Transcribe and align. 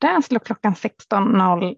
där 0.00 0.20
slår 0.20 0.40
klockan 0.40 0.74
16.01. 0.74 1.76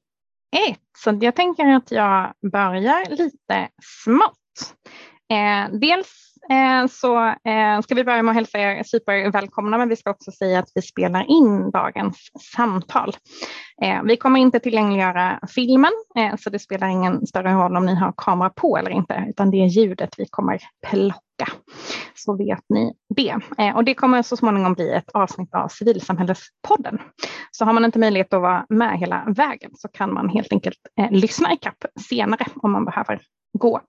Så 0.99 1.19
jag 1.21 1.37
tänker 1.37 1.67
att 1.67 1.91
jag 1.91 2.33
börjar 2.53 3.11
lite 3.11 3.69
smått. 4.05 4.37
Eh, 5.33 5.79
dels 5.79 6.37
eh, 6.51 6.87
så 6.87 7.27
eh, 7.27 7.81
ska 7.83 7.95
vi 7.95 8.05
börja 8.05 8.23
med 8.23 8.31
att 8.31 8.37
hälsa 8.37 8.59
er 8.59 8.83
supervälkomna, 8.83 9.79
men 9.79 9.89
vi 9.89 9.97
ska 9.97 10.11
också 10.11 10.33
säga 10.33 10.59
att 10.59 10.71
vi 10.75 10.83
spelar 10.83 11.31
in 11.31 11.71
dagens 11.71 12.31
samtal. 12.57 13.17
Eh, 13.83 14.03
vi 14.03 14.17
kommer 14.17 14.41
inte 14.41 14.61
tillgängliggöra 14.61 15.41
filmen, 15.49 15.93
eh, 16.17 16.37
så 16.37 16.51
det 16.51 16.59
spelar 16.59 16.89
ingen 16.89 17.27
större 17.27 17.53
roll 17.53 17.77
om 17.77 17.87
ni 17.87 17.95
har 17.95 18.15
kamera 18.17 18.51
på 18.51 18.77
eller 18.79 18.91
inte, 18.91 19.25
utan 19.29 19.51
det 19.51 19.63
är 19.63 19.67
ljudet 19.67 20.15
vi 20.19 20.27
kommer 20.31 20.61
plocka. 20.87 21.21
Så 22.15 22.37
vet 22.37 22.65
ni 22.69 22.95
det. 23.17 23.37
Eh, 23.59 23.77
och 23.77 23.85
det 23.85 23.95
kommer 23.95 24.23
så 24.23 24.37
småningom 24.37 24.75
bli 24.75 24.93
ett 24.93 25.11
avsnitt 25.11 25.55
av 25.55 25.69
Civilsamhällespodden. 25.69 26.99
Så 27.51 27.65
har 27.65 27.73
man 27.73 27.85
inte 27.85 27.99
möjlighet 27.99 28.35
att 28.35 28.43
vara 28.43 28.67
med 28.69 28.99
hela 28.99 29.25
vägen 29.27 29.71
så 29.75 29.89
kan 29.89 30.15
man 30.15 30.29
helt 30.29 30.53
enkelt 30.53 30.79
eh, 31.01 31.11
lyssna 31.11 31.53
i 31.53 31.57
kapp 31.57 31.85
senare 32.09 32.47
om 32.57 32.73
man 32.73 32.85
behöver 32.85 33.21
gå. 33.59 33.81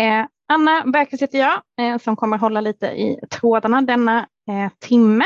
Eh, 0.00 0.26
Anna 0.52 0.84
Bergqvist 0.86 1.22
heter 1.22 1.38
jag 1.38 1.60
eh, 1.80 1.98
som 1.98 2.16
kommer 2.16 2.38
hålla 2.38 2.60
lite 2.60 2.86
i 2.86 3.20
trådarna 3.30 3.82
denna 3.82 4.18
eh, 4.50 4.72
timme 4.78 5.24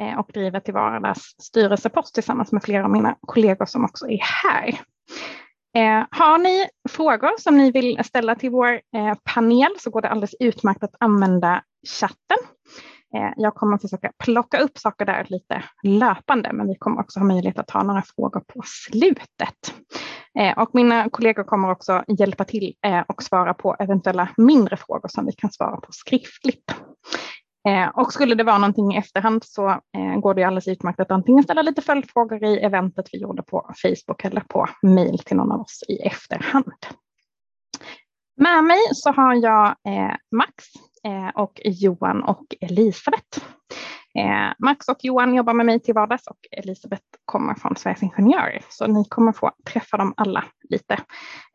eh, 0.00 0.18
och 0.18 0.30
driver 0.34 0.60
till 0.60 0.74
vardags 0.74 1.34
styrelsepost 1.42 2.14
tillsammans 2.14 2.52
med 2.52 2.62
flera 2.62 2.84
av 2.84 2.90
mina 2.90 3.16
kollegor 3.20 3.66
som 3.66 3.84
också 3.84 4.08
är 4.08 4.20
här. 4.22 4.80
Eh, 5.74 6.04
har 6.10 6.38
ni 6.38 6.68
frågor 6.88 7.40
som 7.40 7.56
ni 7.56 7.70
vill 7.70 8.04
ställa 8.04 8.34
till 8.34 8.50
vår 8.50 8.72
eh, 8.72 9.14
panel 9.34 9.70
så 9.78 9.90
går 9.90 10.02
det 10.02 10.08
alldeles 10.08 10.34
utmärkt 10.40 10.82
att 10.82 10.94
använda 11.00 11.62
chatten. 11.98 12.38
Eh, 13.16 13.32
jag 13.36 13.54
kommer 13.54 13.78
försöka 13.78 14.12
plocka 14.24 14.58
upp 14.58 14.78
saker 14.78 15.04
där 15.04 15.26
lite 15.28 15.64
löpande, 15.82 16.52
men 16.52 16.68
vi 16.68 16.74
kommer 16.74 17.00
också 17.00 17.20
ha 17.20 17.26
möjlighet 17.26 17.58
att 17.58 17.68
ta 17.68 17.82
några 17.82 18.02
frågor 18.02 18.40
på 18.40 18.62
slutet. 18.64 19.74
Eh, 20.38 20.58
och 20.58 20.70
mina 20.72 21.10
kollegor 21.10 21.44
kommer 21.44 21.70
också 21.70 22.04
hjälpa 22.08 22.44
till 22.44 22.74
eh, 22.86 23.00
och 23.08 23.22
svara 23.22 23.54
på 23.54 23.76
eventuella 23.78 24.28
mindre 24.36 24.76
frågor 24.76 25.08
som 25.08 25.26
vi 25.26 25.32
kan 25.32 25.52
svara 25.52 25.76
på 25.76 25.92
skriftligt. 25.92 26.74
Eh, 27.68 27.88
och 27.88 28.12
skulle 28.12 28.34
det 28.34 28.44
vara 28.44 28.58
någonting 28.58 28.94
i 28.94 28.98
efterhand 28.98 29.44
så 29.44 29.68
eh, 29.68 30.20
går 30.20 30.34
det 30.34 30.44
alldeles 30.44 30.68
utmärkt 30.68 31.00
att 31.00 31.10
antingen 31.10 31.44
ställa 31.44 31.62
lite 31.62 31.82
följdfrågor 31.82 32.44
i 32.44 32.58
eventet 32.58 33.08
vi 33.12 33.18
gjorde 33.18 33.42
på 33.42 33.70
Facebook 33.82 34.24
eller 34.24 34.40
på 34.40 34.68
mail 34.82 35.18
till 35.18 35.36
någon 35.36 35.52
av 35.52 35.60
oss 35.60 35.82
i 35.88 35.98
efterhand. 35.98 36.86
Med 38.36 38.64
mig 38.64 38.80
så 38.92 39.12
har 39.12 39.34
jag 39.34 39.66
eh, 39.66 40.14
Max 40.36 40.64
Eh, 41.06 41.28
och 41.34 41.60
Johan 41.64 42.22
och 42.22 42.54
Elisabeth. 42.60 43.38
Eh, 44.14 44.52
Max 44.58 44.88
och 44.88 44.98
Johan 45.00 45.34
jobbar 45.34 45.52
med 45.52 45.66
mig 45.66 45.80
till 45.80 45.94
vardags 45.94 46.26
och 46.26 46.38
Elisabeth 46.50 47.04
kommer 47.24 47.54
från 47.54 47.76
Sveriges 47.76 48.02
Ingenjörer. 48.02 48.64
Så 48.68 48.86
ni 48.86 49.04
kommer 49.04 49.32
få 49.32 49.52
träffa 49.64 49.96
dem 49.96 50.14
alla 50.16 50.44
lite 50.68 50.94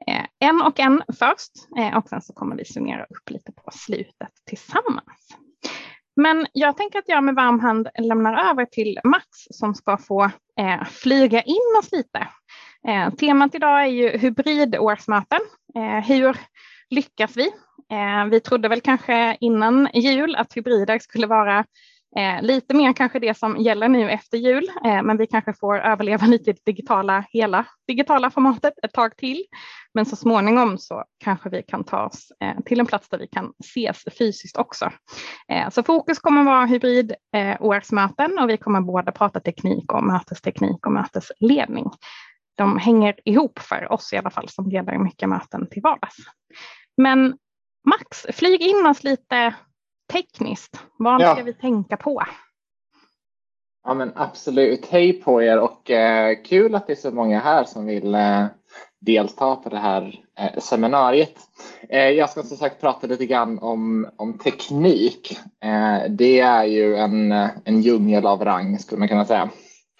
eh, 0.07 0.25
en 0.39 0.61
och 0.61 0.79
en 0.79 1.03
först 1.19 1.51
och 1.95 2.09
sen 2.09 2.21
så 2.21 2.33
kommer 2.33 2.55
vi 2.55 2.65
summera 2.65 3.03
upp 3.03 3.29
lite 3.29 3.51
på 3.51 3.71
slutet 3.71 4.31
tillsammans. 4.45 5.37
Men 6.19 6.47
jag 6.53 6.77
tänker 6.77 6.99
att 6.99 7.09
jag 7.09 7.23
med 7.23 7.35
varm 7.35 7.59
hand 7.59 7.87
lämnar 7.99 8.49
över 8.49 8.65
till 8.65 8.99
Max 9.03 9.25
som 9.49 9.75
ska 9.75 9.97
få 9.97 10.23
eh, 10.59 10.83
flyga 10.85 11.41
in 11.41 11.75
oss 11.79 11.91
lite. 11.91 12.27
Eh, 12.87 13.13
temat 13.13 13.55
idag 13.55 13.81
är 13.81 13.87
ju 13.87 14.17
hybridårsmöten. 14.17 15.39
Eh, 15.75 16.07
hur 16.07 16.37
lyckas 16.89 17.37
vi? 17.37 17.47
Eh, 17.91 18.25
vi 18.31 18.39
trodde 18.39 18.67
väl 18.67 18.81
kanske 18.81 19.37
innan 19.39 19.89
jul 19.93 20.35
att 20.35 20.53
hybrider 20.53 20.99
skulle 20.99 21.27
vara 21.27 21.65
eh, 22.17 22.41
lite 22.41 22.73
mer 22.73 22.93
kanske 22.93 23.19
det 23.19 23.37
som 23.37 23.57
gäller 23.57 23.89
nu 23.89 24.09
efter 24.09 24.37
jul, 24.37 24.71
eh, 24.85 25.03
men 25.03 25.17
vi 25.17 25.27
kanske 25.27 25.53
får 25.53 25.79
överleva 25.79 26.25
lite 26.27 26.49
i 26.49 26.53
det 26.53 26.65
digitala, 26.65 27.25
hela 27.29 27.65
digitala 27.87 28.31
formatet 28.31 28.73
ett 28.83 28.93
tag 28.93 29.17
till. 29.17 29.43
Men 29.93 30.05
så 30.05 30.15
småningom 30.15 30.77
så 30.77 31.03
kanske 31.23 31.49
vi 31.49 31.63
kan 31.63 31.83
ta 31.83 32.05
oss 32.05 32.31
eh, 32.43 32.59
till 32.65 32.79
en 32.79 32.85
plats 32.85 33.09
där 33.09 33.17
vi 33.17 33.27
kan 33.27 33.53
ses 33.63 34.03
fysiskt 34.17 34.57
också. 34.57 34.91
Eh, 35.51 35.69
så 35.69 35.83
fokus 35.83 36.19
kommer 36.19 36.43
vara 36.43 36.65
hybrid 36.65 37.13
eh, 37.35 37.57
årsmöten 37.59 38.39
och 38.39 38.49
vi 38.49 38.57
kommer 38.57 38.81
både 38.81 39.11
prata 39.11 39.39
teknik 39.39 39.93
och 39.93 40.03
mötesteknik 40.03 40.85
och 40.85 40.91
mötesledning. 40.91 41.85
De 42.57 42.77
hänger 42.77 43.15
ihop 43.25 43.59
för 43.59 43.91
oss 43.91 44.13
i 44.13 44.17
alla 44.17 44.29
fall 44.29 44.49
som 44.49 44.69
leder 44.69 44.97
mycket 44.97 45.29
möten 45.29 45.67
till 45.69 45.81
vardags. 45.81 46.15
Men 46.97 47.37
Max, 47.87 48.25
flyg 48.33 48.61
in 48.61 48.85
oss 48.85 49.03
lite 49.03 49.55
tekniskt. 50.13 50.79
Vad 50.97 51.21
ja. 51.21 51.33
ska 51.33 51.43
vi 51.43 51.53
tänka 51.53 51.97
på? 51.97 52.23
Ja 53.83 53.93
men 53.93 54.11
absolut. 54.15 54.85
Hej 54.85 55.13
på 55.13 55.43
er 55.43 55.59
och 55.59 55.91
eh, 55.91 56.37
kul 56.43 56.75
att 56.75 56.87
det 56.87 56.93
är 56.93 56.95
så 56.95 57.11
många 57.11 57.39
här 57.39 57.63
som 57.63 57.85
vill 57.85 58.15
eh, 58.15 58.45
delta 59.01 59.55
på 59.55 59.69
det 59.69 59.77
här 59.77 60.19
eh, 60.39 60.59
seminariet. 60.59 61.35
Eh, 61.89 62.09
jag 62.09 62.29
ska 62.29 62.43
som 62.43 62.57
sagt 62.57 62.81
prata 62.81 63.07
lite 63.07 63.25
grann 63.25 63.59
om, 63.59 64.09
om 64.15 64.37
teknik. 64.37 65.39
Eh, 65.63 66.09
det 66.09 66.39
är 66.39 66.63
ju 66.63 66.95
en, 66.95 67.31
en 67.65 67.81
djungel 67.81 68.25
av 68.25 68.45
rang 68.45 68.79
skulle 68.79 68.99
man 68.99 69.07
kunna 69.07 69.25
säga. 69.25 69.49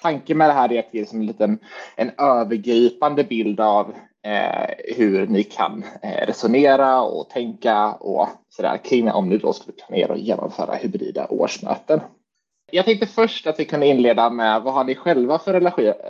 Tanken 0.02 0.38
med 0.38 0.50
det 0.50 0.54
här 0.54 0.72
är 0.72 0.80
att 0.80 0.94
ge 0.94 1.06
en 1.14 1.26
liten 1.26 1.60
en 1.96 2.12
övergripande 2.18 3.24
bild 3.24 3.60
av 3.60 3.94
eh, 4.26 4.96
hur 4.98 5.28
ni 5.28 5.44
kan 5.44 5.84
resonera 6.02 7.02
och 7.02 7.30
tänka 7.30 7.94
och 7.94 8.28
sådär 8.50 8.78
kring 8.78 9.12
om 9.12 9.30
ni 9.30 9.38
då 9.38 9.54
skulle 9.54 9.78
planera 9.78 10.14
och 10.14 10.20
genomföra 10.20 10.76
hybrida 10.76 11.28
årsmöten. 11.28 12.00
Jag 12.72 12.86
tänkte 12.86 13.08
först 13.08 13.48
att 13.48 13.60
vi 13.60 13.66
kunde 13.66 13.88
inleda 13.88 14.30
med 14.30 14.62
vad 14.62 14.74
har 14.74 14.84
ni 14.84 14.96
själva 14.96 15.40
för 15.40 15.54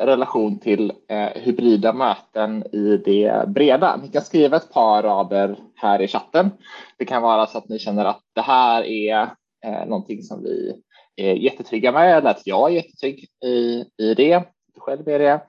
relation 0.05 0.59
till 0.59 0.93
eh, 1.07 1.29
hybrida 1.35 1.93
möten 1.93 2.63
i 2.75 2.97
det 2.97 3.47
breda? 3.47 3.97
Ni 4.03 4.07
kan 4.07 4.21
skriva 4.21 4.57
ett 4.57 4.73
par 4.73 5.03
rader 5.03 5.57
här 5.75 6.01
i 6.01 6.07
chatten. 6.07 6.49
Det 6.97 7.05
kan 7.05 7.21
vara 7.21 7.47
så 7.47 7.57
att 7.57 7.69
ni 7.69 7.79
känner 7.79 8.05
att 8.05 8.21
det 8.35 8.41
här 8.41 8.83
är 8.83 9.21
eh, 9.65 9.85
någonting 9.85 10.23
som 10.23 10.43
vi 10.43 10.75
är 11.15 11.33
jättetrygga 11.33 11.91
med 11.91 12.17
eller 12.17 12.29
att 12.29 12.47
jag 12.47 12.69
är 12.69 12.75
jättetrygg 12.75 13.27
i, 13.45 13.85
i 13.97 14.13
det 14.13 14.43
själv 14.79 15.07
är 15.07 15.19
det. 15.19 15.41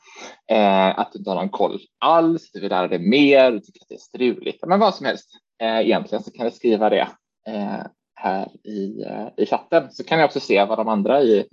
Eh, 0.57 0.99
att 0.99 1.13
du 1.13 1.19
inte 1.19 1.31
har 1.31 1.37
någon 1.37 1.49
koll 1.49 1.81
alls, 1.99 2.53
du 2.53 2.61
vill 2.61 2.71
lära 2.71 2.89
dig 2.89 2.99
mer, 2.99 3.51
du 3.51 3.61
tycker 3.61 3.81
att 3.81 3.89
det 3.89 3.95
är 3.95 3.99
struligt. 3.99 4.67
Men 4.67 4.81
vad 4.81 4.95
som 4.95 5.07
helst 5.07 5.31
Eh, 5.61 5.81
egentligen 5.81 6.25
så 6.25 6.31
kan 6.31 6.45
vi 6.45 6.51
skriva 6.53 6.91
det 6.91 7.09
eh, 7.47 7.83
här 8.15 8.49
i, 8.65 9.03
eh, 9.03 9.29
i 9.37 9.47
chatten 9.47 9.91
så 9.91 10.05
kan 10.05 10.19
jag 10.19 10.27
också 10.27 10.41
se 10.41 10.65
vad 10.65 10.79
de 10.79 10.89
andra 10.89 11.23
i, 11.23 11.47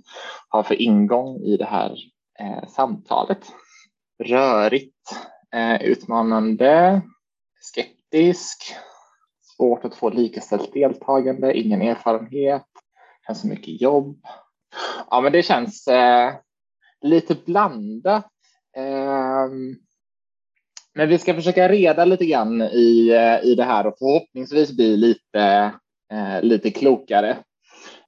har 0.48 0.62
för 0.62 0.82
ingång 0.82 1.36
i 1.36 1.56
det 1.56 1.64
här 1.64 1.98
eh, 2.38 2.68
samtalet. 2.68 3.46
Rörigt, 4.24 5.16
eh, 5.54 5.82
utmanande, 5.82 7.00
skeptisk, 7.60 8.74
svårt 9.40 9.84
att 9.84 9.94
få 9.94 10.10
likaställt 10.10 10.72
deltagande, 10.72 11.58
ingen 11.58 11.82
erfarenhet, 11.82 12.66
så 13.34 13.46
mycket 13.46 13.80
jobb. 13.80 14.20
Ja, 15.10 15.20
men 15.20 15.32
det 15.32 15.42
känns 15.42 15.88
eh, 15.88 16.34
lite 17.00 17.34
blandat. 17.34 18.26
Eh, 18.76 19.48
men 20.98 21.08
vi 21.08 21.18
ska 21.18 21.34
försöka 21.34 21.68
reda 21.68 22.04
lite 22.04 22.26
grann 22.26 22.62
i, 22.62 23.08
eh, 23.08 23.48
i 23.50 23.54
det 23.54 23.64
här 23.64 23.86
och 23.86 23.94
förhoppningsvis 23.98 24.76
bli 24.76 24.96
lite, 24.96 25.72
eh, 26.12 26.42
lite 26.42 26.70
klokare. 26.70 27.36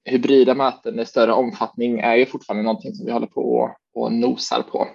Hybrida 0.04 0.54
möten 0.54 1.00
i 1.00 1.06
större 1.06 1.32
omfattning 1.32 2.00
är 2.00 2.14
ju 2.14 2.26
fortfarande 2.26 2.64
någonting 2.64 2.94
som 2.94 3.06
vi 3.06 3.12
håller 3.12 3.26
på 3.26 3.70
och 3.94 4.12
nosar 4.12 4.62
på. 4.62 4.88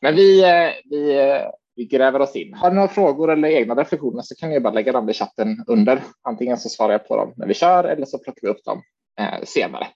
Men 0.00 0.16
vi, 0.16 0.42
eh, 0.42 0.70
vi, 0.84 1.18
eh, 1.18 1.50
vi 1.76 1.84
gräver 1.84 2.20
oss 2.20 2.36
in. 2.36 2.54
Har 2.54 2.70
ni 2.70 2.74
några 2.74 2.88
frågor 2.88 3.32
eller 3.32 3.48
egna 3.48 3.74
reflektioner 3.74 4.22
så 4.22 4.34
kan 4.34 4.50
ni 4.50 4.60
bara 4.60 4.74
lägga 4.74 4.92
dem 4.92 5.08
i 5.08 5.12
chatten 5.12 5.64
under. 5.66 6.02
Antingen 6.22 6.58
så 6.58 6.68
svarar 6.68 6.92
jag 6.92 7.08
på 7.08 7.16
dem 7.16 7.32
när 7.36 7.46
vi 7.46 7.54
kör 7.54 7.84
eller 7.84 8.06
så 8.06 8.18
plockar 8.18 8.42
vi 8.42 8.48
upp 8.48 8.64
dem 8.64 8.82
eh, 9.20 9.44
senare. 9.44 9.86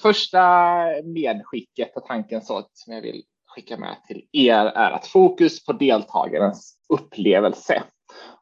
Första 0.00 0.40
medskicket 1.04 1.96
och 1.96 2.06
tanken 2.06 2.42
så 2.42 2.68
som 2.72 2.94
jag 2.94 3.02
vill 3.02 3.22
skicka 3.56 3.76
med 3.76 3.96
till 4.06 4.22
er 4.32 4.66
är 4.66 4.90
att 4.90 5.06
fokus 5.06 5.64
på 5.64 5.72
deltagarens 5.72 6.78
upplevelse. 6.88 7.82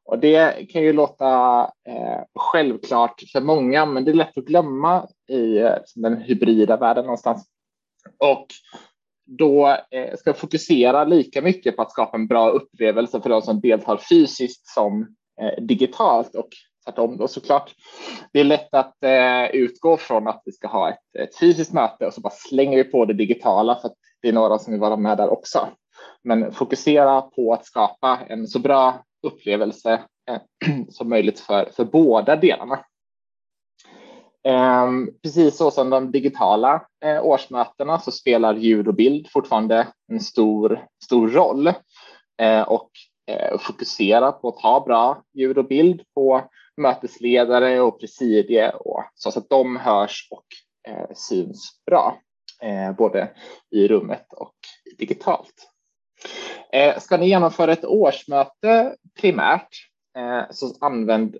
Och 0.04 0.18
det 0.18 0.70
kan 0.70 0.82
ju 0.82 0.92
låta 0.92 1.60
eh, 1.88 2.20
självklart 2.34 3.22
för 3.32 3.40
många, 3.40 3.86
men 3.86 4.04
det 4.04 4.10
är 4.10 4.14
lätt 4.14 4.38
att 4.38 4.44
glömma 4.44 5.08
i 5.28 5.58
eh, 5.58 5.74
den 5.94 6.16
hybrida 6.16 6.76
världen 6.76 7.04
någonstans. 7.04 7.46
Och 8.18 8.46
då 9.26 9.68
eh, 9.90 10.16
ska 10.16 10.34
fokusera 10.34 11.04
lika 11.04 11.42
mycket 11.42 11.76
på 11.76 11.82
att 11.82 11.90
skapa 11.90 12.16
en 12.16 12.26
bra 12.26 12.50
upplevelse 12.50 13.20
för 13.20 13.30
de 13.30 13.42
som 13.42 13.60
deltar 13.60 13.96
fysiskt 13.96 14.66
som 14.66 15.16
eh, 15.40 15.64
digitalt 15.64 16.34
och 16.34 16.48
tvärtom 16.84 17.16
då 17.16 17.28
såklart. 17.28 17.74
Det 18.32 18.40
är 18.40 18.44
lätt 18.44 18.74
att 18.74 19.04
eh, 19.04 19.44
utgå 19.44 19.96
från 19.96 20.28
att 20.28 20.42
vi 20.44 20.52
ska 20.52 20.68
ha 20.68 20.90
ett, 20.90 21.16
ett, 21.18 21.38
fysiskt 21.38 21.72
möte 21.72 22.06
och 22.06 22.14
så 22.14 22.20
bara 22.20 22.32
slänger 22.32 22.76
vi 22.76 22.84
på 22.84 23.04
det 23.04 23.14
digitala 23.14 23.74
för 23.74 23.88
att 23.88 23.96
det 24.24 24.28
är 24.28 24.32
några 24.32 24.58
som 24.58 24.72
vill 24.72 24.80
vara 24.80 24.96
med 24.96 25.16
där 25.16 25.32
också. 25.32 25.68
Men 26.22 26.52
fokusera 26.52 27.20
på 27.20 27.52
att 27.52 27.66
skapa 27.66 28.20
en 28.28 28.46
så 28.46 28.58
bra 28.58 29.04
upplevelse 29.22 30.02
eh, 30.28 30.40
som 30.88 31.08
möjligt 31.08 31.40
för, 31.40 31.70
för 31.76 31.84
båda 31.84 32.36
delarna. 32.36 32.84
Ehm, 34.44 35.10
precis 35.22 35.56
så 35.56 35.70
som 35.70 35.90
de 35.90 36.10
digitala 36.10 36.86
eh, 37.04 37.24
årsmötena 37.24 37.98
så 37.98 38.10
spelar 38.12 38.54
ljud 38.54 38.88
och 38.88 38.94
bild 38.94 39.28
fortfarande 39.30 39.86
en 40.12 40.20
stor, 40.20 40.86
stor 41.04 41.28
roll 41.28 41.66
eh, 42.42 42.62
och 42.62 42.90
fokusera 43.58 44.32
på 44.32 44.48
att 44.48 44.62
ha 44.62 44.84
bra 44.84 45.22
ljud 45.34 45.58
och 45.58 45.68
bild 45.68 46.02
på 46.14 46.42
mötesledare 46.76 47.80
och 47.80 48.00
presidie 48.00 48.70
och 48.70 49.04
så 49.14 49.28
att 49.28 49.48
de 49.48 49.76
hörs 49.76 50.28
och 50.30 50.44
syns 51.14 51.82
bra 51.86 52.18
Eh, 52.64 52.92
både 52.96 53.30
i 53.70 53.88
rummet 53.88 54.26
och 54.32 54.54
digitalt. 54.98 55.70
Eh, 56.72 56.98
ska 56.98 57.16
ni 57.16 57.28
genomföra 57.28 57.72
ett 57.72 57.84
årsmöte 57.84 58.96
primärt 59.20 59.68
eh, 60.16 60.42
så 60.50 60.74
använd, 60.80 61.36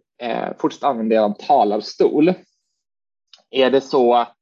fortsätt 0.58 0.82
använda 0.82 1.14
er 1.14 1.20
av 1.20 1.34
talarstol. 1.38 2.34
Är 3.50 3.70
det 3.70 3.80
så 3.80 4.14
att 4.14 4.36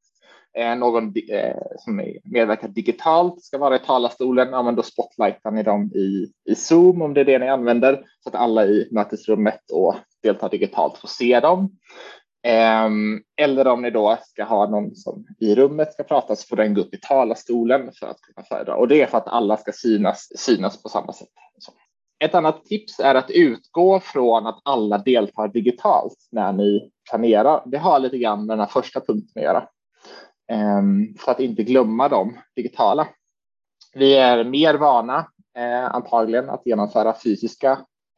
eh, 0.57 0.75
någon 0.75 1.13
eh, 1.29 1.61
som 1.77 1.95
medverkar 2.23 2.67
digitalt 2.67 3.43
ska 3.43 3.57
vara 3.57 3.75
i 3.75 3.79
talarstolen, 3.79 4.49
ja, 4.51 4.63
men 4.63 4.75
då 4.75 4.83
spotlightar 4.83 5.51
ni 5.51 5.63
dem 5.63 5.91
i, 5.95 6.31
i 6.51 6.55
Zoom 6.55 7.01
om 7.01 7.13
det 7.13 7.21
är 7.21 7.25
det 7.25 7.39
ni 7.39 7.49
använder 7.49 8.05
så 8.19 8.29
att 8.29 8.35
alla 8.35 8.65
i 8.65 8.87
mötesrummet 8.91 9.71
och 9.71 9.95
deltar 10.23 10.49
digitalt 10.49 10.97
får 10.97 11.07
se 11.07 11.39
dem. 11.39 11.77
Ehm, 12.43 13.21
eller 13.35 13.67
om 13.67 13.81
ni 13.81 13.89
då 13.89 14.17
ska 14.23 14.43
ha 14.43 14.69
någon 14.69 14.95
som 14.95 15.25
i 15.39 15.55
rummet 15.55 15.93
ska 15.93 16.03
prata 16.03 16.35
så 16.35 16.47
får 16.47 16.55
den 16.55 16.73
gå 16.73 16.81
upp 16.81 16.93
i 16.93 16.99
talarstolen 17.01 17.91
för 17.99 18.07
att 18.07 18.21
kunna 18.21 18.45
föredra 18.45 18.75
och 18.75 18.87
det 18.87 19.01
är 19.01 19.07
för 19.07 19.17
att 19.17 19.27
alla 19.27 19.57
ska 19.57 19.71
synas, 19.71 20.29
synas 20.35 20.83
på 20.83 20.89
samma 20.89 21.13
sätt. 21.13 21.29
Så. 21.59 21.71
Ett 22.19 22.35
annat 22.35 22.65
tips 22.65 22.99
är 22.99 23.15
att 23.15 23.31
utgå 23.31 23.99
från 23.99 24.47
att 24.47 24.59
alla 24.63 24.97
deltar 24.97 25.47
digitalt 25.47 26.17
när 26.31 26.53
ni 26.53 26.91
planerar. 27.09 27.63
Det 27.65 27.77
har 27.77 27.99
lite 27.99 28.17
grann 28.17 28.45
med 28.45 28.57
den 28.57 28.59
här 28.59 28.73
första 28.73 28.99
punkten 28.99 29.31
att 29.35 29.43
göra. 29.43 29.67
Ehm, 30.51 31.15
för 31.19 31.31
att 31.31 31.39
inte 31.39 31.63
glömma 31.63 32.09
de 32.09 32.37
digitala. 32.55 33.07
Vi 33.93 34.15
är 34.15 34.43
mer 34.43 34.73
vana 34.73 35.27
eh, 35.57 35.95
antagligen 35.95 36.49
att 36.49 36.65
genomföra 36.65 37.15
fysiska 37.23 37.71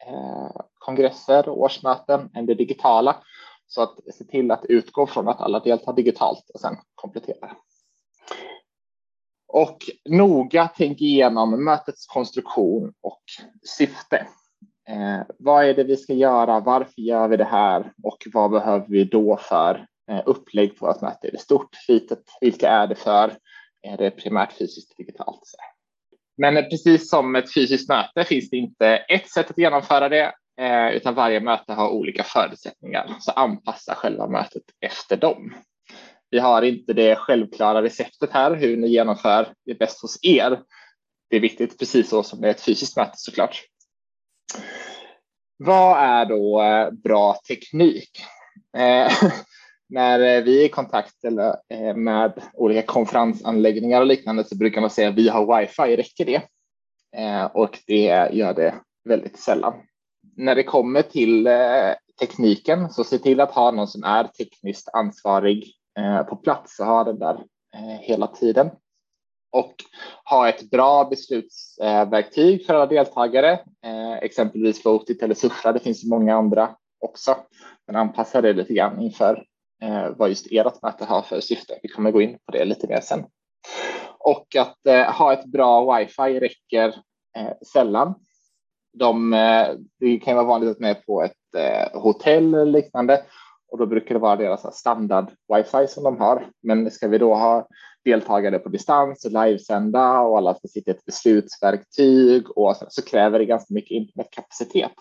eh, 0.08 0.62
kongresser 0.74 1.50
och 1.50 1.62
årsmöten 1.62 2.30
än 2.34 2.46
det 2.46 2.54
digitala. 2.54 3.16
Så 3.68 3.82
att 3.82 3.98
se 4.14 4.24
till 4.24 4.52
att 4.52 4.66
utgå 4.66 5.08
från 5.08 5.28
att 5.28 5.42
alla 5.42 5.60
deltar 5.60 5.94
digitalt 5.94 6.50
och 6.54 6.60
sen 6.60 6.76
komplettera. 6.96 7.52
Och 9.48 9.78
noga 10.10 10.70
tänk 10.78 11.02
igenom 11.02 11.64
mötets 11.64 12.06
konstruktion 12.06 12.94
och 13.02 13.24
syfte. 13.78 14.28
Eh, 14.90 15.20
vad 15.40 15.66
är 15.66 15.74
det 15.74 15.84
vi 15.84 15.98
ska 15.98 16.14
göra? 16.14 16.60
Varför 16.60 17.02
gör 17.02 17.28
vi 17.28 17.38
det 17.38 17.44
här? 17.44 17.94
Och 18.04 18.18
vad 18.34 18.52
behöver 18.52 18.86
vi 18.88 19.04
då 19.04 19.38
för 19.38 19.88
eh, 20.12 20.22
upplägg 20.26 20.80
på 20.80 20.86
vårt 20.86 21.02
möte? 21.02 21.28
Är 21.28 21.32
det 21.32 21.38
stort, 21.38 21.76
litet? 21.88 22.24
Vilka 22.42 22.70
är 22.70 22.88
det 22.88 22.96
för? 22.96 23.38
Är 23.82 23.98
det 23.98 24.12
primärt 24.12 24.54
fysiskt 24.54 24.98
digitalt? 24.98 25.44
Men 26.38 26.56
precis 26.56 27.10
som 27.10 27.36
ett 27.36 27.54
fysiskt 27.54 27.90
möte 27.90 28.24
finns 28.24 28.50
det 28.50 28.58
inte 28.58 28.88
ett 28.98 29.30
sätt 29.30 29.50
att 29.50 29.58
genomföra 29.58 30.10
det, 30.10 30.34
eh, 30.62 30.90
utan 30.90 31.16
varje 31.16 31.40
möte 31.40 31.74
har 31.74 31.90
olika 31.90 32.24
förutsättningar. 32.24 33.16
Så 33.20 33.32
anpassa 33.32 33.96
själva 33.96 34.28
mötet 34.28 34.64
efter 34.82 35.18
dem. 35.18 35.56
Vi 36.30 36.40
har 36.40 36.62
inte 36.62 36.94
det 36.94 37.16
självklara 37.16 37.82
receptet 37.82 38.32
här 38.32 38.56
hur 38.56 38.78
ni 38.78 38.88
genomför 38.88 39.54
det 39.66 39.76
bäst 39.76 40.02
hos 40.02 40.20
er. 40.22 40.62
Det 41.30 41.36
är 41.36 41.40
viktigt, 41.40 41.80
precis 41.80 42.10
så 42.10 42.24
som 42.24 42.42
det 42.42 42.48
är 42.48 42.52
ett 42.52 42.62
fysiskt 42.62 42.98
möte 42.98 43.14
såklart. 43.16 43.62
Vad 45.58 45.98
är 45.98 46.26
då 46.26 46.62
eh, 46.62 46.92
bra 46.92 47.38
teknik? 47.48 48.10
Eh, 48.78 49.12
när 49.90 50.42
vi 50.42 50.62
är 50.62 50.66
i 50.66 50.70
kontakt 50.70 51.24
eh, 51.70 51.96
med 51.96 52.44
olika 52.54 52.82
konferensanläggningar 52.82 54.02
och 54.02 54.08
liknande 54.08 54.44
så 54.44 54.58
brukar 54.58 54.82
man 54.82 54.90
säga 54.90 55.12
vi 55.12 55.30
har 55.30 55.60
wifi, 55.60 55.96
räcker 55.96 56.26
det? 56.26 56.42
Eh, 57.18 57.46
och 57.46 57.80
det 57.88 58.30
gör 58.32 58.54
det 58.54 58.76
väldigt 59.10 59.40
sällan. 59.40 59.74
När 60.38 60.56
det 60.56 60.64
kommer 60.64 61.02
till 61.02 61.48
eh, 61.48 61.94
tekniken 62.20 62.90
så 62.90 63.04
se 63.04 63.18
till 63.18 63.40
att 63.40 63.52
ha 63.52 63.72
någon 63.72 63.88
som 63.88 64.04
är 64.04 64.24
tekniskt 64.24 64.90
ansvarig 64.94 65.74
eh, 66.00 66.24
på 66.24 66.36
plats 66.36 66.80
och 66.80 66.86
ha 66.86 67.04
den 67.04 67.20
där 67.20 67.34
eh, 67.76 68.00
hela 68.02 68.28
tiden. 68.28 68.70
Och 69.52 69.76
ha 70.30 70.50
ett 70.50 70.70
bra 70.70 71.06
beslutsverktyg 71.06 72.66
för 72.66 72.74
alla 72.74 72.86
deltagare, 72.86 73.60
exempelvis 74.22 74.86
Votit 74.86 75.24
eller 75.24 75.36
Suffra. 75.36 75.72
Det 75.72 75.80
finns 75.80 76.06
många 76.06 76.36
andra 76.36 76.76
också, 77.00 77.38
men 77.88 77.96
anpassa 77.96 78.42
det 78.42 78.54
lite 78.54 78.74
grann 78.74 79.02
inför 79.02 79.46
vad 80.18 80.30
just 80.30 80.48
ert 80.52 80.82
möte 80.82 81.06
har 81.06 81.22
för 81.22 81.40
syfte. 81.40 81.80
Vi 81.84 81.90
kommer 81.90 82.12
gå 82.12 82.22
in 82.22 82.38
på 82.46 82.52
det 82.52 82.66
lite 82.66 82.88
mer 82.88 83.00
sen. 83.02 83.26
Och 84.20 84.56
att 84.56 85.16
ha 85.16 85.34
ett 85.34 85.46
bra 85.46 85.98
wifi 85.98 86.40
räcker 86.40 86.96
sällan. 87.74 88.16
De, 88.96 89.34
eh, 89.34 89.68
det 90.00 90.20
kan 90.20 90.36
vara 90.36 90.46
vanligt 90.46 90.70
att 90.70 90.80
man 90.80 90.90
är 90.90 90.94
på 90.94 91.24
ett 91.24 91.56
eh, 91.58 92.02
hotell 92.02 92.54
eller 92.54 92.66
liknande 92.66 93.22
och 93.72 93.78
då 93.78 93.86
brukar 93.86 94.16
det 94.16 94.20
vara 94.20 94.36
deras 94.36 94.76
standard 94.76 95.32
wifi 95.56 95.88
som 95.88 96.04
de 96.04 96.18
har. 96.20 96.48
Men 96.64 96.92
ska 96.92 97.08
vi 97.08 97.18
då 97.18 97.34
ha 97.34 97.68
deltagare 98.06 98.60
på 98.60 98.70
distans 98.70 99.26
och 99.26 99.32
livesända 99.32 100.20
och 100.20 100.38
alla 100.38 100.56
ska 100.56 100.68
sitta 100.68 100.92
i 100.92 100.94
ett 100.94 101.06
beslutsverktyg 101.06 102.58
och 102.58 102.76
så, 102.76 102.86
så 102.90 103.06
kräver 103.06 103.40
det 103.40 103.46
ganska 103.46 103.74
mycket 103.74 103.92
internetkapacitet. 103.92 104.92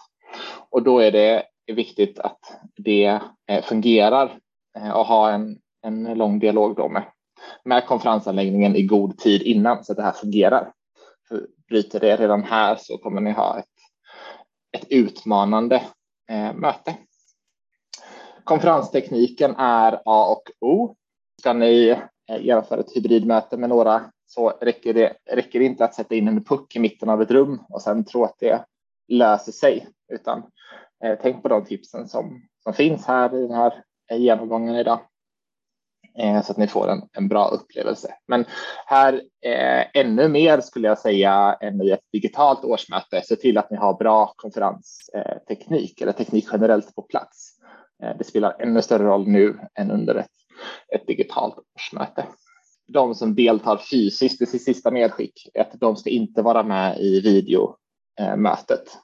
Och 0.71 0.83
då 0.83 0.99
är 0.99 1.13
det 1.13 1.43
viktigt 1.73 2.19
att 2.19 2.39
det 2.77 3.21
eh, 3.49 3.63
fungerar 3.63 4.39
och 4.95 5.07
ha 5.07 5.31
en, 5.31 5.59
en 5.83 6.05
lång 6.05 6.39
dialog 6.39 6.77
då 6.77 6.89
med, 6.89 7.03
med 7.65 7.87
konferensanläggningen 7.87 8.77
i 8.77 8.83
god 8.83 9.19
tid 9.19 9.43
innan 9.43 9.85
så 9.85 9.93
att 9.93 9.97
det 9.97 10.03
här 10.03 10.13
fungerar. 10.13 10.73
För 11.29 11.47
bryter 11.69 12.01
det 12.01 12.17
redan 12.17 12.43
här 12.43 12.77
så 12.81 12.99
kommer 12.99 13.21
ni 13.21 13.31
ha 13.31 13.59
ett, 13.59 13.65
ett 14.75 14.87
utmanande 14.91 15.83
eh, 16.31 16.55
möte. 16.55 16.97
Konferenstekniken 18.45 19.55
är 19.57 20.01
A 20.05 20.27
och 20.27 20.69
O. 20.69 20.95
Ska 21.41 21.53
ni 21.53 21.89
eh, 22.31 22.43
genomföra 22.45 22.81
ett 22.81 22.97
hybridmöte 22.97 23.57
med 23.57 23.69
några 23.69 24.03
så 24.27 24.49
räcker 24.51 24.95
det 24.95 25.17
räcker 25.31 25.61
inte 25.61 25.85
att 25.85 25.95
sätta 25.95 26.15
in 26.15 26.29
en 26.29 26.45
puck 26.45 26.77
i 26.77 26.79
mitten 26.79 27.09
av 27.09 27.23
ett 27.23 27.31
rum 27.31 27.61
och 27.69 27.83
sen 27.83 28.05
tro 28.05 28.25
att 28.25 28.39
det 28.39 28.65
löser 29.09 29.53
sig, 29.53 29.89
utan 30.13 30.43
eh, 31.05 31.19
tänk 31.23 31.43
på 31.43 31.49
de 31.49 31.65
tipsen 31.65 32.09
som, 32.09 32.43
som 32.63 32.73
finns 32.73 33.07
här 33.07 33.35
i 33.35 33.41
den 33.41 33.57
här 33.57 33.85
eh, 34.11 34.19
genomgången 34.19 34.77
idag 34.77 35.01
Eh, 36.19 36.43
så 36.43 36.53
att 36.53 36.59
ni 36.59 36.67
får 36.67 36.91
en, 36.91 37.03
en 37.13 37.29
bra 37.29 37.49
upplevelse. 37.49 38.15
Men 38.29 38.45
här 38.87 39.15
eh, 39.47 39.87
ännu 39.95 40.29
mer 40.29 40.61
skulle 40.61 40.89
jag 40.89 40.99
säga 40.99 41.57
än 41.61 41.83
i 41.83 41.91
ett 41.91 42.13
digitalt 42.13 42.65
årsmöte, 42.65 43.23
se 43.25 43.37
till 43.37 43.59
att 43.59 43.71
ni 43.71 43.77
har 43.77 43.95
bra 43.95 44.33
konferensteknik 44.37 46.01
eller 46.01 46.13
teknik 46.13 46.49
generellt 46.53 46.95
på 46.95 47.03
plats. 47.03 47.51
Eh, 48.03 48.17
det 48.19 48.25
spelar 48.25 48.57
ännu 48.59 48.83
större 48.83 49.05
roll 49.05 49.29
nu 49.29 49.59
än 49.75 49.91
under 49.91 50.15
ett, 50.15 50.31
ett 50.95 51.07
digitalt 51.07 51.55
årsmöte. 51.77 52.27
De 52.89 53.15
som 53.15 53.35
deltar 53.35 53.77
fysiskt, 53.77 54.39
det 54.39 54.47
sista 54.47 54.91
medskick, 54.91 55.51
är 55.55 55.61
att 55.61 55.81
de 55.81 55.97
ska 55.97 56.11
inte 56.11 56.43
vara 56.43 56.63
med 56.63 57.01
i 57.01 57.21
videomötet, 57.21 58.99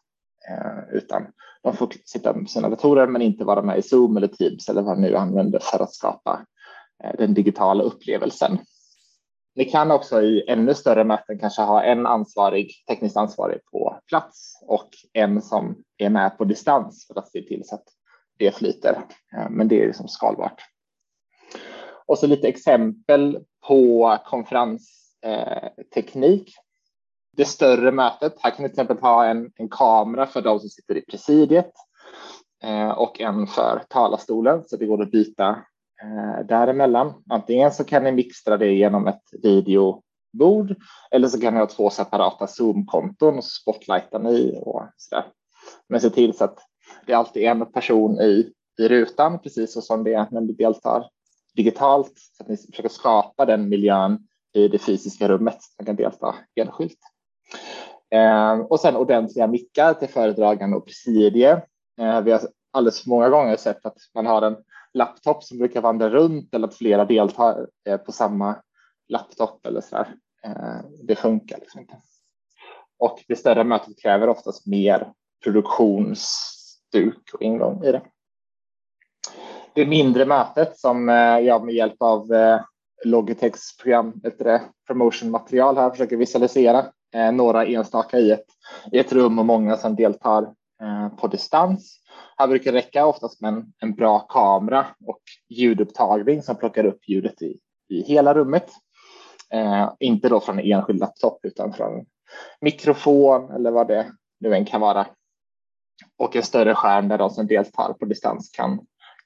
eh, 0.48 0.96
utan 0.96 1.26
de 1.62 1.76
får 1.76 1.92
sitta 2.04 2.34
med 2.34 2.50
sina 2.50 2.68
datorer 2.68 3.06
men 3.06 3.22
inte 3.22 3.44
vara 3.44 3.62
med 3.62 3.78
i 3.78 3.82
Zoom 3.82 4.16
eller 4.16 4.28
Teams 4.28 4.68
eller 4.68 4.82
vad 4.82 4.98
man 4.98 5.02
nu 5.02 5.16
använder 5.16 5.58
för 5.62 5.82
att 5.82 5.94
skapa 5.94 6.46
Eh, 7.04 7.12
den 7.18 7.34
digitala 7.34 7.82
upplevelsen. 7.82 8.58
Ni 9.54 9.64
kan 9.64 9.90
också 9.90 10.22
i 10.22 10.44
ännu 10.48 10.74
större 10.74 11.04
möten 11.04 11.38
kanske 11.38 11.62
ha 11.62 11.82
en 11.82 12.06
ansvarig, 12.06 12.72
tekniskt 12.88 13.16
ansvarig 13.16 13.64
på 13.72 14.00
plats 14.08 14.58
och 14.62 14.88
en 15.12 15.42
som 15.42 15.84
är 15.98 16.10
med 16.10 16.38
på 16.38 16.44
distans 16.44 17.06
för 17.06 17.18
att 17.18 17.30
se 17.30 17.42
till 17.42 17.62
så 17.64 17.74
att 17.74 17.84
det 18.38 18.56
flyter, 18.56 19.04
eh, 19.36 19.50
men 19.50 19.68
det 19.68 19.82
är 19.82 19.86
liksom 19.86 20.08
skalbart. 20.08 20.62
Och 22.06 22.18
så 22.18 22.26
lite 22.26 22.48
exempel 22.48 23.38
på 23.66 24.16
konferensteknik. 24.24 26.54
Det 27.36 27.44
större 27.44 27.92
mötet, 27.92 28.34
här 28.38 28.50
kan 28.50 28.62
ni 28.62 28.68
till 28.68 28.80
exempel 28.80 28.98
ha 28.98 29.26
en, 29.26 29.52
en 29.56 29.68
kamera 29.68 30.26
för 30.26 30.42
de 30.42 30.60
som 30.60 30.68
sitter 30.68 30.96
i 30.96 31.00
presidiet 31.00 31.72
eh, 32.62 32.90
och 32.90 33.20
en 33.20 33.46
för 33.46 33.82
talarstolen 33.88 34.62
så 34.66 34.76
det 34.76 34.86
går 34.86 35.02
att 35.02 35.10
byta 35.10 35.64
eh, 36.02 36.46
däremellan. 36.46 37.22
Antingen 37.30 37.72
så 37.72 37.84
kan 37.84 38.04
ni 38.04 38.12
mixtra 38.12 38.56
det 38.56 38.72
genom 38.72 39.06
ett 39.06 39.22
videobord 39.42 40.76
eller 41.10 41.28
så 41.28 41.40
kan 41.40 41.54
ni 41.54 41.60
ha 41.60 41.66
två 41.66 41.90
separata 41.90 42.46
Zoom-konton 42.46 43.38
och 43.38 43.44
spotlighta 43.44 44.18
ni 44.18 44.60
och 44.62 44.82
sådär. 44.96 45.24
Men 45.88 46.00
se 46.00 46.10
till 46.10 46.36
så 46.36 46.44
att 46.44 46.58
det 47.06 47.12
är 47.12 47.16
alltid 47.16 47.42
en 47.42 47.72
person 47.72 48.20
i, 48.20 48.52
i 48.78 48.88
rutan, 48.88 49.38
precis 49.38 49.72
så 49.72 49.80
som 49.80 50.04
det 50.04 50.14
är 50.14 50.26
när 50.30 50.40
ni 50.40 50.52
deltar 50.52 51.06
digitalt, 51.56 52.12
så 52.36 52.42
att 52.42 52.48
ni 52.48 52.56
försöker 52.56 52.88
skapa 52.88 53.46
den 53.46 53.68
miljön 53.68 54.18
i 54.52 54.68
det 54.68 54.78
fysiska 54.78 55.28
rummet 55.28 55.58
man 55.78 55.86
kan 55.86 55.96
delta 55.96 56.34
enskilt. 56.54 56.98
Eh, 58.10 58.58
och 58.58 58.80
sen 58.80 58.96
ordentliga 58.96 59.46
mickar 59.46 59.94
till 59.94 60.08
föredragande 60.08 60.76
och 60.76 60.86
presidie. 60.86 61.50
Eh, 62.00 62.20
vi 62.20 62.32
har 62.32 62.40
alldeles 62.72 63.02
för 63.02 63.10
många 63.10 63.28
gånger 63.28 63.56
sett 63.56 63.86
att 63.86 63.96
man 64.14 64.26
har 64.26 64.42
en 64.42 64.56
laptop 64.94 65.44
som 65.44 65.58
brukar 65.58 65.80
vandra 65.80 66.10
runt 66.10 66.54
eller 66.54 66.68
att 66.68 66.74
flera 66.74 67.04
deltar 67.04 67.66
eh, 67.86 67.96
på 67.96 68.12
samma 68.12 68.56
laptop 69.08 69.66
eller 69.66 69.80
så 69.80 69.96
där. 69.96 70.14
Eh, 70.44 70.84
det 71.02 71.14
funkar 71.14 71.58
liksom 71.58 71.80
inte. 71.80 71.96
Och 72.98 73.24
det 73.28 73.36
större 73.36 73.64
mötet 73.64 74.02
kräver 74.02 74.28
oftast 74.28 74.66
mer 74.66 75.12
produktionsstuk 75.44 77.30
och 77.34 77.42
ingång 77.42 77.84
i 77.84 77.92
det. 77.92 78.02
Det 79.74 79.86
mindre 79.86 80.26
mötet 80.26 80.78
som 80.78 81.08
eh, 81.08 81.38
jag 81.38 81.64
med 81.64 81.74
hjälp 81.74 82.02
av 82.02 82.26
Logitechs 83.04 83.76
program, 83.76 84.12
det, 84.14 84.62
promotion-material 84.86 85.76
här 85.76 85.90
försöker 85.90 86.16
visualisera 86.16 86.86
några 87.32 87.66
enstaka 87.66 88.18
i 88.18 88.30
ett, 88.30 88.44
i 88.92 88.98
ett 88.98 89.12
rum 89.12 89.38
och 89.38 89.46
många 89.46 89.76
som 89.76 89.96
deltar 89.96 90.54
på 91.20 91.26
distans 91.26 91.99
här 92.40 92.48
brukar 92.48 92.72
det 92.72 92.78
räcka 92.78 93.06
oftast 93.06 93.40
med 93.40 93.48
en, 93.48 93.72
en 93.78 93.94
bra 93.94 94.18
kamera 94.18 94.86
och 95.06 95.20
ljudupptagning 95.48 96.42
som 96.42 96.56
plockar 96.56 96.84
upp 96.84 97.08
ljudet 97.08 97.42
i, 97.42 97.58
i 97.88 98.02
hela 98.02 98.34
rummet. 98.34 98.70
Eh, 99.52 99.92
inte 100.00 100.28
då 100.28 100.40
från 100.40 100.58
en 100.58 100.72
enskild 100.72 101.00
laptop 101.00 101.38
utan 101.42 101.72
från 101.72 102.06
mikrofon 102.60 103.50
eller 103.50 103.70
vad 103.70 103.88
det 103.88 104.12
nu 104.40 104.54
än 104.54 104.64
kan 104.64 104.80
vara. 104.80 105.06
Och 106.18 106.36
en 106.36 106.42
större 106.42 106.74
skärm 106.74 107.08
där 107.08 107.18
de 107.18 107.30
som 107.30 107.46
deltar 107.46 107.92
på 107.92 108.04
distans 108.04 108.50
kan, 108.50 108.80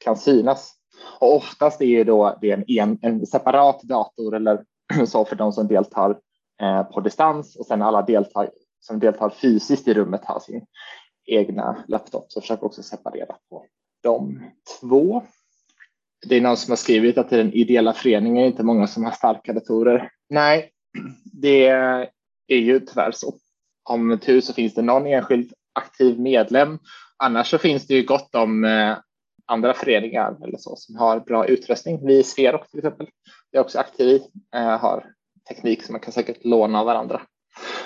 kan 0.05 0.17
synas. 0.17 0.75
Och 1.21 1.35
oftast 1.37 1.81
är 1.81 1.87
ju 1.87 2.05
då 2.05 2.39
det 2.41 2.51
en, 2.51 2.65
en, 2.67 2.99
en 3.03 3.27
separat 3.27 3.83
dator 3.83 4.37
eller 4.37 4.65
så 5.07 5.25
för 5.25 5.37
de 5.37 5.53
som 5.53 5.69
deltar 5.69 6.19
eh, 6.63 6.83
på 6.83 7.01
distans 7.01 7.57
och 7.57 7.67
sen 7.67 7.83
alla 7.83 8.03
deltar, 8.03 8.51
som 8.81 8.99
deltar 8.99 9.31
fysiskt 9.31 9.89
i 9.89 9.95
rummet 9.95 10.25
har 10.25 10.41
sin 10.41 10.67
egna 11.27 11.85
laptop 11.89 12.33
så 12.33 12.41
försök 12.41 12.63
också 12.63 12.83
separera 12.83 13.37
på 13.51 13.67
de 14.03 14.51
två. 14.81 15.23
Det 16.27 16.37
är 16.37 16.41
någon 16.41 16.57
som 16.57 16.71
har 16.71 16.77
skrivit 16.77 17.19
att 17.19 17.33
i 17.33 17.37
den 17.37 17.53
ideella 17.53 17.93
föreningen 17.93 18.45
är 18.45 18.47
inte 18.47 18.63
många 18.63 18.87
som 18.87 19.05
har 19.05 19.13
starka 19.13 19.53
datorer. 19.53 20.11
Nej, 20.29 20.71
det 21.25 21.67
är 22.47 22.57
ju 22.57 22.81
tyvärr 22.81 23.13
så. 23.13 23.35
Om 23.83 24.19
tur 24.23 24.41
så 24.41 24.53
finns 24.53 24.75
det 24.75 24.83
någon 24.83 25.07
enskild 25.07 25.53
aktiv 25.73 26.21
medlem. 26.21 26.79
Annars 27.17 27.51
så 27.51 27.59
finns 27.59 27.87
det 27.87 27.95
ju 27.95 28.03
gott 28.03 28.35
om 28.35 28.65
eh, 28.65 28.97
andra 29.47 29.75
föreningar 29.75 30.37
eller 30.45 30.59
så 30.59 30.77
som 30.77 30.97
har 30.97 31.21
bra 31.21 31.47
utrustning. 31.47 32.07
Vi 32.07 32.19
i 32.19 32.23
Sverok 32.23 32.71
till 32.71 32.79
exempel, 32.79 33.09
jag 33.51 33.61
är 33.61 33.65
också 33.65 33.79
aktiv 33.79 34.09
i, 34.09 34.23
eh, 34.55 34.79
har 34.79 35.13
teknik 35.49 35.83
som 35.83 35.93
man 35.93 36.01
kan 36.01 36.13
säkert 36.13 36.45
låna 36.45 36.81
av 36.81 36.87
varandra. 36.87 37.23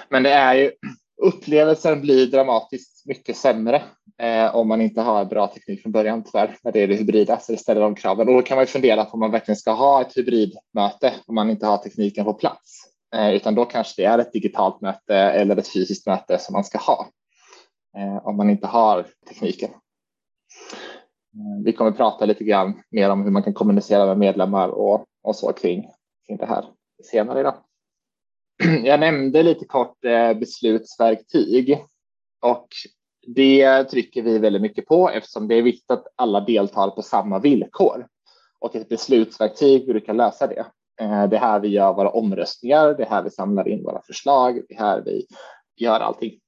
Men 0.09 0.23
det 0.23 0.30
är 0.30 0.54
ju 0.54 0.73
upplevelsen 1.18 2.00
blir 2.00 2.26
dramatiskt 2.26 3.06
mycket 3.06 3.37
sämre 3.37 3.82
eh, 4.18 4.56
om 4.56 4.68
man 4.68 4.80
inte 4.80 5.00
har 5.00 5.25
bra 5.25 5.46
teknik 5.46 5.82
från 5.82 5.92
början 5.92 6.25
tyvärr 6.25 6.56
när 6.62 6.72
det 6.72 6.82
är 6.82 6.88
det 6.88 6.94
hybrida 6.94 7.38
så 7.38 7.52
det 7.52 7.58
ställer 7.58 7.80
de 7.80 7.94
kraven 7.94 8.28
och 8.28 8.34
då 8.34 8.42
kan 8.42 8.56
man 8.56 8.62
ju 8.62 8.66
fundera 8.66 9.04
på 9.04 9.10
om 9.12 9.20
man 9.20 9.30
verkligen 9.30 9.56
ska 9.56 9.72
ha 9.72 10.00
ett 10.00 10.16
hybridmöte 10.16 11.14
om 11.26 11.34
man 11.34 11.50
inte 11.50 11.66
har 11.66 11.76
tekniken 11.76 12.25
på 12.25 12.34
plats 12.34 12.82
eh, 13.14 13.30
utan 13.30 13.54
då 13.54 13.64
kanske 13.64 14.02
det 14.02 14.06
är 14.06 14.18
ett 14.18 14.32
digitalt 14.32 14.80
möte 14.80 15.14
eller 15.14 15.56
ett 15.56 15.72
fysiskt 15.72 16.06
möte 16.06 16.38
som 16.38 16.52
man 16.52 16.64
ska 16.64 16.78
ha 16.78 17.08
eh, 17.96 18.26
om 18.26 18.37
man 18.37 18.50
inte 18.50 18.66
har 18.66 19.06
tekniken. 19.28 19.70
Eh, 21.34 21.64
vi 21.64 21.72
kommer 21.72 21.90
prata 21.90 22.25
lite 22.25 22.44
grann 22.44 22.82
mer 22.90 23.10
om 23.10 23.25
hur 23.25 23.30
man 23.30 23.42
kan 23.42 23.54
kommunicera 23.54 24.06
med 24.06 24.18
medlemmar 24.18 24.68
och, 24.68 25.04
och 25.22 25.37
så 25.37 25.52
kring, 25.52 25.87
kring 26.26 26.37
det 26.37 26.46
här 26.46 26.64
senare 27.04 27.40
idag. 27.40 27.54
jag 28.84 29.00
nämnde 29.00 29.42
lite 29.42 29.64
kort 29.64 30.04
eh, 30.04 30.34
beslutsverktyg 30.34 31.84
och 32.40 32.68
det 33.26 33.84
trycker 33.84 34.22
vi 34.22 34.38
väldigt 34.38 34.62
mycket 34.62 34.86
på 34.86 35.10
eftersom 35.10 35.48
det 35.48 35.54
är 35.54 35.62
viktigt 35.62 35.90
att 35.90 36.06
alla 36.16 36.40
deltar 36.40 36.90
på 36.90 37.02
samma 37.02 37.38
villkor 37.38 38.06
och 38.58 38.76
ett 38.76 38.88
beslutsverktyg 38.88 39.86
brukar 39.86 40.14
lösa 40.14 40.46
det. 40.46 40.66
Eh, 41.00 41.28
det 41.28 41.36
är 41.36 41.40
här 41.40 41.60
vi 41.60 41.68
gör 41.68 41.92
våra 41.92 42.10
omröstningar, 42.10 42.94
det 42.94 43.02
är 43.02 43.10
här 43.10 43.22
vi 43.22 43.30
samlar 43.30 43.68
in 43.68 43.82
våra 43.82 44.02
förslag, 44.02 44.62
det 44.68 44.74
är 44.74 44.78
här 44.78 45.02
vi 45.04 45.26
gör 45.76 46.00
allting. 46.00 46.40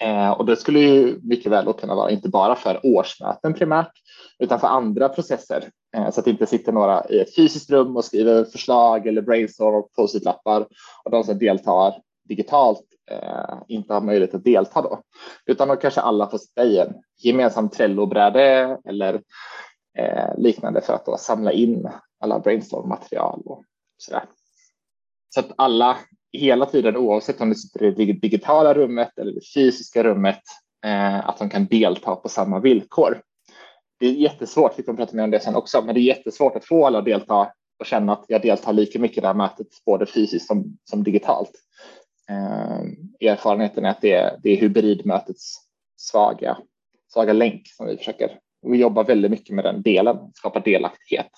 Eh, 0.00 0.30
och 0.30 0.46
det 0.46 0.56
skulle 0.56 0.80
ju 0.80 1.20
mycket 1.22 1.52
väl 1.52 1.72
kunna 1.72 1.94
vara 1.94 2.10
inte 2.10 2.28
bara 2.28 2.56
för 2.56 2.80
årsmöten 2.82 3.54
primärt, 3.54 3.92
utan 4.38 4.60
för 4.60 4.66
andra 4.66 5.08
processer. 5.08 5.70
Eh, 5.96 6.10
så 6.10 6.20
att 6.20 6.24
det 6.24 6.30
inte 6.30 6.46
sitter 6.46 6.72
några 6.72 7.04
i 7.08 7.20
ett 7.20 7.34
fysiskt 7.34 7.70
rum 7.70 7.96
och 7.96 8.04
skriver 8.04 8.44
förslag 8.44 9.06
eller 9.06 9.22
brainstorm 9.22 9.74
och 9.74 9.92
post-it-lappar 9.92 10.66
och 11.04 11.10
de 11.10 11.24
som 11.24 11.38
deltar 11.38 11.94
digitalt 12.28 12.84
eh, 13.10 13.58
inte 13.68 13.94
har 13.94 14.00
möjlighet 14.00 14.34
att 14.34 14.44
delta 14.44 14.82
då, 14.82 15.00
utan 15.46 15.68
då 15.68 15.76
kanske 15.76 16.00
alla 16.00 16.30
får 16.30 16.38
sitta 16.38 16.64
i 16.64 16.78
en 16.78 16.94
gemensam 17.18 17.68
Trello-bräde 17.68 18.78
eller 18.84 19.22
eh, 19.98 20.38
liknande 20.38 20.80
för 20.80 20.92
att 20.92 21.06
då 21.06 21.16
samla 21.16 21.52
in 21.52 21.90
alla 22.20 22.38
brainstorm-material 22.38 23.42
och 23.44 23.64
sådär. 23.96 24.24
Så 25.34 25.40
att 25.40 25.52
alla 25.56 25.96
hela 26.32 26.66
tiden, 26.66 26.96
oavsett 26.96 27.40
om 27.40 27.48
det 27.48 27.54
sitter 27.54 27.84
i 27.84 27.90
det 27.90 28.12
digitala 28.12 28.74
rummet 28.74 29.18
eller 29.18 29.32
det 29.32 29.52
fysiska 29.54 30.04
rummet, 30.04 30.42
eh, 30.84 31.28
att 31.28 31.38
de 31.38 31.50
kan 31.50 31.66
delta 31.66 32.16
på 32.16 32.28
samma 32.28 32.60
villkor. 32.60 33.22
Det 34.00 34.06
är 34.06 34.12
jättesvårt, 34.12 34.78
vi 34.78 34.82
kommer 34.82 34.96
prata 34.96 35.16
mer 35.16 35.24
om 35.24 35.30
det 35.30 35.40
sen 35.40 35.56
också, 35.56 35.82
men 35.82 35.94
det 35.94 36.00
är 36.00 36.02
jättesvårt 36.02 36.56
att 36.56 36.64
få 36.64 36.86
alla 36.86 36.98
att 36.98 37.04
delta 37.04 37.52
och 37.78 37.86
känna 37.86 38.12
att 38.12 38.24
jag 38.28 38.42
deltar 38.42 38.72
lika 38.72 38.98
mycket 38.98 39.18
i 39.18 39.20
det 39.20 39.26
här 39.26 39.34
mötet, 39.34 39.66
både 39.86 40.06
fysiskt 40.06 40.46
som, 40.46 40.78
som 40.84 41.04
digitalt. 41.04 41.50
Eh, 42.30 43.28
erfarenheten 43.30 43.84
är 43.84 43.90
att 43.90 44.00
det 44.00 44.12
är, 44.12 44.38
det 44.42 44.50
är 44.50 44.56
hybridmötets 44.56 45.56
svaga, 45.96 46.58
svaga 47.12 47.32
länk 47.32 47.62
som 47.66 47.86
vi 47.86 47.96
försöker. 47.96 48.38
Vi 48.62 48.78
jobbar 48.78 49.04
väldigt 49.04 49.30
mycket 49.30 49.54
med 49.54 49.64
den 49.64 49.82
delen, 49.82 50.16
skapa 50.34 50.60
delaktighet. 50.60 51.30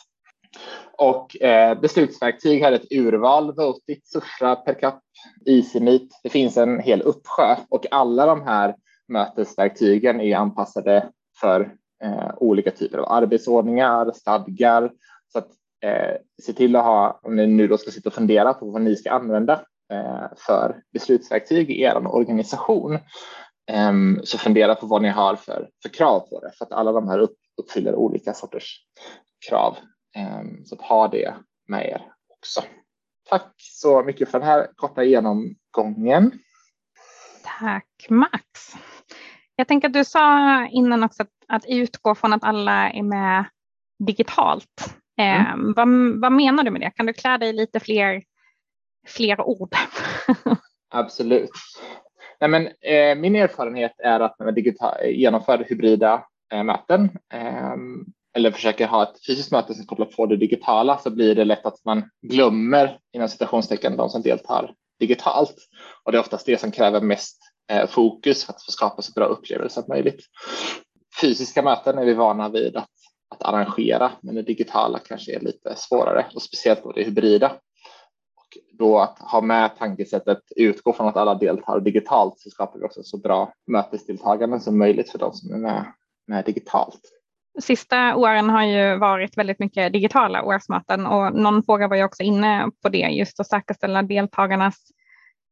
Och 0.98 1.42
eh, 1.42 1.80
beslutsverktyg 1.80 2.64
har 2.64 2.72
ett 2.72 2.92
urval, 2.92 3.54
Votit, 3.54 4.06
Susha, 4.06 4.56
Percap, 4.56 5.00
EasyMeet. 5.46 6.08
Det 6.22 6.28
finns 6.28 6.56
en 6.56 6.80
hel 6.80 7.02
uppsjö 7.02 7.56
och 7.68 7.86
alla 7.90 8.26
de 8.26 8.42
här 8.42 8.74
mötesverktygen 9.08 10.20
är 10.20 10.36
anpassade 10.36 11.08
för 11.40 11.74
eh, 12.04 12.30
olika 12.36 12.70
typer 12.70 12.98
av 12.98 13.12
arbetsordningar, 13.12 14.12
stadgar. 14.12 14.92
Så 15.32 15.38
att 15.38 15.48
eh, 15.84 16.16
se 16.42 16.52
till 16.52 16.76
att 16.76 16.84
ha, 16.84 17.20
om 17.22 17.36
ni 17.36 17.46
nu 17.46 17.68
då 17.68 17.78
ska 17.78 17.90
sitta 17.90 18.08
och 18.08 18.14
fundera 18.14 18.54
på 18.54 18.70
vad 18.70 18.82
ni 18.82 18.96
ska 18.96 19.10
använda 19.10 19.52
eh, 19.92 20.26
för 20.36 20.82
beslutsverktyg 20.92 21.70
i 21.70 21.82
er 21.82 22.06
organisation, 22.06 22.94
eh, 23.70 23.92
så 24.24 24.38
fundera 24.38 24.74
på 24.74 24.86
vad 24.86 25.02
ni 25.02 25.08
har 25.08 25.36
för, 25.36 25.68
för 25.82 25.88
krav 25.88 26.20
på 26.20 26.40
det, 26.40 26.52
för 26.58 26.64
att 26.64 26.72
alla 26.72 26.92
de 26.92 27.08
här 27.08 27.18
upp, 27.18 27.36
uppfyller 27.62 27.94
olika 27.94 28.34
sorters 28.34 28.80
krav. 29.48 29.76
Ehm, 30.14 30.64
så 30.64 30.74
att 30.74 30.82
ha 30.82 31.08
det 31.08 31.34
med 31.68 31.86
er 31.86 32.12
också. 32.28 32.62
Tack 33.30 33.54
så 33.56 34.02
mycket 34.02 34.30
för 34.30 34.38
den 34.38 34.48
här 34.48 34.70
korta 34.76 35.04
genomgången. 35.04 36.32
Tack 37.44 38.06
Max. 38.08 38.42
Jag 39.56 39.68
tänker 39.68 39.88
att 39.88 39.94
du 39.94 40.04
sa 40.04 40.66
innan 40.66 41.04
också 41.04 41.22
att, 41.22 41.30
att 41.48 41.64
utgå 41.68 42.14
från 42.14 42.32
att 42.32 42.44
alla 42.44 42.90
är 42.90 43.02
med 43.02 43.44
digitalt. 43.98 44.94
Mm. 45.16 45.40
Eh, 45.40 45.74
vad, 45.76 46.20
vad, 46.20 46.32
menar 46.32 46.64
du 46.64 46.70
med 46.70 46.80
det? 46.80 46.90
Kan 46.90 47.06
du 47.06 47.12
klä 47.12 47.38
dig 47.38 47.52
lite 47.52 47.80
fler, 47.80 48.22
fler 49.06 49.40
ord? 49.40 49.74
Absolut. 50.90 51.50
Nej, 52.40 52.50
men, 52.50 52.66
eh, 52.66 53.16
min 53.16 53.36
erfarenhet 53.36 53.94
är 53.98 54.20
att 54.20 54.38
när 54.38 54.46
man 54.46 55.12
genomför 55.12 55.64
hybrida 55.68 56.24
eh, 56.52 56.62
möten 56.62 57.18
eh, 57.32 57.76
eller 58.34 58.50
försöker 58.50 58.86
ha 58.86 59.02
ett 59.02 59.26
fysiskt 59.26 59.52
möte 59.52 59.74
som 59.74 59.86
kopplar 59.86 60.06
på 60.06 60.26
det 60.26 60.36
digitala 60.36 60.98
så 60.98 61.10
blir 61.10 61.34
det 61.34 61.44
lätt 61.44 61.66
att 61.66 61.84
man 61.84 62.10
glömmer 62.22 62.98
inom 63.12 63.28
citationstecken 63.28 63.96
de 63.96 64.08
som 64.08 64.22
deltar 64.22 64.74
digitalt. 65.00 65.56
Och 66.04 66.12
det 66.12 66.18
är 66.18 66.20
oftast 66.20 66.46
det 66.46 66.60
som 66.60 66.70
kräver 66.70 67.00
mest 67.00 67.38
eh, 67.70 67.86
fokus 67.86 68.44
för 68.44 68.52
att 68.52 68.64
få 68.64 68.72
skapa 68.72 69.02
så 69.02 69.12
bra 69.12 69.24
upplevelser 69.24 69.82
som 69.82 69.88
möjligt. 69.88 70.20
Fysiska 71.20 71.62
möten 71.62 71.98
är 71.98 72.04
vi 72.04 72.14
vana 72.14 72.48
vid 72.48 72.76
att, 72.76 72.90
att 73.34 73.42
arrangera, 73.42 74.12
men 74.22 74.34
det 74.34 74.42
digitala 74.42 74.98
kanske 74.98 75.36
är 75.36 75.40
lite 75.40 75.74
svårare 75.76 76.26
och 76.34 76.42
speciellt 76.42 76.82
då 76.82 76.92
det 76.92 77.04
hybrida. 77.04 77.48
Och 78.36 78.58
då 78.78 78.98
att 78.98 79.18
ha 79.18 79.40
med 79.40 79.76
tankesättet 79.78 80.38
utgå 80.56 80.92
från 80.92 81.08
att 81.08 81.16
alla 81.16 81.34
deltar 81.34 81.80
digitalt 81.80 82.34
så 82.38 82.50
skapar 82.50 82.78
vi 82.78 82.84
också 82.84 83.02
så 83.02 83.18
bra 83.18 83.52
mötesdeltagande 83.66 84.60
som 84.60 84.78
möjligt 84.78 85.10
för 85.10 85.18
de 85.18 85.32
som 85.32 85.54
är 85.54 85.58
med, 85.58 85.92
med 86.26 86.44
digitalt 86.44 87.00
sista 87.60 88.16
åren 88.16 88.50
har 88.50 88.62
ju 88.62 88.98
varit 88.98 89.38
väldigt 89.38 89.58
mycket 89.58 89.92
digitala 89.92 90.42
årsmöten 90.42 91.06
och 91.06 91.34
någon 91.34 91.62
fråga 91.62 91.88
var 91.88 91.96
ju 91.96 92.04
också 92.04 92.22
inne 92.22 92.70
på 92.82 92.88
det, 92.88 93.08
just 93.10 93.40
att 93.40 93.48
säkerställa 93.48 94.02
deltagarnas 94.02 94.76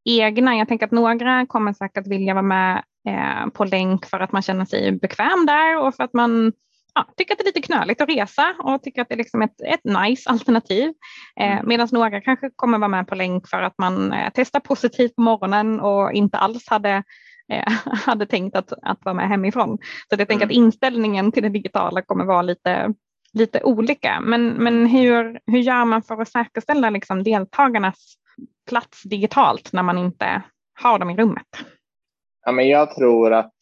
egna. 0.04 0.56
Jag 0.56 0.68
tänker 0.68 0.86
att 0.86 0.92
några 0.92 1.46
kommer 1.46 1.72
säkert 1.72 2.06
vilja 2.06 2.34
vara 2.34 2.42
med 2.42 2.82
eh, 3.08 3.50
på 3.54 3.64
länk 3.64 4.06
för 4.06 4.20
att 4.20 4.32
man 4.32 4.42
känner 4.42 4.64
sig 4.64 4.92
bekväm 4.92 5.46
där 5.46 5.78
och 5.78 5.94
för 5.94 6.04
att 6.04 6.14
man 6.14 6.52
ja, 6.94 7.06
tycker 7.16 7.34
att 7.34 7.38
det 7.38 7.44
är 7.44 7.46
lite 7.46 7.62
knöligt 7.62 8.00
att 8.00 8.08
resa 8.08 8.54
och 8.58 8.82
tycker 8.82 9.02
att 9.02 9.08
det 9.08 9.14
är 9.14 9.18
liksom 9.18 9.42
ett, 9.42 9.60
ett 9.60 9.84
nice 9.84 10.30
alternativ. 10.30 10.92
Eh, 11.40 11.52
mm. 11.52 11.68
Medan 11.68 11.88
några 11.92 12.20
kanske 12.20 12.50
kommer 12.56 12.78
vara 12.78 12.88
med 12.88 13.08
på 13.08 13.14
länk 13.14 13.48
för 13.48 13.62
att 13.62 13.74
man 13.78 14.12
eh, 14.12 14.30
testar 14.34 14.60
positivt 14.60 15.16
på 15.16 15.22
morgonen 15.22 15.80
och 15.80 16.12
inte 16.12 16.38
alls 16.38 16.68
hade 16.68 17.02
hade 18.06 18.26
tänkt 18.26 18.56
att, 18.56 18.72
att 18.82 19.04
vara 19.04 19.14
med 19.14 19.28
hemifrån. 19.28 19.78
Så 20.08 20.16
jag 20.18 20.28
tänker 20.28 20.44
mm. 20.44 20.46
att 20.46 20.56
inställningen 20.56 21.32
till 21.32 21.42
det 21.42 21.48
digitala 21.48 22.02
kommer 22.02 22.24
vara 22.24 22.42
lite, 22.42 22.94
lite 23.32 23.62
olika. 23.62 24.20
Men, 24.20 24.48
men 24.48 24.86
hur, 24.86 25.40
hur 25.46 25.58
gör 25.58 25.84
man 25.84 26.02
för 26.02 26.22
att 26.22 26.28
säkerställa 26.28 26.90
liksom 26.90 27.22
deltagarnas 27.22 28.14
plats 28.68 29.02
digitalt 29.02 29.72
när 29.72 29.82
man 29.82 29.98
inte 29.98 30.42
har 30.82 30.98
dem 30.98 31.10
i 31.10 31.16
rummet? 31.16 31.46
Ja, 32.44 32.52
men 32.52 32.68
jag 32.68 32.94
tror 32.94 33.32
att 33.32 33.52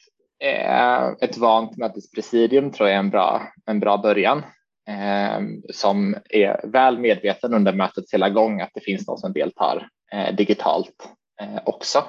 eh, 0.45 1.09
ett 1.21 1.38
vant 1.38 1.76
mötespresidium 1.76 2.73
tror 2.73 2.88
jag 2.88 2.97
är 2.97 3.00
en 3.00 3.11
bra, 3.11 3.42
en 3.66 3.80
bra 3.80 3.97
början 3.97 4.42
eh, 4.88 5.40
som 5.73 6.16
är 6.30 6.66
väl 6.66 6.99
medveten 6.99 7.54
under 7.54 7.73
mötets 7.73 8.14
hela 8.14 8.30
gång 8.30 8.61
att 8.61 8.71
det 8.75 8.80
finns 8.80 9.07
någon 9.07 9.18
som 9.18 9.33
deltar 9.33 9.88
eh, 10.12 10.35
digitalt 10.35 11.09
eh, 11.40 11.62
också 11.64 12.04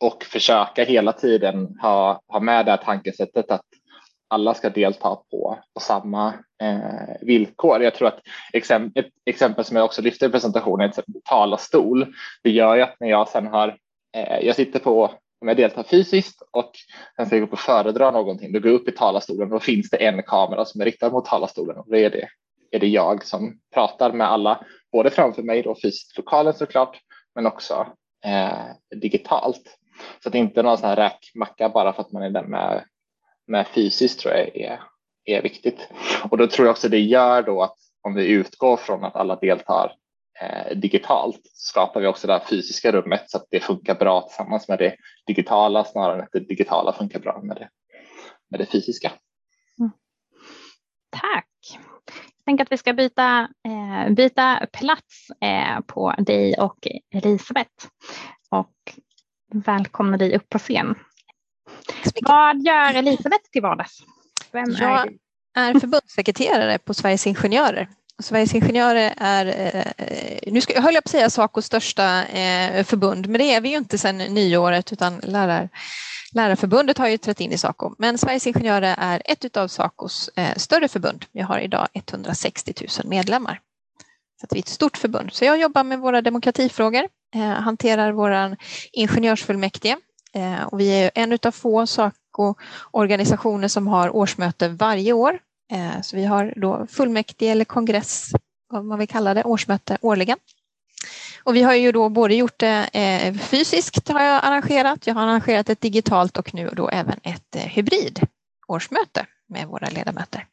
och 0.00 0.24
försöka 0.24 0.84
hela 0.84 1.12
tiden 1.12 1.78
ha, 1.82 2.20
ha 2.28 2.40
med 2.40 2.66
det 2.66 2.70
här 2.70 2.78
tankesättet 2.78 3.50
att 3.50 3.64
alla 4.28 4.54
ska 4.54 4.70
delta 4.70 5.16
på, 5.30 5.58
på 5.74 5.80
samma 5.80 6.34
eh, 6.62 7.16
villkor. 7.20 7.82
Jag 7.82 7.94
tror 7.94 8.08
att 8.08 8.20
exem, 8.52 8.92
ett 8.94 9.08
exempel 9.26 9.64
som 9.64 9.76
jag 9.76 9.84
också 9.84 10.02
lyfter 10.02 10.28
i 10.28 10.32
presentationen 10.32 10.88
är 10.88 11.04
talarstol. 11.24 12.14
Det 12.42 12.50
gör 12.50 12.76
ju 12.76 12.82
att 12.82 12.96
när 13.00 13.08
jag 13.08 13.28
sen 13.28 13.46
har, 13.46 13.76
eh, 14.16 14.46
jag 14.46 14.56
sitter 14.56 14.78
på, 14.78 15.10
om 15.40 15.48
jag 15.48 15.56
deltar 15.56 15.82
fysiskt 15.82 16.42
och 16.50 16.72
sen 17.16 17.26
ska 17.26 17.36
jag 17.36 17.40
gå 17.40 17.46
upp 17.46 17.52
och 17.52 17.58
föredra 17.58 18.10
någonting, 18.10 18.52
då 18.52 18.60
går 18.60 18.70
jag 18.70 18.80
upp 18.80 18.88
i 18.88 18.92
talarstolen 18.92 19.42
och 19.42 19.50
då 19.50 19.60
finns 19.60 19.90
det 19.90 19.96
en 19.96 20.22
kamera 20.22 20.64
som 20.64 20.80
är 20.80 20.84
riktad 20.84 21.10
mot 21.10 21.24
talarstolen 21.24 21.76
och 21.76 21.86
då 21.88 21.96
är 21.96 22.10
det, 22.10 22.28
är 22.70 22.80
det 22.80 22.88
jag 22.88 23.24
som 23.24 23.58
pratar 23.74 24.12
med 24.12 24.30
alla, 24.30 24.64
både 24.92 25.10
framför 25.10 25.42
mig 25.42 25.62
då 25.62 25.76
fysiskt 25.82 26.18
i 26.18 26.20
lokalen 26.20 26.54
såklart, 26.54 26.98
men 27.34 27.46
också 27.46 27.86
eh, 28.24 28.98
digitalt. 29.00 29.77
Så 30.22 30.28
att 30.28 30.34
inte 30.34 30.62
någon 30.62 30.78
sån 30.78 30.88
här 30.88 30.96
räkmacka 30.96 31.68
bara 31.68 31.92
för 31.92 32.02
att 32.02 32.12
man 32.12 32.22
är 32.22 32.30
den 32.30 32.50
med 32.50 32.84
med 33.48 33.66
fysiskt 33.68 34.20
tror 34.20 34.34
jag 34.34 34.56
är, 34.56 34.80
är 35.24 35.42
viktigt. 35.42 35.88
Och 36.30 36.38
då 36.38 36.46
tror 36.46 36.66
jag 36.66 36.72
också 36.72 36.88
det 36.88 37.00
gör 37.00 37.42
då 37.42 37.62
att 37.62 37.76
om 38.02 38.14
vi 38.14 38.26
utgår 38.26 38.76
från 38.76 39.04
att 39.04 39.16
alla 39.16 39.36
deltar 39.36 39.92
eh, 40.40 40.76
digitalt 40.76 41.40
skapar 41.52 42.00
vi 42.00 42.06
också 42.06 42.26
det 42.26 42.32
här 42.32 42.44
fysiska 42.50 42.92
rummet 42.92 43.30
så 43.30 43.36
att 43.36 43.46
det 43.50 43.60
funkar 43.60 43.94
bra 43.94 44.20
tillsammans 44.20 44.68
med 44.68 44.78
det 44.78 44.96
digitala 45.26 45.84
snarare 45.84 46.14
än 46.14 46.20
att 46.20 46.32
det 46.32 46.40
digitala 46.40 46.92
funkar 46.92 47.18
bra 47.18 47.40
med 47.42 47.56
det, 47.56 47.68
med 48.50 48.60
det 48.60 48.66
fysiska. 48.66 49.12
Mm. 49.80 49.90
Tack. 51.10 51.78
Jag 52.36 52.44
tänker 52.44 52.64
att 52.64 52.72
vi 52.72 52.78
ska 52.78 52.92
byta, 52.92 53.48
eh, 53.68 54.12
byta 54.14 54.66
plats 54.72 55.30
eh, 55.40 55.80
på 55.86 56.14
dig 56.18 56.54
och 56.58 56.88
Elisabeth 57.14 57.86
och 58.50 58.74
välkomna 59.50 60.16
dig 60.16 60.36
upp 60.36 60.48
på 60.48 60.58
scen. 60.58 60.94
Vad 62.22 62.62
gör 62.62 62.94
Elisabeth 62.94 63.50
till 63.52 63.62
vardags? 63.62 63.98
Vem 64.52 64.70
jag 64.70 65.08
är, 65.56 65.70
är 65.70 65.80
förbundssekreterare 65.80 66.78
på 66.78 66.94
Sveriges 66.94 67.26
Ingenjörer. 67.26 67.88
Sveriges 68.22 68.54
Ingenjörer 68.54 69.14
är, 69.16 69.46
eh, 69.96 70.52
nu 70.52 70.60
ska, 70.60 70.74
jag 70.74 70.82
höll 70.82 70.94
jag 70.94 71.04
på 71.04 71.08
att 71.08 71.10
säga 71.10 71.30
Sacos 71.30 71.66
största 71.66 72.24
eh, 72.24 72.84
förbund, 72.84 73.28
men 73.28 73.38
det 73.38 73.54
är 73.54 73.60
vi 73.60 73.68
ju 73.68 73.76
inte 73.76 73.98
sedan 73.98 74.18
nyåret 74.18 74.92
utan 74.92 75.20
lärar, 75.22 75.68
Lärarförbundet 76.32 76.98
har 76.98 77.08
ju 77.08 77.18
trätt 77.18 77.40
in 77.40 77.52
i 77.52 77.58
Saco, 77.58 77.94
men 77.98 78.18
Sveriges 78.18 78.46
Ingenjörer 78.46 78.94
är 78.98 79.22
ett 79.24 79.56
av 79.56 79.68
Sacos 79.68 80.30
eh, 80.36 80.54
större 80.56 80.88
förbund. 80.88 81.24
Vi 81.32 81.40
har 81.40 81.58
idag 81.58 81.88
160 81.94 82.74
000 82.80 83.10
medlemmar. 83.10 83.60
Så 84.40 84.46
vi 84.50 84.58
är 84.58 84.62
ett 84.62 84.68
stort 84.68 84.96
förbund. 84.96 85.32
Så 85.32 85.44
jag 85.44 85.58
jobbar 85.58 85.84
med 85.84 85.98
våra 85.98 86.22
demokratifrågor, 86.22 87.08
Eh, 87.34 87.40
hanterar 87.40 88.12
våran 88.12 88.56
ingenjörsfullmäktige 88.92 89.96
eh, 90.34 90.62
och 90.62 90.80
vi 90.80 91.02
är 91.02 91.10
en 91.14 91.38
av 91.42 91.50
få 91.50 91.86
Saco-organisationer 91.86 93.68
som 93.68 93.86
har 93.86 94.16
årsmöte 94.16 94.68
varje 94.68 95.12
år. 95.12 95.38
Eh, 95.72 96.00
så 96.02 96.16
vi 96.16 96.24
har 96.24 96.52
då 96.56 96.86
fullmäktige 96.90 97.50
eller 97.50 97.64
kongress, 97.64 98.30
vad 98.68 98.84
man 98.84 98.98
vill 98.98 99.08
kalla 99.08 99.34
det, 99.34 99.44
årsmöte 99.44 99.98
årligen. 100.00 100.38
Och 101.44 101.56
vi 101.56 101.62
har 101.62 101.74
ju 101.74 101.92
då 101.92 102.08
både 102.08 102.34
gjort 102.34 102.58
det 102.58 102.90
fysiskt 103.40 104.08
har 104.08 104.22
jag 104.22 104.44
arrangerat, 104.44 105.06
jag 105.06 105.14
har 105.14 105.22
arrangerat 105.22 105.68
ett 105.68 105.80
digitalt 105.80 106.36
och 106.36 106.54
nu 106.54 106.70
då 106.72 106.88
även 106.88 107.20
ett 107.22 107.56
hybrid 107.56 108.26
årsmöte 108.68 109.26
med 109.48 109.66
våra 109.68 109.88
ledamöter. 109.88 110.46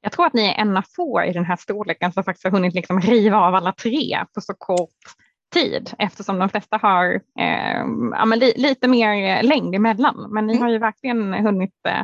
Jag 0.00 0.12
tror 0.12 0.26
att 0.26 0.32
ni 0.32 0.44
är 0.44 0.54
en 0.54 0.76
av 0.76 0.84
få 0.96 1.24
i 1.24 1.32
den 1.32 1.44
här 1.44 1.56
storleken 1.56 2.12
som 2.12 2.24
faktiskt 2.24 2.44
har 2.44 2.50
hunnit 2.50 2.74
liksom 2.74 3.00
riva 3.00 3.38
av 3.38 3.54
alla 3.54 3.72
tre 3.72 4.24
på 4.34 4.40
så 4.40 4.54
kort 4.54 5.16
tid 5.52 5.90
eftersom 5.98 6.38
de 6.38 6.48
flesta 6.48 6.78
har 6.82 7.14
eh, 7.38 7.84
ja, 8.12 8.24
li, 8.24 8.52
lite 8.56 8.88
mer 8.88 9.42
längd 9.42 9.74
emellan. 9.74 10.26
Men 10.30 10.46
ni 10.46 10.52
mm. 10.52 10.62
har 10.62 10.70
ju 10.70 10.78
verkligen 10.78 11.34
hunnit 11.34 11.74
eh, 11.88 12.02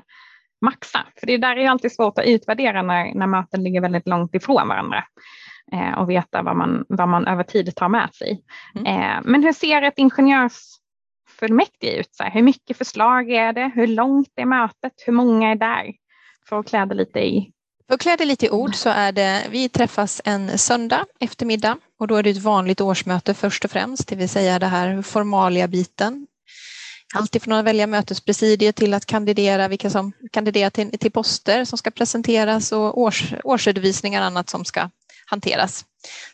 maxa. 0.61 1.07
För 1.21 1.27
det 1.27 1.37
där 1.37 1.57
är 1.57 1.71
alltid 1.71 1.93
svårt 1.93 2.19
att 2.19 2.27
utvärdera 2.27 2.83
när, 2.83 3.15
när 3.15 3.27
möten 3.27 3.65
ligger 3.65 3.81
väldigt 3.81 4.09
långt 4.09 4.35
ifrån 4.35 4.69
varandra 4.69 5.05
eh, 5.73 5.99
och 5.99 6.11
veta 6.11 6.43
vad 6.43 6.57
man, 6.57 6.85
vad 6.89 7.09
man 7.09 7.27
över 7.27 7.43
tid 7.43 7.77
tar 7.77 7.89
med 7.89 8.15
sig. 8.15 8.43
Mm. 8.75 8.87
Eh, 8.87 9.21
men 9.25 9.43
hur 9.43 9.53
ser 9.53 9.83
ett 9.83 9.99
ingenjörsfullmäktige 9.99 12.01
ut? 12.01 12.15
Så 12.15 12.23
här? 12.23 12.31
Hur 12.31 12.43
mycket 12.43 12.77
förslag 12.77 13.31
är 13.31 13.53
det? 13.53 13.71
Hur 13.75 13.87
långt 13.87 14.33
är 14.37 14.45
mötet? 14.45 14.93
Hur 15.07 15.13
många 15.13 15.51
är 15.51 15.57
där? 15.57 15.93
För 16.49 16.59
att 16.59 16.69
klä 16.69 16.85
det 16.85 16.95
lite 16.95 17.21
i 17.21 17.53
för 17.89 17.95
att 17.95 18.01
klä 18.01 18.17
det 18.17 18.25
lite 18.25 18.47
i 18.47 18.51
ord 18.51 18.75
så 18.75 18.89
är 18.89 19.13
det, 19.13 19.47
vi 19.51 19.69
träffas 19.69 20.21
en 20.25 20.59
söndag 20.59 21.07
eftermiddag 21.21 21.77
och 22.01 22.07
då 22.07 22.17
är 22.17 22.23
det 22.23 22.31
ett 22.31 22.43
vanligt 22.43 22.81
årsmöte 22.81 23.35
först 23.35 23.65
och 23.65 23.71
främst, 23.71 24.09
det 24.09 24.17
vill 24.17 24.29
säga 24.29 24.59
det 24.59 24.67
här 24.67 25.03
formalia 25.03 25.69
biten. 25.69 26.27
Alltifrån 27.15 27.55
att 27.55 27.65
välja 27.65 27.87
mötespresidiet 27.87 28.77
till 28.77 28.95
att 28.95 29.07
kandidera, 29.07 29.69
vilka 29.69 29.91
som 29.91 30.13
kandiderar 30.33 30.71
till, 30.71 30.99
till 30.99 31.13
poster 31.13 31.65
som 31.65 31.79
ska 31.79 31.91
presenteras 31.91 32.73
och 32.73 33.01
års, 33.01 33.35
årsredovisningar 33.45 34.21
och 34.21 34.27
annat 34.27 34.51
som 34.51 34.65
ska 34.65 34.91
hanteras. 35.27 35.85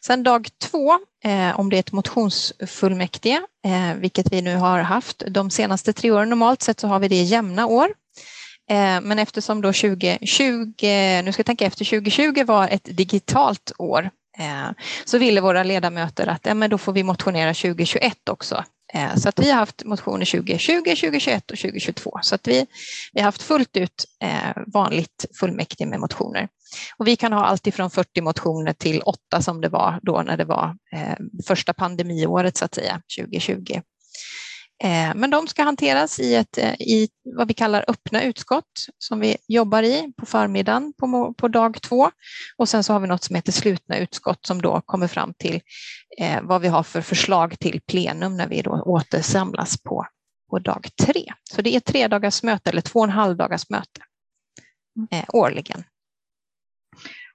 Sen 0.00 0.22
dag 0.22 0.48
två, 0.58 0.92
eh, 1.24 1.60
om 1.60 1.70
det 1.70 1.76
är 1.76 1.80
ett 1.80 1.92
motionsfullmäktige, 1.92 3.40
eh, 3.64 3.94
vilket 3.94 4.32
vi 4.32 4.42
nu 4.42 4.56
har 4.56 4.78
haft 4.78 5.22
de 5.28 5.50
senaste 5.50 5.92
tre 5.92 6.10
åren, 6.10 6.30
normalt 6.30 6.62
sett 6.62 6.80
så 6.80 6.88
har 6.88 6.98
vi 6.98 7.08
det 7.08 7.22
jämna 7.22 7.66
år. 7.66 7.88
Eh, 8.70 9.00
men 9.00 9.18
eftersom 9.18 9.60
då 9.60 9.72
2020, 9.72 10.76
nu 11.24 11.32
ska 11.32 11.40
jag 11.40 11.46
tänka 11.46 11.66
efter, 11.66 11.84
2020 11.84 12.44
var 12.44 12.68
ett 12.68 12.96
digitalt 12.96 13.72
år 13.78 14.10
eh, 14.38 14.70
så 15.04 15.18
ville 15.18 15.40
våra 15.40 15.62
ledamöter 15.62 16.26
att 16.26 16.46
ja, 16.46 16.54
men 16.54 16.70
då 16.70 16.78
får 16.78 16.92
vi 16.92 17.02
motionera 17.02 17.54
2021 17.54 18.28
också. 18.28 18.64
Eh, 18.94 19.16
så 19.16 19.28
att 19.28 19.38
vi 19.38 19.50
har 19.50 19.58
haft 19.58 19.84
motioner 19.84 20.24
2020, 20.24 20.82
2021 20.82 21.50
och 21.50 21.58
2022. 21.58 22.18
Så 22.22 22.34
att 22.34 22.48
vi, 22.48 22.66
vi 23.12 23.20
har 23.20 23.24
haft 23.24 23.42
fullt 23.42 23.76
ut 23.76 24.04
vanligt 24.66 25.26
fullmäktige 25.40 25.86
med 25.86 26.00
motioner. 26.00 26.48
Och 26.96 27.06
vi 27.06 27.16
kan 27.16 27.32
ha 27.32 27.44
allt 27.44 27.66
ifrån 27.66 27.90
40 27.90 28.20
motioner 28.20 28.72
till 28.72 29.00
8 29.00 29.42
som 29.42 29.60
det 29.60 29.68
var 29.68 30.00
då 30.02 30.22
när 30.22 30.36
det 30.36 30.44
var 30.44 30.76
första 31.46 31.72
pandemiåret 31.72 32.56
så 32.56 32.64
att 32.64 32.74
säga, 32.74 33.00
2020. 33.18 33.80
Eh, 34.84 35.14
men 35.14 35.30
de 35.30 35.46
ska 35.46 35.62
hanteras 35.62 36.20
i, 36.20 36.34
ett, 36.34 36.58
eh, 36.58 36.74
i 36.74 37.08
vad 37.36 37.48
vi 37.48 37.54
kallar 37.54 37.84
öppna 37.88 38.22
utskott 38.22 38.86
som 38.98 39.20
vi 39.20 39.36
jobbar 39.48 39.82
i 39.82 40.12
på 40.16 40.26
förmiddagen 40.26 40.92
på, 40.98 41.34
på 41.34 41.48
dag 41.48 41.82
två. 41.82 42.10
Och 42.56 42.68
sen 42.68 42.84
så 42.84 42.92
har 42.92 43.00
vi 43.00 43.06
något 43.06 43.24
som 43.24 43.36
heter 43.36 43.52
slutna 43.52 43.98
utskott 43.98 44.46
som 44.46 44.62
då 44.62 44.80
kommer 44.80 45.08
fram 45.08 45.34
till 45.34 45.60
eh, 46.18 46.42
vad 46.42 46.60
vi 46.60 46.68
har 46.68 46.82
för 46.82 47.00
förslag 47.00 47.58
till 47.58 47.80
plenum 47.80 48.36
när 48.36 48.48
vi 48.48 48.62
då 48.62 48.70
återsamlas 48.70 49.82
på, 49.82 50.06
på 50.50 50.58
dag 50.58 50.88
tre. 51.02 51.32
Så 51.54 51.62
det 51.62 51.76
är 51.76 51.80
tre 51.80 52.08
dagars 52.08 52.42
möte 52.42 52.70
eller 52.70 52.82
två 52.82 52.98
och 52.98 53.04
en 53.04 53.10
halv 53.10 53.36
dagars 53.36 53.70
möte 53.70 54.00
eh, 55.10 55.24
årligen. 55.28 55.84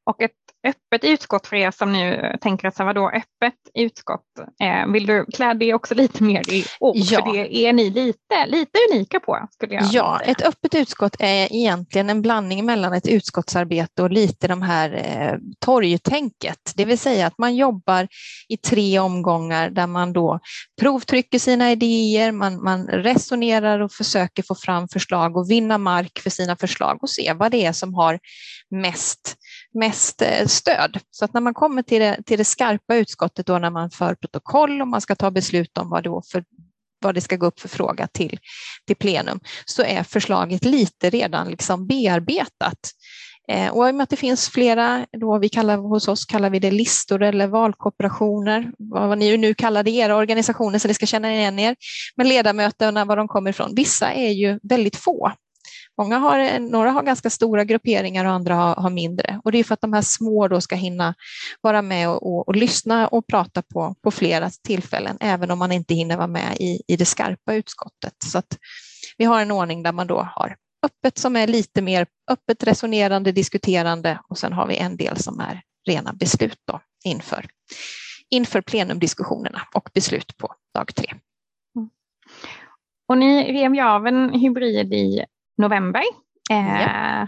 Och 0.03 0.21
ett 0.21 0.31
öppet 0.67 1.03
utskott 1.03 1.47
för 1.47 1.55
er 1.55 1.71
som 1.71 1.93
nu 1.93 2.37
tänker 2.41 2.67
att 2.67 2.79
vadå 2.79 3.09
öppet 3.09 3.53
utskott? 3.73 4.25
Eh, 4.61 4.91
vill 4.91 5.05
du 5.05 5.25
klä 5.25 5.53
det 5.53 5.73
också 5.73 5.95
lite 5.95 6.23
mer 6.23 6.53
i 6.53 6.65
ord? 6.79 6.95
Ja. 6.95 7.25
För 7.25 7.33
det 7.33 7.55
är 7.57 7.73
ni 7.73 7.89
lite, 7.89 8.45
lite 8.47 8.79
unika 8.91 9.19
på. 9.19 9.47
Skulle 9.51 9.73
jag 9.73 9.83
ja, 9.83 10.19
säga. 10.19 10.31
ett 10.31 10.41
öppet 10.41 10.75
utskott 10.75 11.15
är 11.19 11.53
egentligen 11.53 12.09
en 12.09 12.21
blandning 12.21 12.65
mellan 12.65 12.93
ett 12.93 13.07
utskottsarbete 13.07 14.03
och 14.03 14.11
lite 14.11 14.47
de 14.47 14.61
här 14.61 14.93
eh, 14.93 15.37
torgtänket. 15.59 16.73
Det 16.75 16.85
vill 16.85 16.99
säga 16.99 17.27
att 17.27 17.37
man 17.37 17.55
jobbar 17.55 18.07
i 18.47 18.57
tre 18.57 18.99
omgångar 18.99 19.69
där 19.69 19.87
man 19.87 20.13
då 20.13 20.39
provtrycker 20.81 21.39
sina 21.39 21.71
idéer, 21.71 22.31
man, 22.31 22.63
man 22.63 22.87
resonerar 22.87 23.79
och 23.79 23.91
försöker 23.91 24.43
få 24.43 24.55
fram 24.55 24.87
förslag 24.87 25.37
och 25.37 25.51
vinna 25.51 25.77
mark 25.77 26.19
för 26.19 26.29
sina 26.29 26.55
förslag 26.55 27.03
och 27.03 27.09
se 27.09 27.33
vad 27.33 27.51
det 27.51 27.65
är 27.65 27.73
som 27.73 27.93
har 27.93 28.19
mest, 28.69 29.35
mest 29.73 30.21
eh, 30.21 30.45
stöd. 30.45 30.99
Så 31.11 31.25
att 31.25 31.33
när 31.33 31.41
man 31.41 31.53
kommer 31.53 31.81
till 31.81 32.01
det, 32.01 32.23
till 32.25 32.37
det 32.37 32.45
skarpa 32.45 32.95
utskottet 32.95 33.45
då 33.45 33.59
när 33.59 33.69
man 33.69 33.91
för 33.91 34.15
protokoll 34.15 34.81
och 34.81 34.87
man 34.87 35.01
ska 35.01 35.15
ta 35.15 35.31
beslut 35.31 35.77
om 35.77 35.89
vad, 35.89 36.03
då 36.03 36.21
för, 36.31 36.43
vad 37.01 37.15
det 37.15 37.21
ska 37.21 37.35
gå 37.35 37.45
upp 37.45 37.59
för 37.59 37.69
fråga 37.69 38.07
till, 38.07 38.39
till 38.87 38.95
plenum 38.95 39.39
så 39.65 39.83
är 39.83 40.03
förslaget 40.03 40.65
lite 40.65 41.09
redan 41.09 41.49
liksom 41.49 41.87
bearbetat. 41.87 42.79
Eh, 43.49 43.69
och 43.69 43.87
i 43.87 43.91
och 43.91 43.95
med 43.95 44.03
att 44.03 44.09
det 44.09 44.15
finns 44.15 44.49
flera, 44.49 45.05
då 45.11 45.37
vi 45.37 45.49
kallar, 45.49 45.77
hos 45.77 46.07
oss 46.07 46.25
kallar 46.25 46.49
vi 46.49 46.59
det 46.59 46.71
listor 46.71 47.23
eller 47.23 47.47
valkooperationer, 47.47 48.71
vad 48.77 49.17
ni 49.17 49.37
nu 49.37 49.53
kallar 49.53 49.83
det, 49.83 49.91
era 49.91 50.15
organisationer 50.15 50.79
så 50.79 50.87
ni 50.87 50.93
ska 50.93 51.05
känna 51.05 51.33
igen 51.33 51.59
er, 51.59 51.75
men 52.15 52.27
ledamöterna 52.27 53.05
var 53.05 53.17
de 53.17 53.27
kommer 53.27 53.49
ifrån. 53.49 53.75
Vissa 53.75 54.13
är 54.13 54.31
ju 54.31 54.59
väldigt 54.63 54.95
få 54.95 55.31
Många 55.99 56.17
har, 56.17 56.39
eh, 56.39 56.59
några 56.59 56.91
har 56.91 57.03
ganska 57.03 57.29
stora 57.29 57.63
grupperingar 57.63 58.25
och 58.25 58.31
andra 58.31 58.55
har, 58.55 58.75
har 58.75 58.89
mindre. 58.89 59.41
Och 59.43 59.51
det 59.51 59.57
är 59.57 59.63
för 59.63 59.73
att 59.73 59.81
de 59.81 59.93
här 59.93 60.01
små 60.01 60.47
då 60.47 60.61
ska 60.61 60.75
hinna 60.75 61.15
vara 61.61 61.81
med 61.81 62.09
och, 62.09 62.27
och, 62.27 62.47
och, 62.47 62.55
lyssna 62.55 63.07
och 63.07 63.27
prata 63.27 63.61
på, 63.61 63.95
på 64.03 64.11
flera 64.11 64.49
tillfällen, 64.49 65.17
även 65.19 65.51
om 65.51 65.59
man 65.59 65.71
inte 65.71 65.93
hinner 65.93 66.17
vara 66.17 66.27
med 66.27 66.57
i, 66.59 66.81
i 66.87 66.95
det 66.95 67.05
skarpa 67.05 67.53
utskottet. 67.53 68.13
Så 68.25 68.37
att 68.37 68.57
vi 69.17 69.25
har 69.25 69.41
en 69.41 69.51
ordning 69.51 69.83
där 69.83 69.91
man 69.91 70.07
då 70.07 70.29
har 70.35 70.55
öppet 70.85 71.17
som 71.17 71.35
är 71.35 71.47
lite 71.47 71.81
mer 71.81 72.07
öppet 72.31 72.63
resonerande, 72.63 73.31
diskuterande 73.31 74.19
och 74.29 74.37
sen 74.37 74.53
har 74.53 74.67
vi 74.67 74.77
en 74.77 74.97
del 74.97 75.17
som 75.17 75.39
är 75.39 75.61
rena 75.87 76.13
beslut 76.13 76.59
då 76.67 76.81
inför, 77.05 77.45
inför 78.29 78.61
plenumdiskussionerna 78.61 79.61
och 79.73 79.89
beslut 79.93 80.37
på 80.37 80.53
dag 80.73 80.95
tre. 80.95 81.13
Mm. 81.75 81.89
Och 83.07 83.17
ni 83.17 83.53
rev 83.53 83.75
ju 83.75 83.81
av 83.81 84.07
en 84.07 84.33
hybrid 84.33 84.93
i 84.93 85.25
november. 85.59 86.03
Eh, 86.51 87.27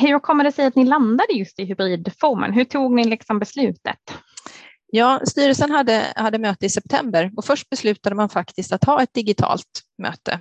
Hur 0.00 0.18
kommer 0.18 0.44
det 0.44 0.52
sig 0.52 0.66
att 0.66 0.76
ni 0.76 0.84
landade 0.84 1.32
just 1.32 1.58
i 1.58 1.64
hybridformen? 1.64 2.52
Hur 2.52 2.64
tog 2.64 2.94
ni 2.94 3.04
liksom 3.04 3.38
beslutet? 3.38 3.98
Ja, 4.92 5.20
styrelsen 5.24 5.70
hade, 5.70 6.04
hade 6.16 6.38
möte 6.38 6.66
i 6.66 6.70
september 6.70 7.30
och 7.36 7.44
först 7.44 7.70
beslutade 7.70 8.16
man 8.16 8.28
faktiskt 8.28 8.72
att 8.72 8.84
ha 8.84 9.02
ett 9.02 9.14
digitalt 9.14 9.82
möte. 10.02 10.40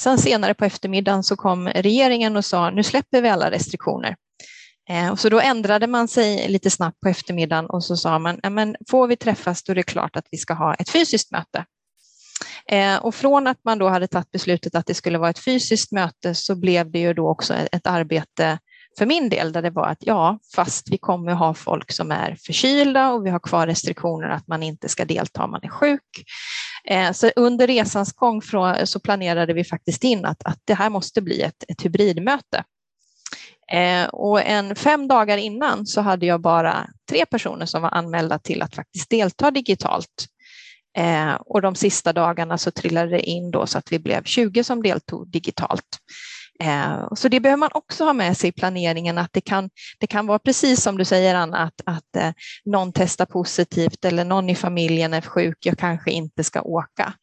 Sen 0.00 0.18
senare 0.18 0.54
på 0.54 0.64
eftermiddagen 0.64 1.22
så 1.22 1.36
kom 1.36 1.68
regeringen 1.68 2.36
och 2.36 2.44
sa 2.44 2.70
nu 2.70 2.82
släpper 2.82 3.22
vi 3.22 3.28
alla 3.28 3.50
restriktioner. 3.50 4.16
Eh, 4.90 5.14
så 5.14 5.28
då 5.28 5.40
ändrade 5.40 5.86
man 5.86 6.08
sig 6.08 6.48
lite 6.48 6.70
snabbt 6.70 7.00
på 7.00 7.08
eftermiddagen 7.08 7.66
och 7.66 7.84
så 7.84 7.96
sa 7.96 8.18
man, 8.18 8.40
men 8.50 8.76
får 8.90 9.06
vi 9.06 9.16
träffas 9.16 9.62
då 9.62 9.72
är 9.72 9.74
det 9.74 9.82
klart 9.82 10.16
att 10.16 10.26
vi 10.30 10.38
ska 10.38 10.54
ha 10.54 10.74
ett 10.74 10.90
fysiskt 10.90 11.30
möte. 11.30 11.64
Eh, 12.70 12.96
och 12.96 13.14
från 13.14 13.46
att 13.46 13.58
man 13.64 13.78
då 13.78 13.88
hade 13.88 14.06
tagit 14.06 14.30
beslutet 14.30 14.74
att 14.74 14.86
det 14.86 14.94
skulle 14.94 15.18
vara 15.18 15.30
ett 15.30 15.44
fysiskt 15.44 15.92
möte 15.92 16.34
så 16.34 16.54
blev 16.54 16.90
det 16.90 16.98
ju 16.98 17.14
då 17.14 17.28
också 17.28 17.54
ett 17.54 17.86
arbete 17.86 18.58
för 18.98 19.06
min 19.06 19.28
del 19.28 19.52
där 19.52 19.62
det 19.62 19.70
var 19.70 19.86
att 19.86 19.98
ja, 20.00 20.38
fast 20.54 20.90
vi 20.90 20.98
kommer 20.98 21.32
ha 21.32 21.54
folk 21.54 21.92
som 21.92 22.12
är 22.12 22.36
förkylda 22.46 23.10
och 23.10 23.26
vi 23.26 23.30
har 23.30 23.38
kvar 23.38 23.66
restriktioner 23.66 24.28
att 24.28 24.48
man 24.48 24.62
inte 24.62 24.88
ska 24.88 25.04
delta 25.04 25.44
om 25.44 25.50
man 25.50 25.64
är 25.64 25.68
sjuk. 25.68 26.24
Eh, 26.84 27.12
så 27.12 27.30
under 27.36 27.66
resans 27.66 28.12
gång 28.12 28.42
så 28.84 29.00
planerade 29.00 29.52
vi 29.52 29.64
faktiskt 29.64 30.04
in 30.04 30.24
att, 30.24 30.42
att 30.44 30.58
det 30.64 30.74
här 30.74 30.90
måste 30.90 31.22
bli 31.22 31.42
ett, 31.42 31.64
ett 31.68 31.84
hybridmöte. 31.84 32.64
Eh, 33.72 34.04
och 34.04 34.42
en 34.42 34.76
fem 34.76 35.08
dagar 35.08 35.36
innan 35.36 35.86
så 35.86 36.00
hade 36.00 36.26
jag 36.26 36.40
bara 36.40 36.86
tre 37.10 37.26
personer 37.26 37.66
som 37.66 37.82
var 37.82 37.90
anmälda 37.90 38.38
till 38.38 38.62
att 38.62 38.74
faktiskt 38.74 39.10
delta 39.10 39.50
digitalt. 39.50 40.26
Eh, 40.98 41.34
och 41.34 41.62
de 41.62 41.74
sista 41.74 42.12
dagarna 42.12 42.58
så 42.58 42.70
trillade 42.70 43.10
det 43.10 43.22
in 43.22 43.50
då 43.50 43.66
så 43.66 43.78
att 43.78 43.92
vi 43.92 43.98
blev 43.98 44.22
20 44.24 44.64
som 44.64 44.82
deltog 44.82 45.28
digitalt. 45.28 45.98
Eh, 46.60 47.08
så 47.14 47.28
det 47.28 47.40
behöver 47.40 47.60
man 47.60 47.70
också 47.74 48.04
ha 48.04 48.12
med 48.12 48.36
sig 48.36 48.48
i 48.48 48.52
planeringen 48.52 49.18
att 49.18 49.32
det 49.32 49.40
kan, 49.40 49.70
det 49.98 50.06
kan 50.06 50.26
vara 50.26 50.38
precis 50.38 50.82
som 50.82 50.98
du 50.98 51.04
säger 51.04 51.34
Anna, 51.34 51.58
att, 51.58 51.80
att 51.84 52.16
eh, 52.16 52.32
någon 52.64 52.92
testar 52.92 53.26
positivt 53.26 54.04
eller 54.04 54.24
någon 54.24 54.50
i 54.50 54.54
familjen 54.54 55.14
är 55.14 55.20
sjuk, 55.20 55.58
jag 55.60 55.78
kanske 55.78 56.10
inte 56.10 56.44
ska 56.44 56.62
åka. 56.62 57.14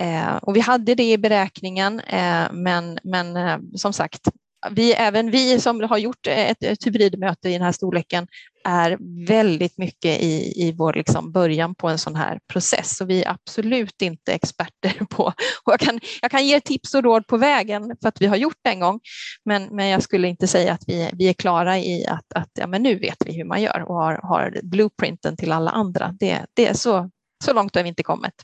Eh, 0.00 0.36
och 0.36 0.56
vi 0.56 0.60
hade 0.60 0.94
det 0.94 1.12
i 1.12 1.18
beräkningen, 1.18 2.00
eh, 2.00 2.52
men, 2.52 2.98
men 3.02 3.36
eh, 3.36 3.58
som 3.76 3.92
sagt, 3.92 4.28
vi, 4.70 4.92
även 4.92 5.30
vi 5.30 5.60
som 5.60 5.80
har 5.80 5.98
gjort 5.98 6.26
ett, 6.26 6.62
ett 6.62 6.86
hybridmöte 6.86 7.48
i 7.48 7.52
den 7.52 7.62
här 7.62 7.72
storleken 7.72 8.26
är 8.68 8.98
väldigt 9.26 9.78
mycket 9.78 10.20
i, 10.22 10.52
i 10.66 10.74
vår 10.78 10.92
liksom 10.92 11.32
början 11.32 11.74
på 11.74 11.88
en 11.88 11.98
sån 11.98 12.16
här 12.16 12.40
process 12.52 13.00
och 13.00 13.10
vi 13.10 13.22
är 13.22 13.30
absolut 13.30 14.02
inte 14.02 14.32
experter 14.32 15.04
på, 15.10 15.24
och 15.64 15.72
jag 15.72 15.80
kan, 15.80 16.00
jag 16.22 16.30
kan 16.30 16.46
ge 16.46 16.60
tips 16.60 16.94
och 16.94 17.02
råd 17.02 17.26
på 17.26 17.36
vägen 17.36 17.96
för 18.02 18.08
att 18.08 18.20
vi 18.20 18.26
har 18.26 18.36
gjort 18.36 18.58
det 18.62 18.70
en 18.70 18.80
gång, 18.80 19.00
men, 19.44 19.76
men 19.76 19.88
jag 19.88 20.02
skulle 20.02 20.28
inte 20.28 20.46
säga 20.46 20.72
att 20.72 20.84
vi, 20.86 21.10
vi 21.12 21.28
är 21.28 21.32
klara 21.32 21.78
i 21.78 22.06
att, 22.06 22.32
att 22.34 22.50
ja, 22.54 22.66
men 22.66 22.82
nu 22.82 22.98
vet 22.98 23.16
vi 23.26 23.32
hur 23.32 23.44
man 23.44 23.62
gör 23.62 23.84
och 23.88 23.94
har, 23.94 24.20
har 24.22 24.60
blueprinten 24.62 25.36
till 25.36 25.52
alla 25.52 25.70
andra. 25.70 26.14
Det, 26.20 26.46
det 26.54 26.66
är 26.66 26.74
så, 26.74 27.10
så 27.44 27.52
långt 27.52 27.76
har 27.76 27.82
vi 27.82 27.88
inte 27.88 28.02
kommit. 28.02 28.34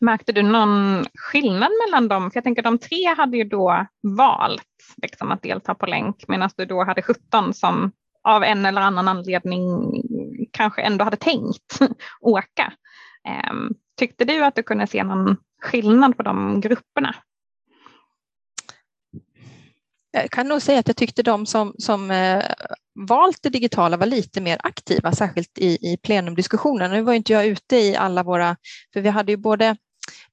Märkte 0.00 0.32
du 0.32 0.42
någon 0.42 1.04
skillnad 1.14 1.70
mellan 1.86 2.08
dem? 2.08 2.30
För 2.30 2.36
jag 2.36 2.44
tänker 2.44 2.62
de 2.62 2.78
tre 2.78 3.14
hade 3.16 3.36
ju 3.36 3.44
då 3.44 3.86
valt 4.02 4.62
liksom, 5.02 5.30
att 5.30 5.42
delta 5.42 5.74
på 5.74 5.86
länk 5.86 6.24
medan 6.28 6.50
du 6.56 6.64
då 6.64 6.84
hade 6.84 7.02
17 7.02 7.54
som 7.54 7.92
av 8.24 8.44
en 8.44 8.66
eller 8.66 8.80
annan 8.80 9.08
anledning 9.08 9.92
kanske 10.50 10.82
ändå 10.82 11.04
hade 11.04 11.16
tänkt 11.16 11.78
åka. 12.20 12.72
Ehm, 13.28 13.74
tyckte 13.98 14.24
du 14.24 14.44
att 14.44 14.54
du 14.54 14.62
kunde 14.62 14.86
se 14.86 15.04
någon 15.04 15.36
skillnad 15.62 16.16
på 16.16 16.22
de 16.22 16.60
grupperna? 16.60 17.14
Jag 20.12 20.30
kan 20.30 20.48
nog 20.48 20.62
säga 20.62 20.78
att 20.78 20.88
jag 20.88 20.96
tyckte 20.96 21.22
de 21.22 21.46
som, 21.46 21.74
som 21.78 22.10
eh, 22.10 22.44
valt 23.08 23.42
det 23.42 23.48
digitala 23.48 23.96
var 23.96 24.06
lite 24.06 24.40
mer 24.40 24.60
aktiva, 24.62 25.12
särskilt 25.12 25.58
i, 25.58 25.92
i 25.92 25.96
plenumdiskussionen. 26.02 26.90
Nu 26.90 27.02
var 27.02 27.12
inte 27.12 27.32
jag 27.32 27.46
ute 27.46 27.76
i 27.76 27.96
alla 27.96 28.22
våra, 28.22 28.56
för 28.92 29.00
vi 29.00 29.08
hade 29.08 29.32
ju 29.32 29.36
både 29.36 29.76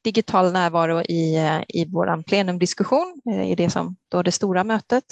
digital 0.04 0.52
närvaro 0.52 1.02
i, 1.02 1.36
eh, 1.36 1.62
i 1.68 1.86
vår 1.86 2.24
plenumdiskussion, 2.24 3.22
eh, 3.32 3.52
i 3.52 3.56
det 3.56 3.70
som 3.70 3.96
då 4.12 4.24
det 4.24 4.32
stora 4.32 4.64
mötet, 4.64 5.04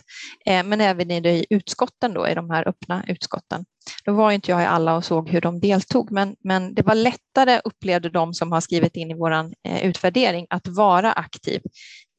eh, 0.45 0.63
men 0.63 0.81
även 0.81 1.11
i, 1.11 1.19
det, 1.19 1.31
i 1.31 1.45
utskotten 1.49 2.13
då, 2.13 2.27
i 2.27 2.33
de 2.33 2.49
här 2.49 2.67
öppna 2.67 3.03
utskotten. 3.07 3.65
Då 4.05 4.13
var 4.13 4.31
inte 4.31 4.51
jag 4.51 4.61
i 4.61 4.65
alla 4.65 4.95
och 4.95 5.05
såg 5.05 5.29
hur 5.29 5.41
de 5.41 5.59
deltog, 5.59 6.11
men, 6.11 6.35
men 6.43 6.73
det 6.73 6.81
var 6.81 6.95
lättare 6.95 7.61
upplevde 7.63 8.09
de 8.09 8.33
som 8.33 8.51
har 8.51 8.61
skrivit 8.61 8.95
in 8.95 9.11
i 9.11 9.13
vår 9.13 9.51
utvärdering 9.83 10.47
att 10.49 10.67
vara 10.67 11.11
aktiv 11.11 11.61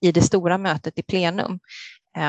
i 0.01 0.13
det 0.13 0.23
stora 0.23 0.59
mötet 0.59 0.99
i 0.99 1.03
plenum. 1.03 1.59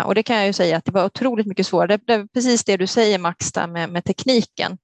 Och 0.06 0.15
det 0.15 0.24
kan 0.24 0.36
jag 0.36 0.45
ju 0.47 0.54
säga 0.54 0.78
att 0.78 0.86
det 0.86 0.91
var 0.91 1.06
otroligt 1.06 1.47
mycket 1.47 1.67
svårare. 1.67 2.00
Det 2.08 2.13
är 2.13 2.28
precis 2.34 2.63
det 2.63 2.78
du 2.78 2.88
säger 2.88 3.19
Max, 3.19 3.56
med, 3.56 3.89
med 3.89 4.04
tekniken. 4.06 4.78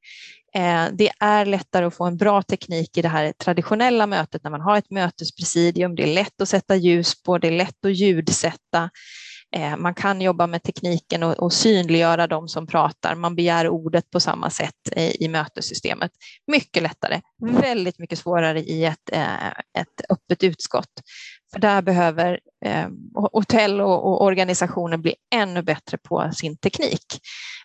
Eh, 0.55 0.85
det 0.93 1.11
är 1.19 1.45
lättare 1.45 1.85
att 1.85 1.95
få 1.95 2.05
en 2.05 2.17
bra 2.17 2.41
teknik 2.41 2.97
i 2.97 3.01
det 3.01 3.09
här 3.09 3.31
traditionella 3.31 4.07
mötet 4.07 4.43
när 4.43 4.51
man 4.51 4.61
har 4.61 4.77
ett 4.77 4.91
mötespresidium. 4.91 5.95
Det 5.95 6.03
är 6.03 6.13
lätt 6.13 6.41
att 6.41 6.49
sätta 6.49 6.75
ljus 6.75 7.23
på, 7.23 7.37
det 7.37 7.47
är 7.47 7.51
lätt 7.51 7.85
att 7.85 7.95
ljudsätta. 7.95 8.89
Eh, 9.55 9.77
man 9.77 9.93
kan 9.93 10.21
jobba 10.21 10.47
med 10.47 10.63
tekniken 10.63 11.23
och, 11.23 11.53
synliggöra 11.53 12.27
de 12.27 12.47
som 12.47 12.67
pratar. 12.67 13.15
Man 13.15 13.35
begär 13.35 13.69
ordet 13.69 14.09
på 14.11 14.19
samma 14.19 14.49
sätt 14.49 14.73
i 14.95 15.27
mötessystemet. 15.27 16.11
Mycket 16.51 16.83
lättare, 16.83 17.21
väldigt 17.41 17.99
mycket 17.99 18.19
svårare 18.19 18.59
i 18.59 18.85
ett, 18.85 19.09
eh, 19.11 19.47
ett 19.47 20.01
öppet 20.09 20.43
utskott. 20.43 20.91
För 21.53 21.59
där 21.59 21.81
behöver 21.81 22.39
eh, 22.65 22.87
hotell 23.13 23.81
och, 23.81 24.05
och, 24.05 24.23
organisationer 24.23 24.97
bli 24.97 25.15
ännu 25.35 25.61
bättre 25.61 25.97
på 25.97 26.31
sin 26.33 26.57
teknik. 26.57 27.21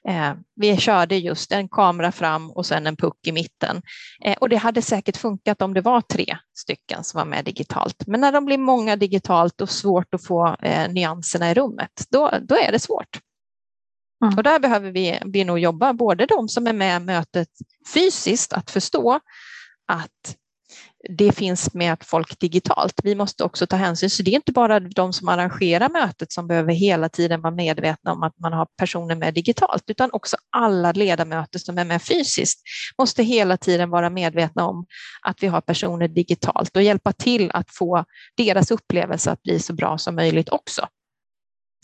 Eh, 0.08 0.34
vi 0.56 0.76
körde 0.76 1.16
just 1.16 1.52
en 1.52 1.68
kamera 1.68 2.12
fram 2.12 2.50
och 2.50 2.66
sen 2.66 2.86
en 2.86 2.96
puck 2.96 3.26
i 3.26 3.32
mitten. 3.32 3.82
Eh, 4.24 4.36
och 4.40 4.48
det 4.48 4.56
hade 4.56 4.82
säkert 4.82 5.16
funkat 5.16 5.62
om 5.62 5.74
det 5.74 5.80
var 5.80 6.00
tre 6.00 6.36
stycken 6.54 7.04
som 7.04 7.18
var 7.18 7.24
med 7.24 7.44
digitalt. 7.44 8.06
Men 8.06 8.20
när 8.20 8.32
de 8.32 8.44
blir 8.44 8.58
många 8.58 8.96
digitalt 8.96 9.60
och 9.60 9.70
svårt 9.70 10.14
att 10.14 10.26
få 10.26 10.56
eh, 10.62 10.92
nyanserna 10.92 11.50
i 11.50 11.54
rummet, 11.54 12.06
då, 12.10 12.30
då 12.42 12.56
är 12.56 12.72
det 12.72 12.78
svårt. 12.78 13.20
Mm. 14.24 14.36
Och 14.36 14.42
där 14.42 14.58
behöver 14.58 14.90
vi, 14.90 15.18
vi 15.24 15.44
nog 15.44 15.58
jobba, 15.58 15.92
både 15.92 16.26
de 16.26 16.48
som 16.48 16.66
är 16.66 16.72
med 16.72 17.02
mötet 17.02 17.48
fysiskt, 17.94 18.52
att 18.52 18.70
förstå 18.70 19.20
att 19.88 20.36
det 21.08 21.32
finns 21.32 21.74
med 21.74 21.96
folk 22.00 22.40
digitalt. 22.40 23.00
Vi 23.04 23.14
måste 23.14 23.44
också 23.44 23.66
ta 23.66 23.76
hänsyn, 23.76 24.10
så 24.10 24.22
det 24.22 24.30
är 24.30 24.34
inte 24.34 24.52
bara 24.52 24.80
de 24.80 25.12
som 25.12 25.28
arrangerar 25.28 25.88
mötet 25.88 26.32
som 26.32 26.46
behöver 26.46 26.72
hela 26.72 27.08
tiden 27.08 27.40
vara 27.40 27.54
medvetna 27.54 28.12
om 28.12 28.22
att 28.22 28.38
man 28.38 28.52
har 28.52 28.66
personer 28.76 29.14
med 29.14 29.34
digitalt, 29.34 29.82
utan 29.86 30.10
också 30.12 30.36
alla 30.50 30.92
ledamöter 30.92 31.58
som 31.58 31.78
är 31.78 31.84
med 31.84 32.02
fysiskt 32.02 32.62
måste 32.98 33.22
hela 33.22 33.56
tiden 33.56 33.90
vara 33.90 34.10
medvetna 34.10 34.66
om 34.66 34.86
att 35.22 35.42
vi 35.42 35.46
har 35.46 35.60
personer 35.60 36.08
digitalt 36.08 36.76
och 36.76 36.82
hjälpa 36.82 37.12
till 37.12 37.50
att 37.54 37.74
få 37.74 38.04
deras 38.36 38.70
upplevelse 38.70 39.30
att 39.30 39.42
bli 39.42 39.58
så 39.58 39.72
bra 39.72 39.98
som 39.98 40.14
möjligt 40.14 40.48
också. 40.48 40.88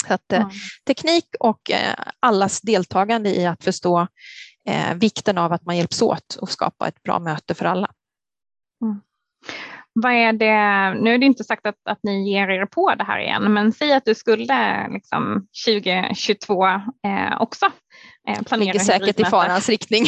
Så 0.06 0.14
att, 0.14 0.32
mm. 0.32 0.50
Teknik 0.86 1.26
och 1.40 1.70
eh, 1.70 1.94
allas 2.20 2.60
deltagande 2.60 3.36
i 3.36 3.46
att 3.46 3.64
förstå 3.64 4.06
eh, 4.68 4.94
vikten 4.94 5.38
av 5.38 5.52
att 5.52 5.64
man 5.64 5.76
hjälps 5.76 6.02
åt 6.02 6.34
och 6.40 6.50
skapa 6.50 6.88
ett 6.88 7.02
bra 7.02 7.18
möte 7.18 7.54
för 7.54 7.64
alla. 7.64 7.90
Mm. 8.82 9.00
Vad 10.02 10.12
är 10.12 10.32
det, 10.32 11.00
nu 11.00 11.14
är 11.14 11.18
det 11.18 11.26
inte 11.26 11.44
sagt 11.44 11.66
att, 11.66 11.76
att 11.84 11.98
ni 12.02 12.32
ger 12.32 12.48
er 12.48 12.66
på 12.66 12.94
det 12.94 13.04
här 13.04 13.20
igen, 13.20 13.52
men 13.52 13.72
säg 13.72 13.92
att 13.92 14.04
du 14.04 14.14
skulle 14.14 14.88
liksom 14.88 15.46
2022 15.66 16.66
eh, 16.66 16.80
också 17.40 17.66
eh, 18.28 18.42
planera. 18.42 18.72
Ligger 18.72 18.84
säkert 18.84 19.20
i 19.20 19.24
farans 19.24 19.68
riktning. 19.68 20.04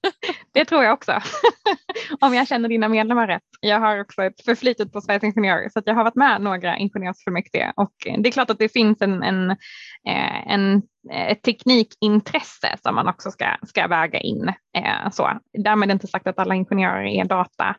det 0.52 0.64
tror 0.64 0.84
jag 0.84 0.94
också, 0.94 1.20
om 2.20 2.34
jag 2.34 2.48
känner 2.48 2.68
dina 2.68 2.88
medlemmar 2.88 3.26
rätt. 3.26 3.42
Jag 3.60 3.80
har 3.80 4.00
också 4.00 4.22
ett 4.22 4.44
förflutet 4.44 4.92
på 4.92 5.00
Sveriges 5.00 5.24
Ingenjörer 5.24 5.68
så 5.68 5.82
jag 5.84 5.94
har 5.94 6.04
varit 6.04 6.14
med 6.14 6.40
några 6.40 6.76
ingenjörsfullmäktige 6.76 7.72
och 7.76 7.94
det 8.18 8.28
är 8.28 8.32
klart 8.32 8.50
att 8.50 8.58
det 8.58 8.68
finns 8.68 9.00
en, 9.00 9.22
en, 9.22 9.50
eh, 9.50 10.52
en 10.52 10.82
Eh, 11.10 11.30
ett 11.30 11.42
teknikintresse 11.42 12.76
som 12.82 12.94
man 12.94 13.08
också 13.08 13.30
ska, 13.30 13.46
ska 13.66 13.86
väga 13.86 14.20
in. 14.20 14.48
Eh, 14.76 15.10
så. 15.12 15.30
Därmed 15.52 15.90
inte 15.90 16.06
sagt 16.06 16.26
att 16.26 16.38
alla 16.38 16.54
ingenjörer 16.54 17.04
är 17.04 17.24
data, 17.24 17.76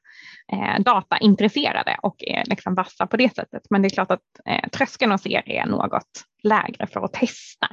eh, 0.54 0.84
dataintresserade 0.84 1.98
och 2.02 2.16
är 2.20 2.44
liksom 2.46 2.76
vassa 2.76 3.08
på 3.08 3.18
det 3.18 3.36
sättet. 3.36 3.62
Men 3.70 3.82
det 3.82 3.88
är 3.88 3.90
klart 3.90 4.12
att 4.12 4.20
eh, 4.46 4.70
tröskeln 4.70 5.12
hos 5.12 5.28
er 5.28 5.44
är 5.46 5.66
något 5.66 6.26
lägre 6.44 6.88
för 6.88 7.06
att 7.06 7.14
testa. 7.14 7.68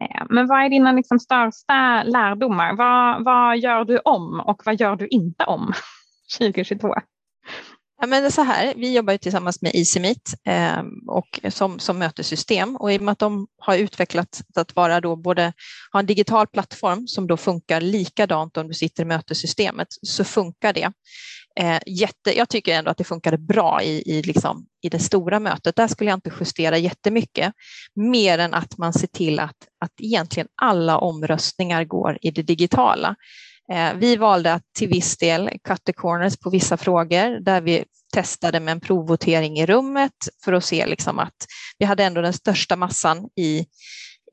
Eh, 0.00 0.22
men 0.30 0.46
vad 0.46 0.64
är 0.64 0.68
dina 0.68 0.92
liksom, 0.92 1.18
största 1.18 2.02
lärdomar? 2.02 2.76
Vad, 2.76 3.24
vad 3.24 3.58
gör 3.58 3.84
du 3.84 3.98
om 3.98 4.40
och 4.40 4.62
vad 4.64 4.80
gör 4.80 4.96
du 4.96 5.06
inte 5.08 5.44
om 5.44 5.72
2022? 6.38 6.94
Ja, 8.04 8.08
men 8.08 8.32
så 8.32 8.42
här, 8.42 8.74
vi 8.76 8.94
jobbar 8.94 9.12
ju 9.12 9.18
tillsammans 9.18 9.62
med 9.62 9.72
EasyMeet 9.74 10.34
eh, 10.46 10.82
och 11.06 11.40
som, 11.48 11.78
som 11.78 11.98
mötessystem 11.98 12.76
och 12.76 12.92
i 12.92 12.98
och 12.98 13.02
med 13.02 13.12
att 13.12 13.18
de 13.18 13.46
har 13.58 13.76
utvecklat 13.76 14.42
att 14.54 14.76
vara 14.76 15.00
då 15.00 15.16
både 15.16 15.52
ha 15.92 16.00
en 16.00 16.06
digital 16.06 16.46
plattform 16.46 17.06
som 17.06 17.26
då 17.26 17.36
funkar 17.36 17.80
likadant 17.80 18.56
om 18.56 18.68
du 18.68 18.74
sitter 18.74 19.02
i 19.02 19.06
mötessystemet 19.06 19.88
så 20.02 20.24
funkar 20.24 20.72
det. 20.72 20.92
Eh, 21.60 21.78
jätte, 21.86 22.38
jag 22.38 22.48
tycker 22.48 22.74
ändå 22.74 22.90
att 22.90 22.98
det 22.98 23.04
funkade 23.04 23.38
bra 23.38 23.82
i, 23.82 24.02
i, 24.06 24.22
liksom, 24.22 24.66
i 24.82 24.88
det 24.88 24.98
stora 24.98 25.40
mötet. 25.40 25.76
Där 25.76 25.88
skulle 25.88 26.10
jag 26.10 26.16
inte 26.16 26.32
justera 26.40 26.78
jättemycket 26.78 27.52
mer 27.94 28.38
än 28.38 28.54
att 28.54 28.78
man 28.78 28.92
ser 28.92 29.06
till 29.06 29.38
att, 29.38 29.56
att 29.80 29.92
egentligen 30.00 30.48
alla 30.62 30.98
omröstningar 30.98 31.84
går 31.84 32.18
i 32.22 32.30
det 32.30 32.42
digitala. 32.42 33.16
Eh, 33.72 33.94
vi 33.94 34.16
valde 34.16 34.52
att 34.52 34.62
till 34.76 34.88
viss 34.88 35.16
del 35.16 35.50
cut 35.64 35.84
the 35.84 35.92
corners 35.92 36.36
på 36.36 36.50
vissa 36.50 36.76
frågor 36.76 37.40
där 37.40 37.60
vi 37.60 37.84
testade 38.14 38.60
med 38.60 38.72
en 38.72 38.80
provvotering 38.80 39.58
i 39.58 39.66
rummet 39.66 40.12
för 40.44 40.52
att 40.52 40.64
se 40.64 40.86
liksom 40.86 41.18
att 41.18 41.46
vi 41.78 41.86
hade 41.86 42.04
ändå 42.04 42.20
den 42.20 42.32
största 42.32 42.76
massan 42.76 43.28
i, 43.36 43.66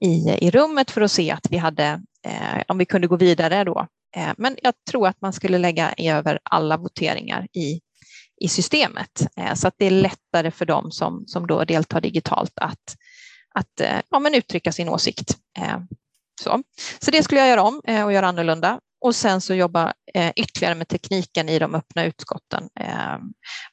i, 0.01 0.37
i 0.41 0.51
rummet 0.51 0.91
för 0.91 1.01
att 1.01 1.11
se 1.11 1.31
att 1.31 1.47
vi 1.49 1.57
hade, 1.57 2.01
eh, 2.25 2.61
om 2.67 2.77
vi 2.77 2.85
kunde 2.85 3.07
gå 3.07 3.15
vidare 3.15 3.63
då. 3.63 3.87
Eh, 4.15 4.31
men 4.37 4.57
jag 4.63 4.73
tror 4.89 5.07
att 5.07 5.21
man 5.21 5.33
skulle 5.33 5.57
lägga 5.57 5.93
över 5.97 6.39
alla 6.43 6.77
voteringar 6.77 7.47
i, 7.53 7.81
i 8.41 8.47
systemet 8.47 9.27
eh, 9.37 9.53
så 9.53 9.67
att 9.67 9.75
det 9.77 9.85
är 9.85 9.91
lättare 9.91 10.51
för 10.51 10.65
dem 10.65 10.91
som, 10.91 11.23
som 11.27 11.47
då 11.47 11.63
deltar 11.63 12.01
digitalt 12.01 12.53
att, 12.55 12.95
att 13.55 13.81
eh, 13.81 13.99
ja, 14.09 14.19
men 14.19 14.35
uttrycka 14.35 14.71
sin 14.71 14.89
åsikt. 14.89 15.37
Eh, 15.57 15.79
så. 16.41 16.63
så 16.99 17.11
det 17.11 17.23
skulle 17.23 17.41
jag 17.41 17.49
göra 17.49 17.63
om 17.63 17.81
eh, 17.87 18.05
och 18.05 18.13
göra 18.13 18.27
annorlunda 18.27 18.79
och 19.01 19.15
sen 19.15 19.41
så 19.41 19.53
jobba 19.53 19.93
eh, 20.13 20.31
ytterligare 20.35 20.75
med 20.75 20.87
tekniken 20.87 21.49
i 21.49 21.59
de 21.59 21.75
öppna 21.75 22.05
utskotten 22.05 22.69
eh, 22.79 23.17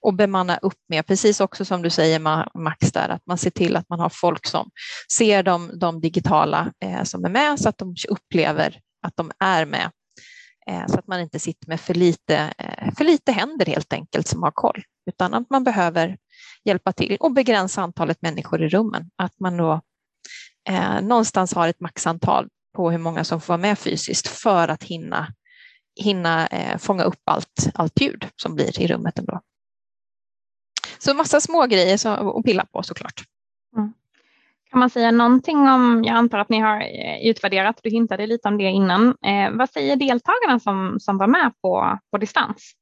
och 0.00 0.14
bemanna 0.14 0.56
upp 0.56 0.78
mer, 0.88 1.02
precis 1.02 1.40
också 1.40 1.64
som 1.64 1.82
du 1.82 1.90
säger 1.90 2.18
Max, 2.58 2.92
där, 2.92 3.08
att 3.08 3.26
man 3.26 3.38
ser 3.38 3.50
till 3.50 3.76
att 3.76 3.88
man 3.88 4.00
har 4.00 4.08
folk 4.08 4.46
som 4.46 4.70
ser 5.12 5.42
de, 5.42 5.78
de 5.78 6.00
digitala 6.00 6.72
eh, 6.84 7.02
som 7.02 7.24
är 7.24 7.28
med 7.28 7.60
så 7.60 7.68
att 7.68 7.78
de 7.78 7.94
upplever 8.08 8.80
att 9.06 9.16
de 9.16 9.32
är 9.38 9.64
med. 9.64 9.90
Eh, 10.70 10.86
så 10.86 10.98
att 10.98 11.06
man 11.06 11.20
inte 11.20 11.38
sitter 11.38 11.68
med 11.68 11.80
för 11.80 11.94
lite, 11.94 12.54
eh, 12.58 12.94
för 12.98 13.04
lite 13.04 13.32
händer 13.32 13.66
helt 13.66 13.92
enkelt 13.92 14.28
som 14.28 14.42
har 14.42 14.50
koll, 14.50 14.82
utan 15.10 15.34
att 15.34 15.50
man 15.50 15.64
behöver 15.64 16.16
hjälpa 16.64 16.92
till 16.92 17.16
och 17.20 17.32
begränsa 17.32 17.82
antalet 17.82 18.22
människor 18.22 18.62
i 18.62 18.68
rummen. 18.68 19.10
Att 19.16 19.40
man 19.40 19.56
då 19.56 19.80
eh, 20.68 21.00
någonstans 21.00 21.54
har 21.54 21.68
ett 21.68 21.80
maxantal 21.80 22.48
på 22.76 22.90
hur 22.90 22.98
många 22.98 23.24
som 23.24 23.40
får 23.40 23.48
vara 23.48 23.58
med 23.58 23.78
fysiskt 23.78 24.28
för 24.28 24.68
att 24.68 24.82
hinna, 24.82 25.26
hinna 26.00 26.46
eh, 26.46 26.78
fånga 26.78 27.02
upp 27.02 27.22
allt, 27.24 27.70
allt 27.74 28.00
ljud 28.00 28.28
som 28.36 28.54
blir 28.54 28.80
i 28.80 28.86
rummet 28.86 29.18
ändå. 29.18 29.40
Så 30.98 31.14
massa 31.14 31.40
små 31.40 31.66
grejer 31.66 32.08
att 32.38 32.44
pilla 32.44 32.64
på 32.64 32.82
såklart. 32.82 33.22
Mm. 33.76 33.92
Kan 34.70 34.80
man 34.80 34.90
säga 34.90 35.10
någonting 35.10 35.58
om, 35.58 36.04
jag 36.06 36.16
antar 36.16 36.38
att 36.38 36.48
ni 36.48 36.58
har 36.60 36.80
eh, 36.80 37.30
utvärderat, 37.30 37.80
du 37.82 37.90
hintade 37.90 38.26
lite 38.26 38.48
om 38.48 38.58
det 38.58 38.64
innan. 38.64 39.08
Eh, 39.08 39.50
vad 39.50 39.70
säger 39.70 39.96
deltagarna 39.96 40.60
som, 40.60 41.00
som 41.00 41.18
var 41.18 41.26
med 41.26 41.52
på, 41.62 41.98
på 42.10 42.18
distans? 42.18 42.72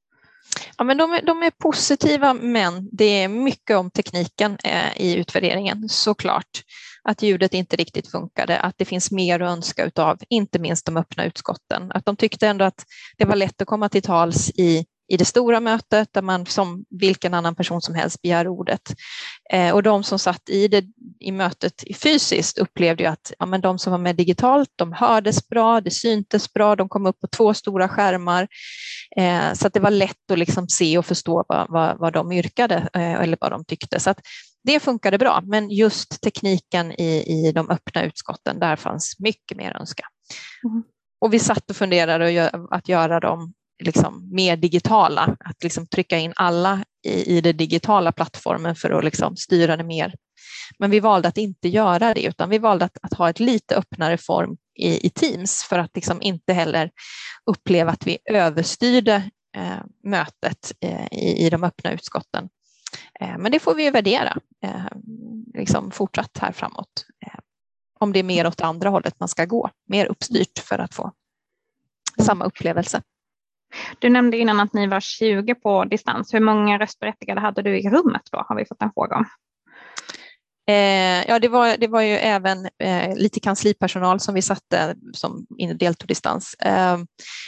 Ja, 0.79 0.85
men 0.85 0.97
de, 0.97 1.13
är, 1.13 1.23
de 1.23 1.43
är 1.43 1.51
positiva, 1.51 2.35
men 2.35 2.89
det 2.93 3.23
är 3.23 3.29
mycket 3.29 3.77
om 3.77 3.91
tekniken 3.91 4.59
eh, 4.65 5.01
i 5.01 5.17
utvärderingen 5.17 5.89
såklart 5.89 6.63
att 7.07 7.23
ljudet 7.23 7.55
inte 7.55 7.77
riktigt 7.77 8.11
funkade, 8.11 8.61
att 8.61 8.75
det 8.79 8.85
finns 8.85 9.11
mer 9.11 9.41
att 9.41 9.51
önska 9.51 9.85
utav, 9.85 10.19
inte 10.29 10.59
minst 10.59 10.87
de 10.87 10.97
öppna 10.97 11.25
utskotten. 11.25 11.93
Att 11.93 12.05
de 12.05 12.17
tyckte 12.17 12.49
ändå 12.49 12.65
att 12.65 12.85
det 13.17 13.25
var 13.25 13.37
lätt 13.37 13.63
att 13.63 13.69
komma 13.69 13.89
till 13.89 14.03
tals 14.03 14.51
i, 14.51 14.87
i 15.09 15.17
det 15.17 15.25
stora 15.25 15.61
mötet 15.61 16.09
där 16.13 16.23
man 16.23 16.47
som 16.47 16.85
vilken 16.91 17.35
annan 17.35 17.55
person 17.55 17.83
som 17.83 17.95
helst 17.95 18.23
begär 18.23 18.49
ordet. 18.49 18.95
Eh, 19.53 19.75
och 19.75 19.83
de 19.83 20.05
som 20.05 20.19
satt 20.19 20.49
i, 20.49 20.69
det, 20.69 20.85
i 21.21 21.33
mötet 21.33 21.85
fysiskt 21.95 22.59
upplevde 22.59 23.03
ju 23.03 23.09
att 23.09 23.33
ja, 23.39 23.47
men 23.47 23.61
de 23.61 23.79
som 23.79 23.91
var 23.91 23.99
med 23.99 24.17
digitalt, 24.17 24.71
de 24.77 24.93
hördes 24.93 25.49
bra, 25.49 25.81
det 25.81 25.91
syntes 25.91 26.53
bra, 26.53 26.77
de 26.77 26.89
kom 26.89 27.07
upp 27.07 27.21
på 27.21 27.27
två 27.27 27.55
stora 27.55 27.89
skärmar. 27.89 28.49
Eh, 29.17 29.53
så 29.53 29.67
att 29.67 29.75
det 29.75 29.81
var 29.81 29.91
lätt 29.91 30.31
att 30.33 30.39
liksom 30.39 30.69
se 30.69 30.99
och 30.99 31.07
förstå 31.07 31.45
vad, 31.49 31.67
vad, 31.71 31.99
vad 31.99 32.13
de 32.13 32.33
yrkade 32.33 32.89
eh, 32.95 33.15
eller 33.15 33.37
vad 33.41 33.53
de 33.53 33.65
tyckte. 33.65 34.01
Så 34.01 34.11
att 34.11 34.21
det 34.67 34.81
funkade 34.81 35.19
bra, 35.19 35.41
men 35.45 35.71
just 35.71 36.21
tekniken 36.21 36.93
i, 36.93 37.25
i 37.27 37.53
de 37.53 37.71
öppna 37.71 38.03
utskotten, 38.03 38.59
där 38.59 38.77
fanns 38.77 39.17
mycket 39.19 39.57
mer 39.57 39.71
att 39.71 39.81
önska. 39.81 40.05
Mm. 40.65 40.83
Och 41.21 41.35
vi 41.35 41.39
satt 41.39 41.71
och 41.71 41.77
funderade 41.77 42.51
att 42.71 42.89
göra 42.89 43.21
dem 43.21 43.55
liksom 43.85 44.29
mer 44.33 44.57
digitala, 44.57 45.37
att 45.41 45.63
liksom 45.63 45.87
trycka 45.87 46.19
in 46.19 46.33
alla 46.37 46.85
i, 47.07 47.37
i 47.37 47.41
den 47.41 47.57
digitala 47.57 48.13
plattformen 48.13 48.75
för 48.75 48.91
att 48.91 49.05
liksom 49.05 49.37
styra 49.37 49.77
det 49.77 49.85
mer. 49.85 50.15
Men 50.79 50.91
vi 50.91 51.01
valde 51.01 51.29
att 51.29 51.39
inte 51.39 51.69
göra 51.69 52.15
det, 52.15 52.25
utan 52.25 52.51
vi 52.51 52.59
valde 52.59 52.85
att, 52.85 52.99
att 53.03 53.15
ha 53.15 53.31
ett 53.31 53.41
lite 53.41 53.77
öppnare 53.77 54.19
form 54.19 54.57
i, 54.79 55.07
i 55.07 55.11
Teams 55.11 55.63
för 55.69 55.79
att 55.79 55.91
liksom 55.95 56.23
inte 56.23 56.53
heller 56.53 56.91
uppleva 57.51 57.91
att 57.91 58.07
vi 58.07 58.19
överstyrde 58.31 59.31
eh, 59.57 59.81
mötet 60.05 60.73
eh, 60.81 61.07
i, 61.13 61.47
i 61.47 61.51
de 61.51 61.65
öppna 61.65 61.93
utskotten. 61.93 62.49
Eh, 63.21 63.39
men 63.39 63.53
det 63.53 63.59
får 63.59 63.75
vi 63.75 63.91
värdera 63.91 64.37
eh, 64.65 64.87
liksom 65.55 65.91
fortsatt 65.91 66.39
här 66.39 66.53
framåt. 66.53 67.07
Eh, 67.27 67.39
om 68.01 68.13
det 68.13 68.19
är 68.19 68.25
mer 68.25 68.47
åt 68.47 68.61
andra 68.61 68.91
hållet 68.91 69.21
man 69.21 69.29
ska 69.29 69.45
gå, 69.45 69.71
mer 69.89 70.07
uppstyrt 70.07 70.59
för 70.59 70.79
att 70.79 70.95
få 70.95 71.03
mm. 71.03 72.27
samma 72.27 72.45
upplevelse. 72.45 73.03
Du 73.99 74.09
nämnde 74.09 74.39
innan 74.39 74.61
att 74.61 74.73
ni 74.73 74.87
var 74.87 75.01
20 75.01 75.55
på 75.55 75.85
distans. 75.85 76.35
Hur 76.35 76.41
många 76.41 76.79
röstberättigade 76.79 77.41
hade 77.41 77.63
du 77.63 77.79
i 77.79 77.91
rummet 77.91 78.23
då? 78.33 78.45
Har 78.49 78.57
vi 78.57 78.65
fått 78.65 78.83
en 78.83 78.93
fråga 78.95 79.17
om. 79.17 79.27
Eh, 80.69 81.29
ja, 81.29 81.39
det 81.39 81.49
var, 81.49 81.77
det 81.77 81.87
var 81.87 82.01
ju 82.01 82.13
även 82.13 82.69
eh, 82.79 83.17
lite 83.17 83.41
kanslipersonal 83.41 84.21
som 84.21 84.35
vi 84.35 84.43
satte 84.43 84.95
som 85.13 85.47
deltog 85.79 86.09
distans. 86.09 86.55
Eh, 86.55 86.99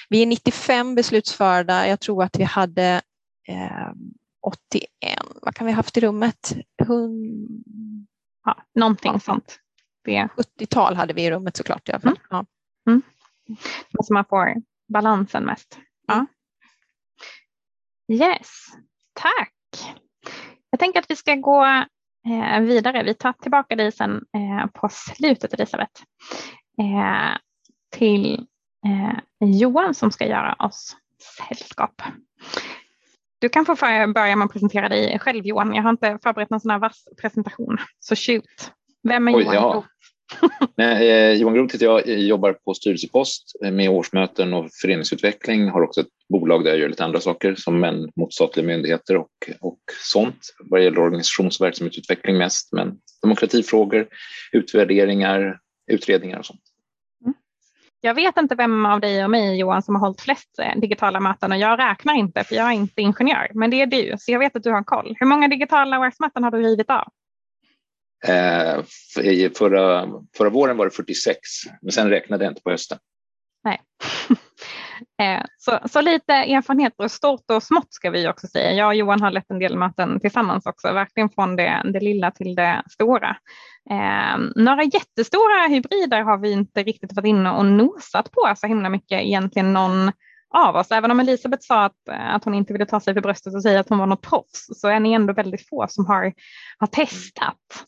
vi 0.09 0.22
är 0.22 0.26
95 0.26 0.94
beslutsförda. 0.94 1.88
Jag 1.88 2.00
tror 2.00 2.22
att 2.24 2.38
vi 2.38 2.44
hade 2.44 3.00
81, 4.40 4.88
vad 5.42 5.55
kan 5.55 5.66
vi 5.66 5.72
ha 5.72 5.77
haft 5.77 5.96
i 5.96 6.01
rummet? 6.01 6.53
100, 6.83 7.66
ja, 8.44 8.62
någonting 8.74 9.12
ja. 9.12 9.20
sånt. 9.20 9.61
70-tal 10.07 10.96
hade 10.96 11.14
vi 11.14 11.24
i 11.24 11.31
rummet 11.31 11.57
såklart 11.57 11.88
i 11.88 11.92
alla 11.92 12.01
fall. 12.01 12.11
Mm. 12.11 12.22
Ja. 12.31 12.46
Mm. 12.87 13.03
Så 14.07 14.12
man 14.12 14.24
får 14.24 14.55
balansen 14.88 15.44
mest. 15.44 15.79
Ja. 16.07 16.27
Yes, 18.12 18.66
tack. 19.12 19.55
Jag 20.70 20.81
tänker 20.81 21.01
att 21.01 21.11
vi 21.11 21.16
ska 21.16 21.35
gå 21.35 21.64
eh, 22.27 22.61
vidare. 22.61 23.03
Vi 23.03 23.14
tar 23.14 23.33
tillbaka 23.33 23.77
dig 23.77 23.92
sen 23.92 24.24
eh, 24.35 24.66
på 24.66 24.88
slutet 24.88 25.55
Elisabeth. 25.55 26.03
Eh, 26.79 27.37
till 27.90 28.46
Johan 29.40 29.94
som 29.94 30.11
ska 30.11 30.27
göra 30.27 30.55
oss 30.59 30.96
sällskap. 31.38 32.03
Du 33.38 33.48
kan 33.48 33.66
få 33.66 33.77
börja 34.14 34.37
med 34.37 34.44
att 34.44 34.53
presentera 34.53 34.88
dig 34.88 35.18
själv 35.18 35.46
Johan. 35.46 35.74
Jag 35.74 35.83
har 35.83 35.90
inte 35.90 36.18
förberett 36.22 36.51
någon 36.51 36.61
sån 36.61 36.70
här 36.70 36.79
vass 36.79 37.05
presentation. 37.20 37.79
Så 38.01 38.16
shoot. 38.16 38.44
Vem 39.09 39.29
är 39.29 39.37
Oj, 39.37 39.42
Johan 39.42 39.55
ja. 39.55 39.85
Nej, 40.77 41.11
eh, 41.11 41.33
Johan 41.33 41.55
Groth 41.55 41.74
heter 41.74 41.87
jag, 41.87 42.07
jag 42.09 42.18
jobbar 42.18 42.53
på 42.53 42.74
styrelsepost 42.74 43.53
med 43.61 43.90
årsmöten 43.90 44.55
och 44.55 44.70
föreningsutveckling. 44.83 45.68
Har 45.68 45.83
också 45.83 46.01
ett 46.01 46.07
bolag 46.29 46.64
där 46.64 46.70
jag 46.70 46.79
gör 46.79 46.88
lite 46.88 47.05
andra 47.05 47.20
saker 47.20 47.55
som 47.55 47.81
män 47.81 48.11
mot 48.16 48.35
statliga 48.35 48.66
myndigheter 48.66 49.16
och, 49.16 49.31
och 49.61 49.79
sånt 50.05 50.38
vad 50.64 50.85
gäller 50.85 50.98
organisations 50.98 51.61
och 51.61 51.66
verksamhetsutveckling 51.66 52.38
mest. 52.38 52.72
Men 52.72 52.98
demokratifrågor, 53.22 54.09
utvärderingar, 54.53 55.59
utredningar 55.87 56.38
och 56.38 56.46
sånt. 56.46 56.61
Jag 58.00 58.14
vet 58.14 58.37
inte 58.37 58.54
vem 58.54 58.87
av 58.87 59.00
dig 59.00 59.24
och 59.24 59.30
mig 59.30 59.58
Johan 59.58 59.82
som 59.82 59.94
har 59.94 60.00
hållit 60.00 60.20
flest 60.20 60.58
eh, 60.58 60.80
digitala 60.80 61.20
möten 61.20 61.52
och 61.52 61.58
jag 61.58 61.78
räknar 61.78 62.14
inte 62.14 62.44
för 62.44 62.54
jag 62.54 62.66
är 62.66 62.72
inte 62.72 63.02
ingenjör, 63.02 63.50
men 63.54 63.70
det 63.70 63.82
är 63.82 63.87
du 63.87 64.14
så 64.18 64.32
jag 64.32 64.38
vet 64.38 64.56
att 64.56 64.62
du 64.62 64.70
har 64.70 64.82
koll. 64.82 65.16
Hur 65.20 65.26
många 65.26 65.48
digitala 65.48 65.98
årsmöten 65.98 66.44
har 66.44 66.50
du 66.50 66.58
rivit 66.58 66.90
av? 66.90 67.08
Eh, 68.26 68.82
förra, 69.58 70.08
förra 70.37 70.50
våren 70.50 70.76
var 70.76 70.84
det 70.84 70.90
46, 70.90 71.38
men 71.82 71.92
sen 71.92 72.11
räknade 72.11 72.44
jag 72.44 72.50
inte 72.50 72.62
på 72.62 72.70
hösten. 72.70 72.98
Nej. 73.64 73.80
Eh, 75.22 75.44
så, 75.58 75.78
så 75.88 76.00
lite 76.00 76.32
erfarenheter, 76.32 77.08
stort 77.08 77.50
och 77.50 77.62
smått 77.62 77.92
ska 77.94 78.11
vi 78.11 78.28
också 78.28 78.46
säga. 78.46 78.72
Jag 78.72 78.87
och 78.87 78.94
Johan 78.94 79.22
har 79.22 79.30
lett 79.30 79.50
en 79.50 79.58
del 79.58 79.76
möten 79.76 80.20
tillsammans 80.20 80.66
också, 80.66 80.92
verkligen 80.92 81.30
från 81.30 81.56
det, 81.56 81.82
det 81.92 82.00
lilla 82.00 82.30
till 82.30 82.54
det 82.54 82.82
stora. 82.90 83.37
Eh, 83.90 84.38
några 84.56 84.82
jättestora 84.82 85.66
hybrider 85.68 86.22
har 86.22 86.38
vi 86.38 86.52
inte 86.52 86.82
riktigt 86.82 87.12
varit 87.12 87.28
inne 87.28 87.50
och 87.50 87.66
nosat 87.66 88.30
på 88.30 88.54
så 88.56 88.66
himla 88.66 88.88
mycket 88.88 89.22
egentligen 89.22 89.72
någon 89.72 90.12
av 90.50 90.76
oss. 90.76 90.90
Även 90.90 91.11
om 91.11 91.20
Elisabeth 91.20 91.66
sa 91.66 91.84
att, 91.84 92.08
att 92.08 92.44
hon 92.44 92.54
inte 92.54 92.72
ville 92.72 92.87
ta 92.87 93.00
sig 93.00 93.14
för 93.14 93.20
bröstet 93.20 93.54
och 93.54 93.62
säga 93.62 93.80
att 93.80 93.88
hon 93.88 93.98
var 93.98 94.06
något 94.06 94.22
proffs 94.22 94.80
så 94.80 94.88
är 94.88 95.00
ni 95.00 95.12
ändå 95.12 95.32
väldigt 95.32 95.68
få 95.68 95.87
som 95.88 96.06
har, 96.06 96.32
har 96.78 96.87
testat. 96.87 97.87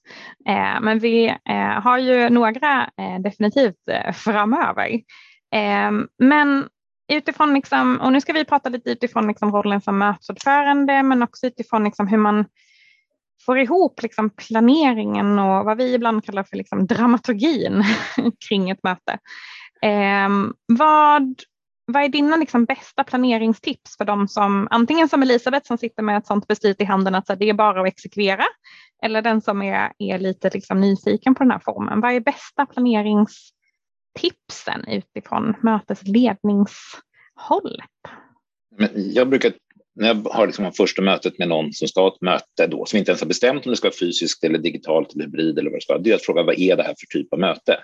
Eh, 0.49 0.81
men 0.81 0.99
vi 0.99 1.27
eh, 1.49 1.81
har 1.83 1.99
ju 1.99 2.31
några 2.31 2.91
eh, 2.99 3.21
definitivt 3.21 3.89
eh, 3.91 4.13
framöver. 4.13 4.89
Eh, 5.55 5.91
men 6.19 6.69
utifrån, 7.17 7.55
liksom, 7.55 8.01
och 8.01 8.13
nu 8.13 8.21
ska 8.21 8.33
vi 8.33 8.45
prata 8.45 8.69
lite 8.69 8.91
utifrån 8.91 9.27
liksom 9.27 9.53
rollen 9.53 9.81
som 9.81 9.99
mötesordförande 9.99 11.03
men 11.03 11.23
också 11.23 11.47
utifrån 11.47 11.85
liksom 11.85 12.07
hur 12.07 12.19
man 12.19 12.45
får 13.47 13.59
ihop 13.59 14.03
liksom 14.03 14.31
planeringen 14.31 15.39
och 15.39 15.65
vad 15.65 15.77
vi 15.77 15.95
ibland 15.95 16.25
kallar 16.25 16.43
för 16.43 16.57
liksom 16.57 16.87
dramaturgin 16.87 17.85
kring 18.49 18.71
ett 18.71 18.83
möte. 18.83 19.19
Eh, 19.83 20.29
vad 20.67 21.35
vad 21.93 22.03
är 22.05 22.09
dina 22.09 22.37
liksom 22.37 22.65
bästa 22.65 23.05
planeringstips 23.05 23.97
för 23.97 24.05
de 24.05 24.29
som 24.29 24.69
antingen 24.71 25.09
som 25.09 25.23
Elisabeth 25.23 25.67
som 25.67 25.79
sitter 25.79 26.03
med 26.03 26.17
ett 26.17 26.27
sådant 26.27 26.47
beslut 26.47 26.81
i 26.81 26.85
handen 26.85 27.15
att 27.15 27.27
det 27.27 27.49
är 27.49 27.55
bara 27.55 27.81
att 27.81 27.89
exekvera 27.89 28.45
eller 29.03 29.23
den 29.23 29.41
som 29.41 29.63
är, 29.63 29.93
är 29.99 30.19
lite 30.19 30.51
liksom 30.51 30.81
nyfiken 30.81 31.35
på 31.35 31.43
den 31.43 31.51
här 31.51 31.61
formen. 31.65 32.01
Vad 32.01 32.13
är 32.13 32.21
bästa 32.21 32.67
planerings 32.67 33.51
tipsen 34.19 34.85
utifrån 34.89 35.55
mötesledningshållet? 35.63 37.91
Jag 38.95 39.29
brukar 39.29 39.53
när 39.95 40.09
jag 40.09 40.15
har 40.15 40.47
liksom 40.47 40.73
första 40.73 41.03
mötet 41.03 41.39
med 41.39 41.49
någon 41.49 41.73
som 41.73 41.89
ska 41.89 42.01
ha 42.01 42.09
ett 42.09 42.21
möte 42.21 42.67
då, 42.67 42.87
som 42.87 42.99
inte 42.99 43.11
ens 43.11 43.21
har 43.21 43.29
bestämt 43.29 43.67
om 43.67 43.71
det 43.71 43.77
ska 43.77 43.89
vara 43.89 43.97
fysiskt 44.01 44.45
eller 44.45 44.59
digitalt 44.59 45.15
eller 45.15 45.25
hybrid 45.25 45.59
eller 45.59 45.71
vad 45.71 45.77
det 45.77 45.83
ska 45.83 45.93
vara, 45.93 46.03
det 46.03 46.11
är 46.11 46.15
att 46.15 46.23
fråga 46.23 46.43
vad 46.43 46.59
är 46.59 46.77
det 46.77 46.83
här 46.83 46.95
för 46.99 47.19
typ 47.19 47.33
av 47.33 47.39
möte? 47.39 47.79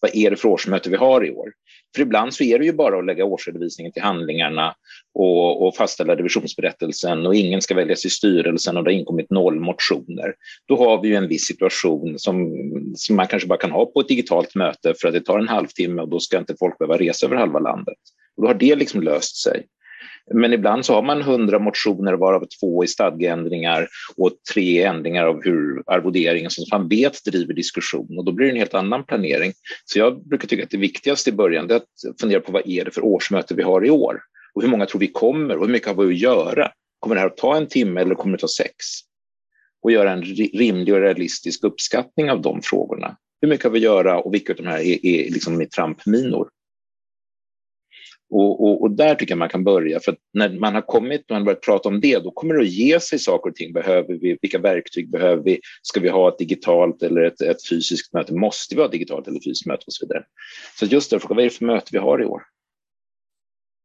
Vad 0.00 0.16
är 0.16 0.30
det 0.30 0.36
för 0.36 0.48
årsmöte 0.48 0.90
vi 0.90 0.96
har 0.96 1.26
i 1.26 1.30
år? 1.30 1.52
För 1.94 2.02
ibland 2.02 2.34
så 2.34 2.44
är 2.44 2.58
det 2.58 2.64
ju 2.64 2.72
bara 2.72 2.98
att 2.98 3.06
lägga 3.06 3.24
årsredovisningen 3.24 3.92
till 3.92 4.02
handlingarna 4.02 4.74
och, 5.14 5.66
och 5.66 5.76
fastställa 5.76 6.16
revisionsberättelsen 6.16 7.26
och 7.26 7.34
ingen 7.34 7.62
ska 7.62 7.74
väljas 7.74 8.04
i 8.04 8.10
styrelsen 8.10 8.76
och 8.76 8.84
det 8.84 8.90
har 8.90 8.98
inkommit 8.98 9.30
noll 9.30 9.60
motioner. 9.60 10.34
Då 10.68 10.76
har 10.76 11.02
vi 11.02 11.08
ju 11.08 11.14
en 11.14 11.28
viss 11.28 11.46
situation 11.46 12.18
som, 12.18 12.52
som 12.94 13.16
man 13.16 13.26
kanske 13.26 13.48
bara 13.48 13.58
kan 13.58 13.70
ha 13.70 13.86
på 13.86 14.00
ett 14.00 14.08
digitalt 14.08 14.54
möte 14.54 14.94
för 15.00 15.08
att 15.08 15.14
det 15.14 15.20
tar 15.20 15.38
en 15.38 15.48
halvtimme 15.48 16.02
och 16.02 16.08
då 16.08 16.20
ska 16.20 16.38
inte 16.38 16.56
folk 16.58 16.78
behöva 16.78 16.98
resa 16.98 17.26
över 17.26 17.36
halva 17.36 17.58
landet. 17.58 17.98
Och 18.36 18.42
då 18.42 18.48
har 18.48 18.54
det 18.54 18.74
liksom 18.74 19.02
löst 19.02 19.36
sig. 19.36 19.66
Men 20.34 20.52
ibland 20.52 20.86
så 20.86 20.94
har 20.94 21.02
man 21.02 21.22
hundra 21.22 21.58
motioner 21.58 22.12
varav 22.12 22.46
två 22.60 22.84
i 22.84 22.86
stadgeändringar 22.86 23.88
och 24.16 24.30
tre 24.52 24.82
ändringar 24.82 25.26
av 25.26 25.42
hur 25.42 25.82
arvoderingen 25.86 26.50
som 26.50 26.64
man 26.72 26.88
vet 26.88 27.24
driver 27.24 27.54
diskussion 27.54 28.18
och 28.18 28.24
då 28.24 28.32
blir 28.32 28.46
det 28.46 28.52
en 28.52 28.58
helt 28.58 28.74
annan 28.74 29.04
planering. 29.04 29.52
Så 29.84 29.98
jag 29.98 30.28
brukar 30.28 30.48
tycka 30.48 30.62
att 30.62 30.70
det 30.70 30.76
viktigaste 30.76 31.30
i 31.30 31.32
början 31.32 31.70
är 31.70 31.74
att 31.74 32.20
fundera 32.20 32.40
på 32.40 32.52
vad 32.52 32.68
är 32.68 32.84
det 32.84 32.90
för 32.90 33.04
årsmöte 33.04 33.54
vi 33.54 33.62
har 33.62 33.86
i 33.86 33.90
år 33.90 34.20
och 34.54 34.62
hur 34.62 34.68
många 34.68 34.86
tror 34.86 35.00
vi 35.00 35.06
kommer 35.06 35.56
och 35.56 35.66
hur 35.66 35.72
mycket 35.72 35.88
har 35.88 36.04
vi 36.04 36.14
att 36.14 36.20
göra? 36.20 36.70
Kommer 36.98 37.14
det 37.14 37.20
här 37.20 37.28
att 37.28 37.36
ta 37.36 37.56
en 37.56 37.66
timme 37.66 38.00
eller 38.00 38.14
kommer 38.14 38.32
det 38.32 38.36
att 38.36 38.40
ta 38.40 38.64
sex? 38.64 38.74
Och 39.82 39.92
göra 39.92 40.12
en 40.12 40.22
rimlig 40.22 40.94
och 40.94 41.00
realistisk 41.00 41.64
uppskattning 41.64 42.30
av 42.30 42.42
de 42.42 42.62
frågorna. 42.62 43.16
Hur 43.40 43.48
mycket 43.48 43.64
har 43.64 43.70
vi 43.70 43.78
att 43.78 43.82
göra 43.82 44.20
och 44.20 44.34
vilka 44.34 44.52
av 44.52 44.56
de 44.56 44.66
här 44.66 44.78
är, 44.78 45.06
är 45.06 45.30
liksom 45.30 45.66
trampminor? 45.76 46.48
Och, 48.30 48.64
och, 48.64 48.82
och, 48.82 48.90
där 48.90 49.14
tycker 49.14 49.32
jag 49.32 49.38
man 49.38 49.48
kan 49.48 49.64
börja, 49.64 50.00
för 50.00 50.16
när 50.34 50.48
man 50.48 50.74
har 50.74 50.82
kommit 50.82 51.20
och 51.20 51.30
man 51.30 51.44
börjat 51.44 51.60
prata 51.60 51.88
om 51.88 52.00
det, 52.00 52.18
då 52.18 52.30
kommer 52.30 52.54
det 52.54 52.60
att 52.60 52.68
ge 52.68 53.00
sig 53.00 53.18
saker 53.18 53.50
och 53.50 53.56
ting. 53.56 53.72
Behöver 53.72 54.14
vi, 54.14 54.38
vilka 54.42 54.58
verktyg 54.58 55.10
behöver 55.10 55.42
vi? 55.42 55.60
Ska 55.82 56.00
vi 56.00 56.08
ha 56.08 56.28
ett 56.28 56.38
digitalt 56.38 57.02
eller 57.02 57.22
ett, 57.22 57.40
ett 57.40 57.68
fysiskt 57.68 58.12
möte? 58.12 58.34
Måste 58.34 58.74
vi 58.74 58.80
ha 58.80 58.88
digitalt 58.88 59.28
eller 59.28 59.40
fysiskt 59.40 59.66
möte 59.66 59.84
och 59.86 59.92
så 59.92 60.06
vidare? 60.06 60.24
Så 60.78 60.86
just 60.86 61.10
därför, 61.10 61.28
vad 61.28 61.38
är 61.38 61.44
det 61.44 61.50
för 61.50 61.64
möte 61.64 61.88
vi 61.92 61.98
har 61.98 62.22
i 62.22 62.24
år? 62.24 62.42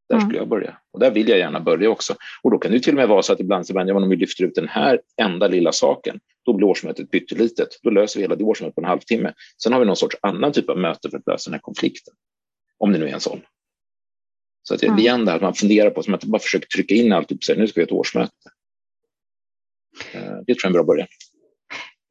Där 0.10 0.20
skulle 0.20 0.38
jag 0.38 0.48
börja. 0.48 0.78
Och 0.94 1.00
där 1.00 1.12
vill 1.12 1.30
jag 1.30 1.38
gärna 1.38 1.60
börja 1.60 1.90
också. 1.90 2.16
Och 2.42 2.52
då 2.52 2.58
kan 2.58 2.72
det 2.72 2.80
till 2.80 2.94
och 2.94 2.96
med 2.96 3.08
vara 3.08 3.22
så 3.22 3.34
att 3.34 3.40
ibland 3.40 3.68
så 3.68 3.80
om 3.80 4.10
vi 4.10 4.16
lyfter 4.16 4.44
ut 4.44 4.56
den 4.56 4.68
här 4.68 5.02
enda 5.22 5.48
lilla 5.48 5.72
saken, 5.72 6.20
då 6.46 6.54
blir 6.54 6.68
årsmötet 6.68 7.12
pyttelitet. 7.12 7.68
Då 7.84 7.90
löser 7.90 8.20
vi 8.20 8.24
hela 8.24 8.36
det 8.36 8.44
årsmötet 8.44 8.76
på 8.76 8.82
en 8.82 8.88
halvtimme. 8.88 9.34
Sen 9.64 9.74
har 9.74 9.80
vi 9.80 9.86
någon 9.86 9.96
sorts 9.96 10.18
annan 10.22 10.52
typ 10.52 10.70
av 10.70 10.78
möte 10.78 11.10
för 11.10 11.18
att 11.18 11.28
lösa 11.28 11.50
den 11.50 11.54
här 11.54 11.62
konflikten. 11.62 12.14
Om 12.78 12.92
det 12.92 13.00
nu 13.00 13.08
är 13.08 13.14
en 13.14 13.20
sån. 13.20 13.42
Så 14.68 14.74
att 14.74 14.84
mm. 14.84 15.00
igen, 15.00 15.26
det 15.26 15.32
här 15.32 15.36
att 15.36 15.44
man 15.44 15.54
funderar 15.54 15.90
på, 15.90 16.04
som 16.04 16.14
att 16.14 16.24
man 16.24 16.32
bara 16.32 16.40
försöker 16.40 16.68
trycka 16.68 16.96
in 16.96 17.14
allt, 17.14 17.30
typ, 17.30 17.44
så 17.44 17.56
nu 17.56 17.68
ska 17.68 17.80
vi 17.80 17.84
ha 17.84 17.86
ett 17.86 17.92
årsmöte. 17.92 18.32
Eh, 20.14 20.22
det 20.22 20.28
tror 20.28 20.46
jag 20.48 20.64
är 20.64 20.68
en 20.68 20.74
bra 20.74 20.84
början. 20.84 21.08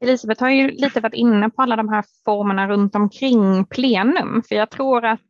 Elisabeth 0.05 0.43
har 0.43 0.51
ju 0.51 0.71
lite 0.71 1.01
varit 1.01 1.14
inne 1.14 1.51
på 1.51 1.62
alla 1.62 1.77
de 1.77 1.88
här 1.88 2.05
formerna 2.25 2.69
runt 2.69 2.95
omkring 2.95 3.64
plenum, 3.64 4.43
för 4.49 4.55
jag 4.55 4.71
tror 4.71 5.05
att, 5.05 5.21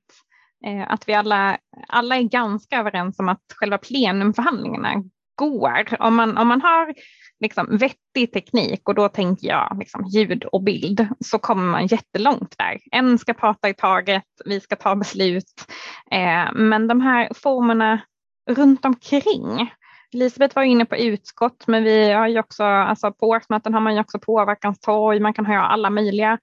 eh, 0.67 0.93
att 0.93 1.09
vi 1.09 1.15
alla, 1.15 1.59
alla 1.89 2.17
är 2.17 2.23
ganska 2.23 2.79
överens 2.79 3.19
om 3.19 3.29
att 3.29 3.43
själva 3.55 3.79
plenumförhandlingarna 3.79 5.05
går. 5.35 5.97
Om 5.99 6.15
man, 6.15 6.39
om 6.39 6.49
man 6.49 6.61
har 6.61 6.95
liksom 7.45 7.77
vettig 7.77 8.33
teknik 8.33 8.89
och 8.89 8.95
då 8.95 9.09
tänker 9.09 9.49
jag 9.49 9.77
liksom 9.79 10.05
ljud 10.05 10.45
och 10.45 10.63
bild 10.63 11.09
så 11.21 11.39
kommer 11.39 11.65
man 11.65 11.87
jättelångt 11.87 12.55
där. 12.59 12.81
En 12.91 13.19
ska 13.19 13.35
prata 13.35 13.69
i 13.69 13.75
taget, 13.75 14.25
vi 14.45 14.61
ska 14.61 14.77
ta 14.77 14.95
beslut. 14.95 15.65
Eh, 16.11 16.53
men 16.53 16.89
de 16.89 17.01
här 17.01 17.29
formerna 17.35 18.01
runt 18.51 18.85
omkring. 18.85 19.73
Elisabeth 20.15 20.57
var 20.57 20.63
inne 20.63 20.85
på 20.85 20.97
utskott, 20.97 21.67
men 21.67 21.85
vi 21.85 22.13
har 22.13 22.29
ju 22.29 22.39
också, 22.39 22.65
alltså 22.65 23.13
på 23.13 23.29
årsmöten 23.29 23.75
har 23.75 23.81
man 23.81 23.95
ju 23.95 24.01
också 24.01 24.19
påverkanstorg, 24.19 25.21
man 25.21 25.35
kan 25.35 25.47
ha 25.47 25.59
alla 25.59 25.91
möjliga 25.91 26.39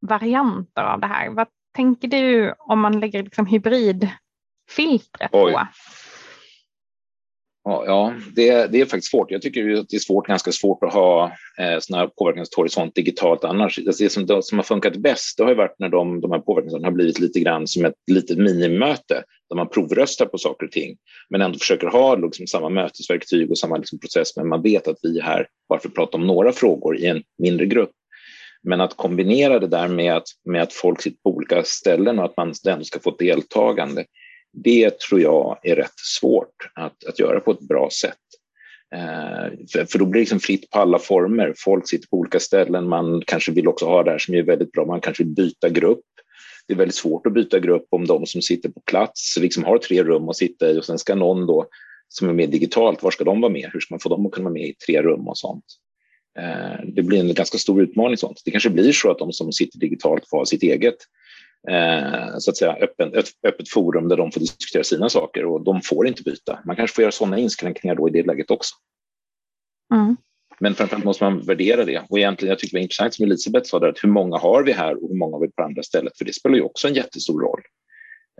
varianter 0.00 0.82
av 0.82 1.00
det 1.00 1.06
här. 1.06 1.30
Vad 1.30 1.46
tänker 1.76 2.08
du 2.08 2.54
om 2.58 2.80
man 2.80 3.00
lägger 3.00 3.22
liksom 3.22 3.46
hybridfiltret 3.46 5.30
på? 5.30 5.66
Ja, 7.70 8.14
det, 8.34 8.72
det 8.72 8.80
är 8.80 8.84
faktiskt 8.84 9.10
svårt. 9.10 9.30
Jag 9.30 9.42
tycker 9.42 9.74
att 9.74 9.88
det 9.88 9.96
är 9.96 10.00
svårt, 10.00 10.26
ganska 10.26 10.52
svårt 10.52 10.82
att 10.82 10.92
ha 10.92 11.32
eh, 11.58 11.78
sådana 11.80 12.02
här 12.02 12.10
påverkanshorisont 12.18 12.94
digitalt 12.94 13.44
annars. 13.44 13.78
Alltså 13.78 14.04
det 14.04 14.10
som, 14.10 14.26
det 14.26 14.42
som 14.42 14.58
har 14.58 14.62
funkat 14.62 14.96
bäst 14.96 15.36
det 15.36 15.42
har 15.42 15.50
ju 15.50 15.56
varit 15.56 15.78
när 15.78 15.88
de, 15.88 16.20
de 16.20 16.32
här 16.32 16.38
påverkanshorisonterna 16.38 16.86
har 16.86 16.94
blivit 16.94 17.18
lite 17.18 17.40
grann 17.40 17.66
som 17.66 17.84
ett 17.84 17.94
litet 18.10 18.38
minimöte 18.38 19.24
där 19.48 19.56
man 19.56 19.68
provröstar 19.68 20.26
på 20.26 20.38
saker 20.38 20.66
och 20.66 20.72
ting 20.72 20.96
men 21.30 21.42
ändå 21.42 21.58
försöker 21.58 21.86
ha 21.86 22.16
liksom 22.16 22.46
samma 22.46 22.68
mötesverktyg 22.68 23.50
och 23.50 23.58
samma 23.58 23.76
liksom 23.76 23.98
process 23.98 24.36
men 24.36 24.48
man 24.48 24.62
vet 24.62 24.88
att 24.88 24.98
vi 25.02 25.18
är 25.18 25.22
här 25.22 25.46
bara 25.68 25.80
för 25.80 25.88
att 25.88 25.94
prata 25.94 26.16
om 26.16 26.26
några 26.26 26.52
frågor 26.52 26.98
i 26.98 27.06
en 27.06 27.22
mindre 27.38 27.66
grupp. 27.66 27.90
Men 28.62 28.80
att 28.80 28.96
kombinera 28.96 29.58
det 29.58 29.66
där 29.66 29.88
med 29.88 30.16
att, 30.16 30.26
med 30.44 30.62
att 30.62 30.72
folk 30.72 31.02
sitter 31.02 31.18
på 31.22 31.30
olika 31.30 31.62
ställen 31.62 32.18
och 32.18 32.24
att 32.24 32.36
man 32.36 32.54
ändå 32.68 32.84
ska 32.84 33.00
få 33.00 33.10
ett 33.10 33.18
deltagande 33.18 34.04
det 34.52 34.98
tror 34.98 35.20
jag 35.20 35.58
är 35.62 35.76
rätt 35.76 35.98
svårt 36.20 36.70
att, 36.74 37.04
att 37.04 37.18
göra 37.18 37.40
på 37.40 37.50
ett 37.50 37.60
bra 37.60 37.88
sätt. 37.90 38.18
Eh, 38.94 39.52
för, 39.72 39.84
för, 39.84 39.98
då 39.98 40.06
blir 40.06 40.18
det 40.18 40.22
liksom 40.22 40.40
fritt 40.40 40.70
på 40.70 40.78
alla 40.78 40.98
former. 40.98 41.54
Folk 41.56 41.88
sitter 41.88 42.08
på 42.08 42.16
olika 42.16 42.40
ställen. 42.40 42.88
Man 42.88 43.22
kanske 43.26 43.52
vill 43.52 43.68
också 43.68 43.86
ha 43.86 44.02
det 44.02 44.10
här 44.10 44.18
som 44.18 44.34
är 44.34 44.42
väldigt 44.42 44.72
bra. 44.72 44.86
Man 44.86 45.00
kanske 45.00 45.24
vill 45.24 45.34
byta 45.34 45.68
grupp. 45.68 46.04
Det 46.66 46.74
är 46.74 46.78
väldigt 46.78 46.94
svårt 46.94 47.26
att 47.26 47.32
byta 47.32 47.58
grupp 47.58 47.86
om 47.90 48.06
de 48.06 48.26
som 48.26 48.42
sitter 48.42 48.68
på 48.68 48.80
plats 48.80 49.38
liksom 49.40 49.64
har 49.64 49.78
tre 49.78 50.02
rum 50.04 50.28
att 50.28 50.36
sitta 50.36 50.70
i 50.70 50.78
och 50.78 50.84
sen 50.84 50.98
ska 50.98 51.14
någon 51.14 51.46
då 51.46 51.66
som 52.08 52.28
är 52.28 52.32
med 52.32 52.50
digitalt, 52.50 53.02
var 53.02 53.10
ska 53.10 53.24
de 53.24 53.40
vara 53.40 53.52
med? 53.52 53.70
Hur 53.72 53.80
ska 53.80 53.94
man 53.94 54.00
få 54.00 54.08
dem 54.08 54.26
att 54.26 54.32
kunna 54.32 54.44
vara 54.44 54.54
med 54.54 54.68
i 54.68 54.74
tre 54.86 55.02
rum 55.02 55.28
och 55.28 55.38
sånt? 55.38 55.64
Eh, 56.38 56.84
det 56.84 57.02
blir 57.02 57.20
en 57.20 57.34
ganska 57.34 57.58
stor 57.58 57.82
utmaning. 57.82 58.16
sånt. 58.16 58.42
Det 58.44 58.50
kanske 58.50 58.70
blir 58.70 58.92
så 58.92 59.10
att 59.10 59.18
de 59.18 59.32
som 59.32 59.52
sitter 59.52 59.78
digitalt 59.78 60.28
får 60.28 60.38
ha 60.38 60.46
sitt 60.46 60.62
eget 60.62 60.96
så 62.38 62.50
att 62.50 62.56
säga, 62.56 62.76
öppen, 62.80 63.14
ett 63.14 63.28
öppet 63.46 63.68
forum 63.68 64.08
där 64.08 64.16
de 64.16 64.32
får 64.32 64.40
diskutera 64.40 64.84
sina 64.84 65.08
saker 65.08 65.44
och 65.44 65.64
de 65.64 65.82
får 65.82 66.06
inte 66.08 66.22
byta. 66.22 66.58
Man 66.64 66.76
kanske 66.76 66.94
får 66.94 67.02
göra 67.02 67.12
sådana 67.12 67.38
inskränkningar 67.38 67.94
då 67.94 68.08
i 68.08 68.12
det 68.12 68.26
läget 68.26 68.50
också. 68.50 68.74
Mm. 69.94 70.16
Men 70.60 70.74
framförallt 70.74 71.04
måste 71.04 71.24
man 71.24 71.40
värdera 71.40 71.84
det. 71.84 72.02
Och 72.08 72.18
egentligen, 72.18 72.50
jag 72.50 72.58
tycker 72.58 72.74
det 72.74 72.78
var 72.78 72.82
intressant 72.82 73.14
som 73.14 73.24
Elisabeth 73.24 73.68
sa, 73.68 73.78
där, 73.78 73.88
att 73.88 74.04
hur 74.04 74.08
många 74.08 74.38
har 74.38 74.62
vi 74.62 74.72
här 74.72 75.02
och 75.02 75.08
hur 75.08 75.16
många 75.16 75.36
har 75.36 75.40
vi 75.40 75.50
på 75.50 75.62
andra 75.62 75.82
stället? 75.82 76.18
För 76.18 76.24
det 76.24 76.32
spelar 76.32 76.56
ju 76.56 76.62
också 76.62 76.88
en 76.88 76.94
jättestor 76.94 77.40
roll. 77.40 77.60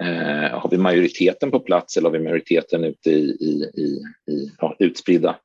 Eh, 0.00 0.58
har 0.58 0.70
vi 0.70 0.78
majoriteten 0.78 1.50
på 1.50 1.60
plats 1.60 1.96
eller 1.96 2.10
har 2.10 2.18
vi 2.18 2.24
majoriteten 2.24 2.84
ute 2.84 3.10
i, 3.10 3.36
i, 3.40 3.80
i, 3.82 4.02
i 4.32 4.52
ja, 4.58 4.76
utspridda? 4.78 5.36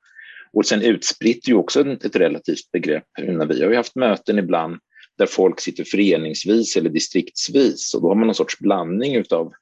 Och 0.53 0.65
sen 0.65 0.81
utspritt 0.81 1.47
är 1.47 1.49
ju 1.49 1.57
också 1.57 1.91
ett 1.91 2.15
relativt 2.15 2.71
begrepp. 2.71 3.03
Vi 3.17 3.63
har 3.63 3.71
ju 3.71 3.75
haft 3.75 3.95
möten 3.95 4.39
ibland 4.39 4.77
där 5.17 5.25
folk 5.25 5.59
sitter 5.59 5.83
föreningsvis 5.83 6.77
eller 6.77 6.89
distriktsvis 6.89 7.93
och 7.93 8.01
då 8.01 8.07
har 8.07 8.15
man 8.15 8.27
någon 8.27 8.35
sorts 8.35 8.59
blandning 8.59 9.23
av 9.31 9.53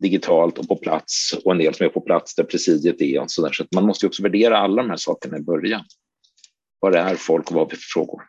digitalt 0.00 0.58
och 0.58 0.68
på 0.68 0.76
plats 0.76 1.34
och 1.44 1.52
en 1.52 1.58
del 1.58 1.74
som 1.74 1.86
är 1.86 1.90
på 1.90 2.00
plats 2.00 2.34
där 2.34 2.44
presidiet 2.44 3.00
är 3.00 3.20
och 3.20 3.30
så 3.30 3.42
där. 3.42 3.52
Så 3.52 3.64
man 3.74 3.86
måste 3.86 4.06
också 4.06 4.22
värdera 4.22 4.58
alla 4.58 4.82
de 4.82 4.90
här 4.90 4.96
sakerna 4.96 5.38
i 5.38 5.42
början. 5.42 5.84
Vad 6.80 6.92
det 6.92 6.98
är 6.98 7.14
folk 7.14 7.50
och 7.50 7.56
vad 7.56 7.70
vi 7.70 7.76
för 7.76 7.82
frågor. 7.82 8.22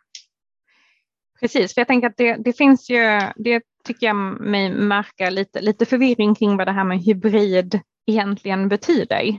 Precis, 1.40 1.74
för 1.74 1.80
jag 1.80 1.88
tänker 1.88 2.08
att 2.08 2.16
det, 2.16 2.36
det 2.36 2.52
finns 2.52 2.90
ju, 2.90 3.20
det 3.36 3.62
tycker 3.84 4.06
jag 4.06 4.16
mig 4.40 4.70
märka 4.70 5.30
lite, 5.30 5.60
lite 5.60 5.86
förvirring 5.86 6.34
kring 6.34 6.56
vad 6.56 6.66
det 6.66 6.72
här 6.72 6.84
med 6.84 6.98
hybrid 6.98 7.80
egentligen 8.06 8.68
betyder. 8.68 9.38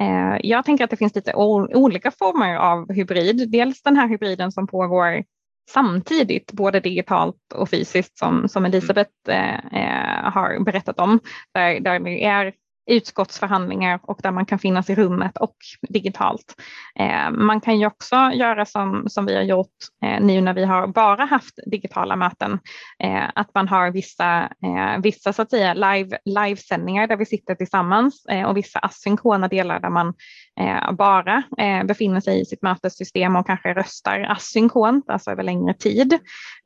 Eh, 0.00 0.36
jag 0.42 0.64
tänker 0.64 0.84
att 0.84 0.90
det 0.90 0.96
finns 0.96 1.14
lite 1.14 1.34
olika 1.34 2.10
former 2.10 2.56
av 2.56 2.92
hybrid. 2.92 3.50
Dels 3.50 3.82
den 3.82 3.96
här 3.96 4.08
hybriden 4.08 4.52
som 4.52 4.66
pågår 4.66 5.24
samtidigt, 5.72 6.52
både 6.52 6.80
digitalt 6.80 7.52
och 7.54 7.70
fysiskt 7.70 8.18
som, 8.18 8.48
som 8.48 8.64
Elisabeth 8.64 9.10
eh, 9.28 9.54
eh 9.54 10.32
har 10.32 10.64
berättat 10.64 11.00
om, 11.00 11.20
där, 11.54 11.80
där 11.80 11.98
det 12.00 12.24
är 12.24 12.52
utskottsförhandlingar 12.90 14.00
och 14.02 14.20
där 14.22 14.30
man 14.30 14.46
kan 14.46 14.58
finnas 14.58 14.90
i 14.90 14.94
rummet 14.94 15.36
och 15.36 15.56
digitalt. 15.88 16.54
Eh, 16.98 17.30
man 17.30 17.60
kan 17.60 17.80
ju 17.80 17.86
också 17.86 18.16
göra 18.16 18.66
som, 18.66 19.04
som 19.08 19.26
vi 19.26 19.36
har 19.36 19.42
gjort 19.42 19.76
eh, 20.04 20.20
nu 20.20 20.40
när 20.40 20.54
vi 20.54 20.64
har 20.64 20.86
bara 20.86 21.24
haft 21.24 21.58
digitala 21.66 22.16
möten, 22.16 22.58
eh, 23.02 23.24
att 23.34 23.54
man 23.54 23.68
har 23.68 23.90
vissa, 23.90 24.42
eh, 24.42 25.00
vissa 25.02 25.32
så 25.32 25.42
att 25.42 25.50
säga 25.50 25.74
live, 25.74 26.18
livesändningar 26.24 27.06
där 27.06 27.16
vi 27.16 27.26
sitter 27.26 27.54
tillsammans 27.54 28.26
eh, 28.26 28.44
och 28.44 28.56
vissa 28.56 28.78
asynkrona 28.78 29.48
delar 29.48 29.80
där 29.80 29.90
man 29.90 30.14
Eh, 30.60 30.92
bara 30.92 31.42
eh, 31.58 31.84
befinner 31.84 32.20
sig 32.20 32.40
i 32.40 32.44
sitt 32.44 32.62
mötessystem 32.62 33.36
och 33.36 33.46
kanske 33.46 33.74
röstar 33.74 34.20
asynkront, 34.20 35.10
alltså 35.10 35.30
över 35.30 35.42
längre 35.42 35.74
tid. 35.74 36.12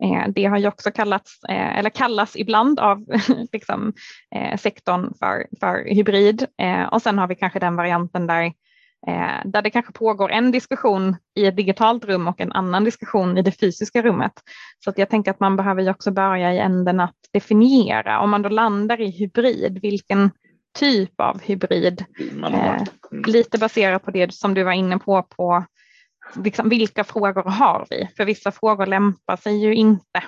Eh, 0.03 0.29
det 0.35 0.45
har 0.45 0.59
ju 0.59 0.69
också 0.69 0.91
kallats, 0.91 1.41
eller 1.49 1.91
kallas 1.91 2.37
ibland 2.37 2.81
av 2.81 3.05
liksom, 3.53 3.93
sektorn 4.59 5.15
för, 5.19 5.47
för 5.61 5.95
hybrid 5.95 6.47
eh, 6.63 6.83
och 6.83 7.03
sen 7.03 7.19
har 7.19 7.29
vi 7.29 7.35
kanske 7.35 7.59
den 7.59 7.77
varianten 7.77 8.27
där, 8.27 8.53
där 9.45 9.63
det 9.63 9.71
kanske 9.71 9.93
pågår 9.93 10.31
en 10.31 10.51
diskussion 10.51 11.17
i 11.35 11.47
ett 11.47 11.57
digitalt 11.57 12.05
rum 12.05 12.29
och 12.29 12.41
en 12.41 12.53
annan 12.53 12.85
diskussion 12.85 13.39
i 13.39 13.43
det 13.43 13.61
fysiska 13.61 14.03
rummet. 14.03 14.33
Så 14.85 14.91
att 14.91 14.99
jag 14.99 15.11
tänker 15.11 15.31
att 15.31 15.41
man 15.41 15.57
behöver 15.57 15.83
ju 15.83 15.91
också 15.91 16.11
börja 16.11 16.55
i 16.55 16.59
änden 16.59 17.01
att 17.01 17.17
definiera, 17.33 18.21
om 18.21 18.31
man 18.31 18.43
då 18.43 18.49
landar 18.49 19.01
i 19.01 19.11
hybrid, 19.11 19.79
vilken 19.83 20.31
typ 20.75 21.21
av 21.21 21.43
hybrid? 21.43 22.05
Eh, 22.53 22.83
lite 23.27 23.59
baserat 23.59 24.05
på 24.05 24.11
det 24.11 24.35
som 24.35 24.55
du 24.55 24.63
var 24.63 24.73
inne 24.73 24.99
på, 24.99 25.23
på 25.23 25.65
liksom, 26.37 26.69
vilka 26.69 27.05
frågor 27.05 27.43
har 27.43 27.87
vi? 27.91 28.09
För 28.17 28.25
vissa 28.25 28.53
frågor 28.53 28.87
lämpar 28.87 29.37
sig 29.37 29.65
ju 29.65 29.75
inte 29.75 30.23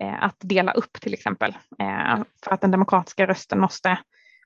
eh, 0.00 0.24
att 0.24 0.36
dela 0.40 0.72
upp 0.72 0.92
till 1.00 1.14
exempel, 1.14 1.56
eh, 1.78 2.22
för 2.44 2.50
att 2.50 2.60
den 2.60 2.70
demokratiska 2.70 3.26
rösten 3.26 3.60
måste 3.60 3.98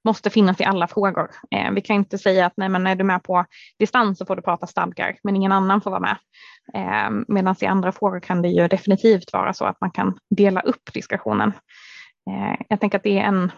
måste 0.05 0.30
finnas 0.30 0.61
i 0.61 0.64
alla 0.64 0.86
frågor. 0.89 1.30
Eh, 1.51 1.70
vi 1.72 1.80
kan 1.80 1.97
inte 1.97 2.18
säga 2.18 2.47
att 2.47 2.53
nej, 2.57 2.68
men 2.68 2.86
är 2.86 2.95
du 2.95 3.05
med 3.05 3.22
på 3.22 3.45
distans 3.78 4.18
så 4.18 4.26
får 4.26 4.36
du 4.36 4.43
prata 4.43 4.66
stadgar, 4.66 5.16
men 5.22 5.36
ingen 5.36 5.53
annan 5.53 5.80
får 5.80 5.91
vara 5.91 6.01
med. 6.01 6.16
Medan 7.28 7.55
i 7.61 7.66
andra 7.66 7.93
frågor 7.93 8.20
kan 8.20 8.43
det 8.43 8.49
ju 8.49 8.68
definitivt 8.68 9.32
vara 9.32 9.53
så 9.53 9.64
att 9.64 9.80
man 9.80 9.91
kan 9.91 10.18
dela 10.30 10.61
upp 10.61 10.93
diskussionen. 10.93 11.53
Jag 12.68 12.80
tänker 12.80 12.99
att 12.99 13.05
det 13.05 13.18
är 13.18 13.22
en, 13.22 13.53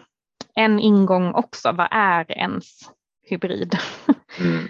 en 0.55 0.79
ingång 0.79 1.33
också. 1.33 1.71
Vad 1.71 1.87
är 1.91 2.31
ens 2.31 2.91
hybrid? 3.31 3.75
Mm. 4.39 4.67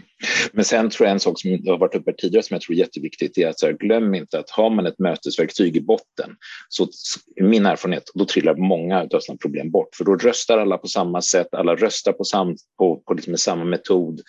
Men 0.51 0.65
sen 0.65 0.89
tror 0.89 1.07
jag 1.07 1.13
en 1.13 1.19
sak 1.19 1.41
som 1.41 1.51
har 1.51 1.77
varit 1.77 1.95
uppe 1.95 2.13
tidigare 2.13 2.43
som 2.43 2.55
jag 2.55 2.61
tror 2.61 2.75
är 2.75 2.79
jätteviktigt 2.79 3.37
är 3.37 3.47
att 3.47 3.59
så 3.59 3.65
här, 3.65 3.73
glöm 3.73 4.15
inte 4.15 4.39
att 4.39 4.49
har 4.49 4.69
man 4.69 4.85
ett 4.85 4.99
mötesverktyg 4.99 5.77
i 5.77 5.81
botten 5.81 6.35
så 6.69 6.87
min 7.41 7.65
erfarenhet, 7.65 8.03
då 8.13 8.25
trillar 8.25 8.55
många 8.55 9.07
av 9.13 9.19
sina 9.19 9.37
problem 9.37 9.71
bort 9.71 9.95
för 9.95 10.05
då 10.05 10.15
röstar 10.15 10.57
alla 10.57 10.77
på 10.77 10.87
samma 10.87 11.21
sätt, 11.21 11.47
alla 11.51 11.75
röstar 11.75 12.11
på, 12.11 12.23
sam, 12.23 12.55
på, 12.77 12.95
på 12.95 13.13
liksom 13.13 13.37
samma 13.37 13.63
metod. 13.63 14.21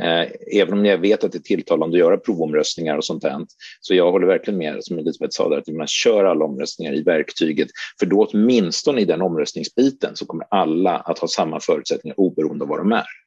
Eh, 0.00 0.26
även 0.60 0.78
om 0.78 0.84
jag 0.84 0.98
vet 0.98 1.24
att 1.24 1.32
det 1.32 1.38
är 1.38 1.42
tilltalande 1.42 1.96
att 1.96 2.00
göra 2.00 2.16
provomröstningar 2.16 2.96
och 2.96 3.04
sånt 3.04 3.22
där. 3.22 3.46
Så 3.80 3.94
jag 3.94 4.12
håller 4.12 4.26
verkligen 4.26 4.58
med, 4.58 4.84
som 4.84 4.98
Elisabeth 4.98 5.36
sa, 5.36 5.48
där, 5.48 5.58
att 5.58 5.68
man 5.68 5.86
kör 5.86 6.24
alla 6.24 6.44
omröstningar 6.44 6.94
i 6.94 7.02
verktyget. 7.02 7.68
För 7.98 8.06
då 8.06 8.28
åtminstone 8.32 9.00
i 9.00 9.04
den 9.04 9.22
omröstningsbiten 9.22 10.16
så 10.16 10.26
kommer 10.26 10.46
alla 10.50 10.96
att 10.96 11.18
ha 11.18 11.28
samma 11.28 11.60
förutsättningar 11.60 12.20
oberoende 12.20 12.64
av 12.64 12.68
vad 12.68 12.80
de 12.80 12.92
är. 12.92 13.21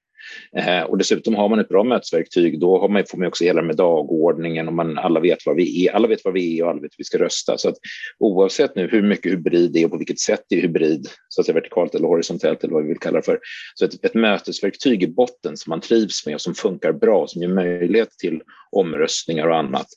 Eh, 0.57 0.83
och 0.83 0.97
dessutom 0.97 1.35
har 1.35 1.49
man 1.49 1.59
ett 1.59 1.69
bra 1.69 1.83
mötesverktyg, 1.83 2.59
då 2.59 2.79
har 2.79 2.89
man, 2.89 3.03
får 3.09 3.17
man 3.17 3.27
också 3.27 3.43
hela 3.43 3.61
med 3.61 3.75
dagordningen 3.75 4.67
och 4.67 4.73
man, 4.73 4.97
alla 4.97 5.19
vet 5.19 5.45
vad 5.45 5.55
vi 5.55 5.87
är, 5.87 5.91
alla 5.91 6.07
vet 6.07 6.25
vad 6.25 6.33
vi 6.33 6.59
är 6.59 6.63
och 6.63 6.69
alla 6.69 6.81
vet 6.81 6.91
hur 6.91 6.97
vi 6.97 7.03
ska 7.03 7.17
rösta. 7.17 7.57
Så 7.57 7.69
att 7.69 7.75
oavsett 8.19 8.75
nu 8.75 8.87
hur 8.87 9.01
mycket 9.01 9.31
hybrid 9.31 9.71
det 9.71 9.81
är 9.81 9.85
och 9.85 9.91
på 9.91 9.97
vilket 9.97 10.19
sätt 10.19 10.41
det 10.49 10.55
är 10.55 10.61
hybrid, 10.61 11.07
så 11.29 11.41
att 11.41 11.45
säga 11.45 11.53
vertikalt 11.53 11.95
eller 11.95 12.07
horisontellt 12.07 12.63
eller 12.63 12.73
vad 12.73 12.83
vi 12.83 12.89
vill 12.89 12.99
kalla 12.99 13.17
det 13.17 13.25
för, 13.25 13.39
så 13.75 13.85
ett, 13.85 14.05
ett 14.05 14.13
mötesverktyg 14.13 15.03
i 15.03 15.07
botten 15.07 15.57
som 15.57 15.69
man 15.69 15.81
trivs 15.81 16.25
med 16.25 16.35
och 16.35 16.41
som 16.41 16.53
funkar 16.53 16.91
bra, 16.91 17.27
som 17.27 17.41
ger 17.41 17.49
möjlighet 17.49 18.09
till 18.09 18.41
omröstningar 18.71 19.47
och 19.47 19.57
annat, 19.57 19.87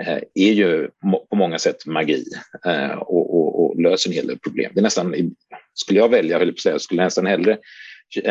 eh, 0.00 0.18
är 0.34 0.52
ju 0.52 0.88
på 1.30 1.36
många 1.36 1.58
sätt 1.58 1.86
magi 1.86 2.24
eh, 2.66 2.90
och, 2.90 3.34
och, 3.34 3.64
och, 3.64 3.80
löser 3.80 4.10
en 4.10 4.14
hel 4.14 4.26
del 4.26 4.38
problem. 4.38 4.70
Det 4.74 4.80
är 4.80 4.82
nästan, 4.82 5.14
skulle 5.74 5.98
jag 5.98 6.08
välja, 6.08 6.38
höll 6.38 6.48
på 6.48 6.52
att 6.52 6.60
säga, 6.60 6.78
skulle 6.78 7.00
jag 7.00 7.06
nästan 7.06 7.26
hellre 7.26 7.58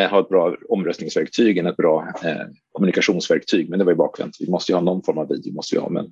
ha 0.09 0.19
ett 0.19 0.29
bra 0.29 0.55
omröstningsverktyg 0.69 1.57
än 1.57 1.67
ett 1.67 1.77
bra 1.77 2.07
eh, 2.23 2.45
kommunikationsverktyg. 2.71 3.69
Men 3.69 3.79
det 3.79 3.85
var 3.85 3.91
ju 3.91 3.97
bakvänt. 3.97 4.37
Vi 4.39 4.49
måste 4.49 4.71
ju 4.71 4.75
ha 4.75 4.83
någon 4.83 5.03
form 5.03 5.17
av 5.17 5.27
video, 5.27 5.53
måste 5.53 5.75
vi 5.75 5.81
ha. 5.81 5.89
Men, 5.89 6.11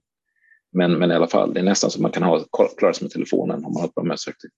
men, 0.74 0.93
men 0.93 1.11
i 1.11 1.13
alla 1.13 1.28
fall, 1.28 1.53
det 1.53 1.59
är 1.59 1.63
nästan 1.63 1.91
så 1.91 2.01
man 2.01 2.11
kan 2.11 2.24
ha, 2.24 2.45
klara 2.78 2.93
sig 2.93 3.03
med 3.03 3.11
telefonen 3.11 3.66
om 3.66 3.74
man 3.74 3.82
har 3.82 3.88
ett 3.88 3.95
bra 3.95 4.03
mötesverktyg. 4.03 4.51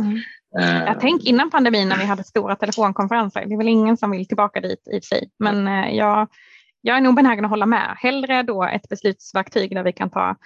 Mm. 0.00 0.16
Eh. 0.58 0.84
Jag 0.84 1.00
tänk 1.00 1.24
innan 1.24 1.50
pandemin 1.50 1.88
när 1.88 1.96
vi 1.96 2.04
hade 2.04 2.24
stora 2.24 2.56
telefonkonferenser. 2.56 3.46
Det 3.46 3.54
är 3.54 3.58
väl 3.58 3.68
ingen 3.68 3.96
som 3.96 4.10
vill 4.10 4.28
tillbaka 4.28 4.60
dit 4.60 4.88
i 4.88 5.00
sig. 5.00 5.30
Men 5.38 5.68
eh, 5.68 5.96
jag, 5.96 6.28
jag 6.80 6.96
är 6.96 7.00
nog 7.00 7.14
benägen 7.14 7.44
att 7.44 7.50
hålla 7.50 7.66
med. 7.66 7.96
Hellre 7.98 8.42
då 8.42 8.64
ett 8.64 8.88
beslutsverktyg 8.88 9.74
där 9.74 9.82
vi 9.82 9.92
kan 9.92 10.10
ta 10.10 10.36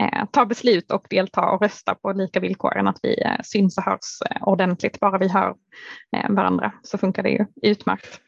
eh, 0.00 0.24
ta 0.30 0.46
beslut 0.46 0.92
och 0.92 1.06
delta 1.10 1.40
och 1.40 1.62
rösta 1.62 1.94
på 1.94 2.12
lika 2.12 2.40
villkor 2.40 2.76
än 2.76 2.88
att 2.88 2.98
vi 3.02 3.22
eh, 3.22 3.40
syns 3.44 3.78
och 3.78 3.84
hörs 3.84 4.20
eh, 4.30 4.42
ordentligt. 4.42 5.00
Bara 5.00 5.18
vi 5.18 5.28
hör 5.28 5.54
eh, 6.16 6.30
varandra 6.30 6.72
så 6.82 6.98
funkar 6.98 7.22
det 7.22 7.30
ju 7.30 7.46
utmärkt. 7.62 8.20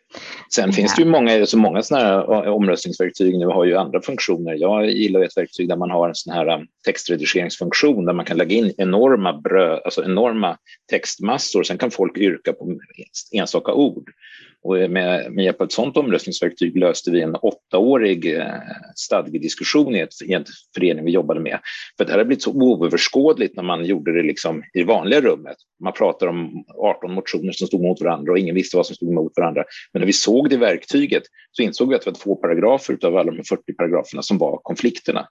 Sen 0.54 0.72
finns 0.72 0.94
det 0.94 1.02
ju 1.02 1.08
många, 1.08 1.46
så 1.46 1.58
många 1.58 1.82
sådana 1.82 2.04
här 2.04 2.46
eh, 2.46 2.52
omröstningsverktyg 2.52 3.38
nu 3.38 3.46
har 3.46 3.64
ju 3.64 3.76
andra 3.76 4.00
funktioner. 4.00 4.54
Jag 4.54 4.90
gillar 4.90 5.20
ett 5.20 5.36
verktyg 5.36 5.68
där 5.68 5.76
man 5.76 5.90
har 5.90 6.08
en 6.08 6.14
sån 6.14 6.34
här 6.34 6.66
textredigeringsfunktion 6.86 8.04
där 8.04 8.12
man 8.12 8.24
kan 8.24 8.36
lägga 8.36 8.56
in 8.56 8.72
enorma, 8.78 9.40
brö, 9.40 9.78
alltså 9.84 10.04
enorma 10.04 10.56
textmassor. 10.90 11.62
Sen 11.62 11.78
kan 11.78 11.90
folk 11.90 12.18
yrka 12.18 12.52
på 12.52 12.78
enstaka 13.32 13.72
ord. 13.72 14.10
Och 14.64 14.90
med, 14.90 15.32
med 15.32 15.44
hjälp 15.44 15.60
av 15.60 15.66
ett 15.66 15.72
sådant 15.72 15.96
omröstningsverktyg 15.96 16.76
löste 16.76 17.10
vi 17.10 17.22
en 17.22 17.36
åttaårig 17.36 18.36
eh, 18.36 18.46
stadgediskussion 18.94 19.94
i, 19.94 20.00
ett, 20.00 20.22
i 20.24 20.32
en 20.32 20.44
förening 20.74 21.04
vi 21.04 21.10
jobbade 21.10 21.40
med. 21.40 21.58
För 21.96 22.04
det 22.04 22.10
här 22.10 22.18
har 22.18 22.24
blivit 22.24 22.42
så 22.42 22.52
oöverskådligt 22.52 23.56
när 23.56 23.62
man 23.62 23.84
gjorde 23.84 24.12
det 24.12 24.22
liksom 24.22 24.62
i 24.74 24.78
det 24.78 24.84
vanliga 24.84 25.20
rummet. 25.20 25.56
Man 25.82 25.92
pratar 25.92 26.26
om 26.26 26.64
18 26.78 27.14
motioner 27.14 27.52
som 27.52 27.66
stod 27.66 27.82
mot 27.82 28.00
varandra 28.00 28.32
och 28.32 28.38
ingen 28.38 28.54
visste 28.54 28.76
vad 28.76 28.86
som 28.86 28.96
stod 28.96 29.12
mot 29.12 29.32
varandra. 29.36 29.64
Men 29.92 30.00
när 30.00 30.06
vi 30.06 30.12
såg 30.12 30.50
det 30.50 30.56
verktyget 30.56 31.22
så 31.52 31.62
insåg 31.62 31.88
vi 31.88 31.94
att 31.94 32.02
det 32.02 32.10
var 32.10 32.18
två 32.18 32.36
paragrafer 32.36 32.98
av 33.02 33.16
alla 33.16 33.32
de 33.32 33.44
40 33.44 33.74
paragraferna 33.74 34.22
som 34.22 34.38
var 34.38 34.60
konflikterna. 34.62 35.28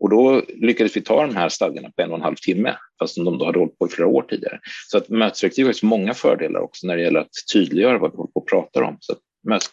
Och 0.00 0.10
då 0.10 0.42
lyckades 0.48 0.96
vi 0.96 1.00
ta 1.00 1.26
de 1.26 1.36
här 1.36 1.48
stadgarna 1.48 1.90
på 1.96 2.02
en 2.02 2.10
och 2.10 2.16
en 2.16 2.22
halv 2.22 2.36
timme, 2.36 2.76
fast 2.98 3.16
de 3.16 3.38
då 3.38 3.44
hade 3.44 3.58
hållit 3.58 3.78
på 3.78 3.86
i 3.86 3.90
flera 3.90 4.08
år 4.08 4.22
tidigare. 4.22 4.60
Så 4.88 4.98
att 4.98 5.08
mötesverktyg 5.08 5.66
har 5.66 5.72
så 5.72 5.86
många 5.86 6.14
fördelar 6.14 6.60
också 6.60 6.86
när 6.86 6.96
det 6.96 7.02
gäller 7.02 7.20
att 7.20 7.30
tydliggöra 7.52 7.98
vad 7.98 8.10
vi 8.10 8.16
håller 8.16 8.32
på 8.32 8.40
och 8.40 8.48
pratar 8.48 8.82
om. 8.82 8.96
Så 9.00 9.14
mötes, 9.48 9.70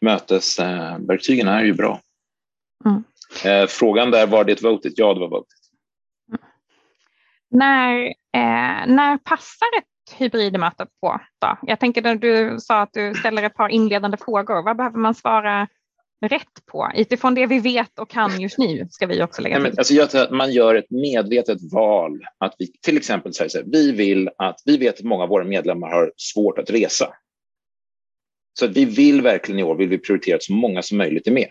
mötesverktygen 0.00 1.48
är 1.48 1.64
ju 1.64 1.72
bra. 1.72 2.00
Mm. 2.84 3.04
Eh, 3.44 3.66
frågan 3.66 4.10
där, 4.10 4.26
var 4.26 4.44
det 4.44 4.62
votet? 4.62 4.92
Ja, 4.96 5.14
det 5.14 5.20
var 5.20 5.28
votet. 5.28 5.58
Mm. 6.28 6.40
När, 7.50 8.06
eh, 8.06 8.94
när 8.94 9.18
passar 9.18 9.68
ett 9.78 10.18
hybridmöte 10.18 10.86
på? 11.00 11.20
Då? 11.38 11.58
Jag 11.62 11.80
tänker 11.80 12.02
när 12.02 12.14
du 12.14 12.60
sa 12.60 12.80
att 12.80 12.92
du 12.92 13.14
ställer 13.14 13.42
ett 13.42 13.54
par 13.54 13.68
inledande 13.68 14.16
frågor. 14.16 14.62
Vad 14.62 14.76
behöver 14.76 14.98
man 14.98 15.14
svara 15.14 15.68
rätt 16.20 16.66
på 16.66 16.90
utifrån 16.94 17.34
det 17.34 17.46
vi 17.46 17.58
vet 17.58 17.98
och 17.98 18.10
kan 18.10 18.40
just 18.40 18.58
nu 18.58 18.88
ska 18.90 19.06
vi 19.06 19.22
också 19.22 19.42
lägga 19.42 19.54
till. 19.54 19.62
Nej, 19.62 19.70
men, 19.70 19.78
alltså 19.78 19.94
jag 19.94 20.10
tror 20.10 20.22
att 20.22 20.30
man 20.30 20.52
gör 20.52 20.74
ett 20.74 20.90
medvetet 20.90 21.58
val 21.72 22.20
att 22.38 22.54
vi 22.58 22.72
till 22.80 22.96
exempel 22.96 23.34
säger 23.34 23.48
så 23.48 23.58
här, 23.58 23.64
vi 23.72 23.92
vill 23.92 24.30
att 24.38 24.62
vi 24.64 24.76
vet 24.76 24.98
att 24.98 25.04
många 25.04 25.22
av 25.22 25.28
våra 25.28 25.44
medlemmar 25.44 25.88
har 25.88 26.12
svårt 26.16 26.58
att 26.58 26.70
resa. 26.70 27.08
Så 28.58 28.64
att 28.64 28.76
vi 28.76 28.84
vill 28.84 29.22
verkligen 29.22 29.58
i 29.58 29.62
år 29.62 29.74
vill 29.74 29.88
vi 29.88 29.98
prioritera 29.98 30.36
att 30.36 30.42
så 30.42 30.52
många 30.52 30.82
som 30.82 30.98
möjligt 30.98 31.26
är 31.26 31.32
med. 31.32 31.48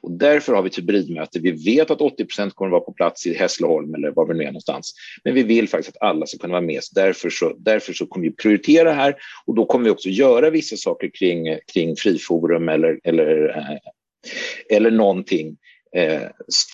Och 0.00 0.12
därför 0.12 0.52
har 0.52 0.62
vi 0.62 0.68
ett 0.68 0.78
hybridmöte. 0.78 1.38
Vi 1.40 1.50
vet 1.50 1.90
att 1.90 2.00
80 2.00 2.24
procent 2.24 2.54
kommer 2.54 2.68
att 2.68 2.72
vara 2.72 2.80
på 2.80 2.92
plats 2.92 3.26
i 3.26 3.34
Hässleholm 3.34 3.94
eller 3.94 4.10
var 4.10 4.26
vi 4.26 4.44
är 4.44 4.46
någonstans. 4.46 4.94
Men 5.24 5.34
vi 5.34 5.42
vill 5.42 5.68
faktiskt 5.68 5.96
att 5.96 6.08
alla 6.08 6.26
ska 6.26 6.38
kunna 6.38 6.52
vara 6.52 6.66
med. 6.66 6.84
Så 6.84 6.94
därför, 6.94 7.30
så, 7.30 7.56
därför 7.58 7.92
så 7.92 8.06
kommer 8.06 8.26
vi 8.26 8.32
prioritera 8.32 8.92
här 8.92 9.16
och 9.46 9.54
då 9.54 9.64
kommer 9.64 9.84
vi 9.84 9.90
också 9.90 10.08
göra 10.08 10.50
vissa 10.50 10.76
saker 10.76 11.10
kring, 11.18 11.58
kring 11.72 11.96
friforum 11.96 12.68
eller, 12.68 13.00
eller 13.04 13.56
eh, 13.56 13.78
eller 14.70 14.90
någonting 14.90 15.56
eh, 15.96 16.22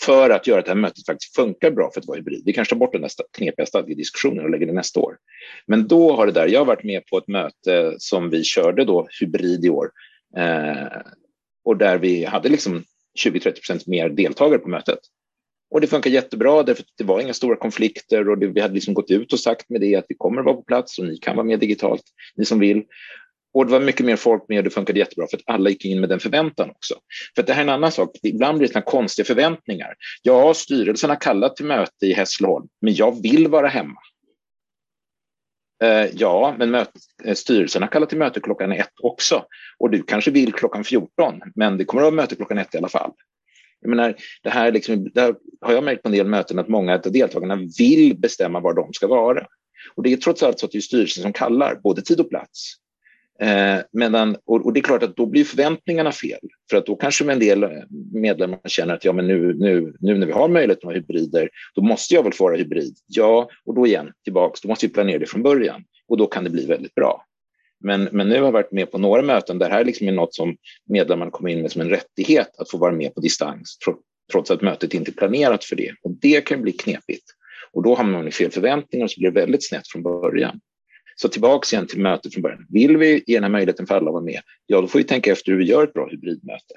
för 0.05 0.31
att 0.31 0.47
göra 0.47 0.59
att 0.59 0.65
det 0.65 0.71
här 0.71 0.77
mötet 0.77 1.07
faktiskt 1.07 1.37
funkar 1.37 1.71
bra 1.71 1.91
för 1.95 2.01
att 2.01 2.07
vara 2.07 2.19
hybrid. 2.19 2.43
Vi 2.45 2.53
kanske 2.53 2.75
tar 2.75 2.79
bort 2.79 2.93
den 2.93 3.03
där 3.03 3.11
knepiga 3.37 3.67
stadgediskussionen 3.67 4.45
och 4.45 4.51
lägger 4.51 4.67
det 4.67 4.73
nästa 4.73 5.01
år. 5.01 5.17
Men 5.67 5.89
då 5.89 6.13
har 6.13 6.27
det 6.27 6.33
där, 6.33 6.49
jag 6.49 6.61
har 6.61 6.67
varit 6.67 6.85
med 6.85 7.07
på 7.07 7.19
ett 7.19 7.29
möte 7.29 7.95
som 7.99 8.31
vi 8.31 8.45
körde 8.45 8.85
då 8.85 9.09
hybrid 9.21 9.65
i 9.65 9.71
år 9.71 9.91
eh, 10.37 11.01
och 11.65 11.77
där 11.77 11.99
vi 11.99 12.25
hade 12.25 12.49
liksom 12.49 12.85
20-30 13.25 13.53
procent 13.53 13.87
mer 13.87 14.09
deltagare 14.09 14.59
på 14.59 14.69
mötet. 14.69 14.99
Och 15.71 15.81
det 15.81 15.87
funkar 15.87 16.11
jättebra 16.11 16.63
därför 16.63 16.83
att 16.83 16.89
det 16.99 17.05
var 17.05 17.21
inga 17.21 17.35
stora 17.35 17.57
konflikter 17.57 18.29
och 18.29 18.39
det, 18.39 18.47
vi 18.47 18.61
hade 18.61 18.75
liksom 18.75 18.95
gått 18.95 19.11
ut 19.11 19.33
och 19.33 19.41
sagt 19.41 19.71
med 19.71 19.81
det 19.81 19.97
att 19.97 20.05
vi 20.09 20.15
kommer 20.15 20.41
att 20.41 20.45
vara 20.45 20.57
på 20.57 20.63
plats 20.63 20.99
och 20.99 21.05
ni 21.05 21.17
kan 21.17 21.37
vara 21.37 21.47
med 21.47 21.61
digitalt, 21.61 22.03
ni 22.37 22.45
som 22.45 22.59
vill. 22.59 22.83
Och 23.55 23.67
det 23.67 23.73
var 23.73 23.81
mycket 23.81 24.07
mer 24.07 24.17
folk 24.17 24.43
med 24.49 24.59
och 24.59 24.65
det 24.65 24.71
funkade 24.71 24.99
jättebra 24.99 25.27
för 25.31 25.37
att 25.37 25.43
alla 25.47 25.71
gick 25.71 25.85
in 25.85 26.01
med 26.01 26.09
den 26.09 26.21
förväntan 26.21 26.71
också. 26.71 26.95
För 27.35 27.43
att 27.43 27.47
det 27.47 27.53
här 27.53 27.61
är 27.61 27.67
en 27.67 27.75
annan 27.75 27.93
sak, 27.93 28.11
ibland 28.23 28.59
blir 28.59 28.69
det 28.69 28.73
såna 28.73 28.85
konstiga 28.85 29.27
förväntningar. 29.27 29.95
Ja, 30.23 30.55
styrelsen 30.55 31.11
har 31.11 31.21
kallat 31.21 31.57
till 31.57 31.67
möte 31.67 32.07
i 32.07 32.13
Hässleholm, 32.13 32.67
men 32.81 32.95
jag 32.95 33.23
vill 33.23 33.49
vara 33.49 33.69
hemma. 33.69 34.01
Eh, 35.83 36.07
ja, 36.13 36.55
men 36.59 36.71
möt, 36.71 36.91
eh, 37.25 37.35
styrelsen 37.35 37.83
har 37.83 37.89
kallat 37.89 38.09
till 38.09 38.19
möte 38.19 38.41
klockan 38.41 38.73
ett 38.73 38.93
också. 39.03 39.45
Och 39.79 39.91
du 39.91 40.03
kanske 40.03 40.31
vill 40.31 40.53
klockan 40.53 40.85
14, 40.85 41.41
men 41.55 41.79
det 41.79 41.85
kommer 41.85 42.03
att 42.03 42.13
vara 42.13 42.23
möte 42.23 42.37
klockan 42.37 42.59
ett 42.59 42.75
i 42.75 42.79
alla 42.79 42.89
fall. 42.89 43.13
Jag 43.81 43.91
menar, 43.91 44.17
det 44.43 44.51
här 44.51 44.73
liksom, 44.73 45.11
där 45.15 45.35
har 45.61 45.73
jag 45.73 45.85
märkt 45.85 46.03
på 46.03 46.09
en 46.09 46.13
del 46.13 46.27
möten 46.27 46.59
att 46.59 46.69
många 46.69 46.95
av 46.95 47.13
deltagarna 47.13 47.59
vill 47.79 48.19
bestämma 48.19 48.61
var 48.61 48.75
de 48.75 48.93
ska 48.93 49.07
vara. 49.07 49.47
Och 49.95 50.03
det 50.03 50.13
är 50.13 50.17
trots 50.17 50.43
allt 50.43 50.59
så 50.59 50.67
att 50.67 50.73
det 50.73 50.79
är 50.79 50.83
styrelsen 50.83 51.23
som 51.23 51.33
kallar, 51.33 51.81
både 51.83 52.03
tid 52.03 52.21
och 52.21 52.31
plats. 52.31 52.75
Eh, 53.41 53.79
medan, 53.93 54.37
och, 54.45 54.67
och, 54.67 54.73
det 54.73 54.81
är 54.81 54.83
klart 54.83 55.03
att 55.03 55.17
då 55.17 55.27
blir 55.27 55.45
förväntningarna 55.45 56.13
fel. 56.13 56.41
För 56.71 56.77
att 56.77 56.87
då 56.87 56.97
kanske 56.97 57.33
en 57.33 57.39
del 57.39 57.63
eh, 57.63 57.71
medlemmar 58.13 58.61
känner 58.65 58.95
att 58.95 59.05
ja, 59.05 59.13
men 59.13 59.27
nu, 59.27 59.55
nu, 59.55 59.95
nu 60.01 60.19
när 60.19 60.27
vi 60.27 60.33
har 60.33 60.49
möjlighet 60.49 60.79
att 60.79 60.85
vara 60.85 60.95
hybrider, 60.95 61.49
då 61.75 61.83
måste 61.83 62.15
jag 62.15 62.23
väl 62.23 62.33
få 62.33 62.45
vara 62.45 62.57
hybrid. 62.57 62.97
Ja, 63.07 63.49
och 63.65 63.75
då 63.75 63.87
igen 63.87 64.13
tillbaks, 64.25 64.61
då 64.61 64.69
måste 64.69 64.87
vi 64.87 64.93
planera 64.93 65.19
det 65.19 65.27
från 65.27 65.43
början 65.43 65.85
och 66.09 66.17
då 66.17 66.27
kan 66.27 66.45
det 66.45 66.51
bli 66.51 66.67
väldigt 66.67 66.95
bra. 66.95 67.25
Men, 67.81 68.09
men 68.13 68.29
nu 68.29 68.39
har 68.39 68.45
jag 68.45 68.53
varit 68.53 68.73
med 68.73 68.91
på 68.91 68.99
några 68.99 69.23
möten 69.23 69.59
där 69.59 69.69
det 69.69 69.75
här 69.75 69.85
liksom 69.85 70.09
är 70.09 70.13
något 70.13 70.35
som 70.35 70.57
medlemmarna 70.89 71.31
kommer 71.31 71.51
in 71.51 71.63
med 71.63 71.73
som 71.73 71.81
en 71.81 71.89
rättighet 71.89 72.49
att 72.59 72.71
få 72.71 72.79
vara 72.79 72.93
med 72.93 73.15
på 73.15 73.21
distans, 73.21 73.79
trots 74.33 74.51
att 74.51 74.63
mötet 74.63 74.95
inte 74.95 75.11
är 75.11 75.13
planerat 75.13 75.65
för 75.65 75.77
det. 75.77 75.95
Och 76.03 76.11
det 76.11 76.41
kan 76.41 76.63
bli 76.63 76.73
knepigt. 76.73 77.25
Och 77.73 77.83
då 77.83 77.95
hamnar 77.95 78.19
man 78.19 78.29
i 78.29 78.31
fel 78.31 78.51
förväntningar 78.51 79.05
och 79.05 79.11
så 79.11 79.21
blir 79.21 79.31
det 79.31 79.41
väldigt 79.41 79.69
snett 79.69 79.89
från 79.89 80.03
början. 80.03 80.61
Så 81.17 81.29
tillbaks 81.29 81.73
igen 81.73 81.87
till 81.87 82.01
mötet 82.01 82.35
från 82.35 82.43
början. 82.43 82.67
Vill 82.69 82.97
vi 82.97 83.25
ge 83.27 83.35
den 83.35 83.45
här 83.45 83.51
möjligheten 83.51 83.87
för 83.87 83.95
alla 83.95 84.07
att 84.07 84.13
vara 84.13 84.25
med, 84.25 84.41
ja 84.67 84.81
då 84.81 84.89
får 84.89 84.99
vi 84.99 85.05
tänka 85.05 85.33
efter 85.33 85.53
hur 85.53 85.59
vi 85.59 85.65
gör 85.65 85.85
ett 85.85 85.93
bra 85.93 86.09
hybridmöte. 86.09 86.75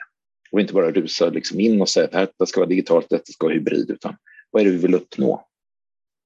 Och 0.52 0.62
inte 0.62 0.74
bara 0.74 0.92
rusa 0.92 1.30
liksom 1.30 1.60
in 1.60 1.82
och 1.82 1.90
säga 1.90 2.06
att 2.06 2.12
detta 2.12 2.46
ska 2.46 2.60
vara 2.60 2.70
digitalt, 2.70 3.10
detta 3.10 3.32
ska 3.32 3.46
vara 3.46 3.56
hybrid, 3.56 3.92
utan 3.92 4.16
vad 4.52 4.62
är 4.62 4.66
det 4.66 4.72
vi 4.72 4.78
vill 4.78 4.96
uppnå? 4.96 5.48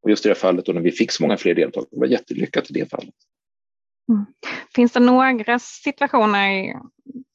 Och 0.03 0.09
just 0.09 0.25
i 0.25 0.29
det 0.29 0.33
här 0.35 0.39
fallet 0.39 0.65
då 0.65 0.73
när 0.73 0.81
vi 0.81 0.91
fick 0.91 1.11
så 1.11 1.23
många 1.23 1.37
fler 1.37 1.55
deltagare, 1.55 1.87
det 1.91 1.99
var 1.99 2.07
jättelyckat 2.07 2.69
i 2.69 2.73
det 2.73 2.89
fallet. 2.89 3.15
Mm. 4.09 4.25
Finns 4.75 4.91
det 4.91 4.99
några 4.99 5.59
situationer 5.59 6.75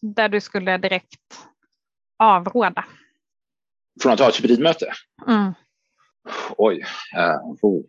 där 0.02 0.28
du 0.28 0.40
skulle 0.40 0.78
direkt 0.78 1.38
avråda? 2.18 2.84
Från 4.02 4.12
att 4.12 4.20
ha 4.20 4.28
ett 4.28 4.38
hybridmöte? 4.38 4.92
Mm. 5.28 5.52
Oj. 6.56 6.84
Uh, 7.16 7.54
oh. 7.62 7.84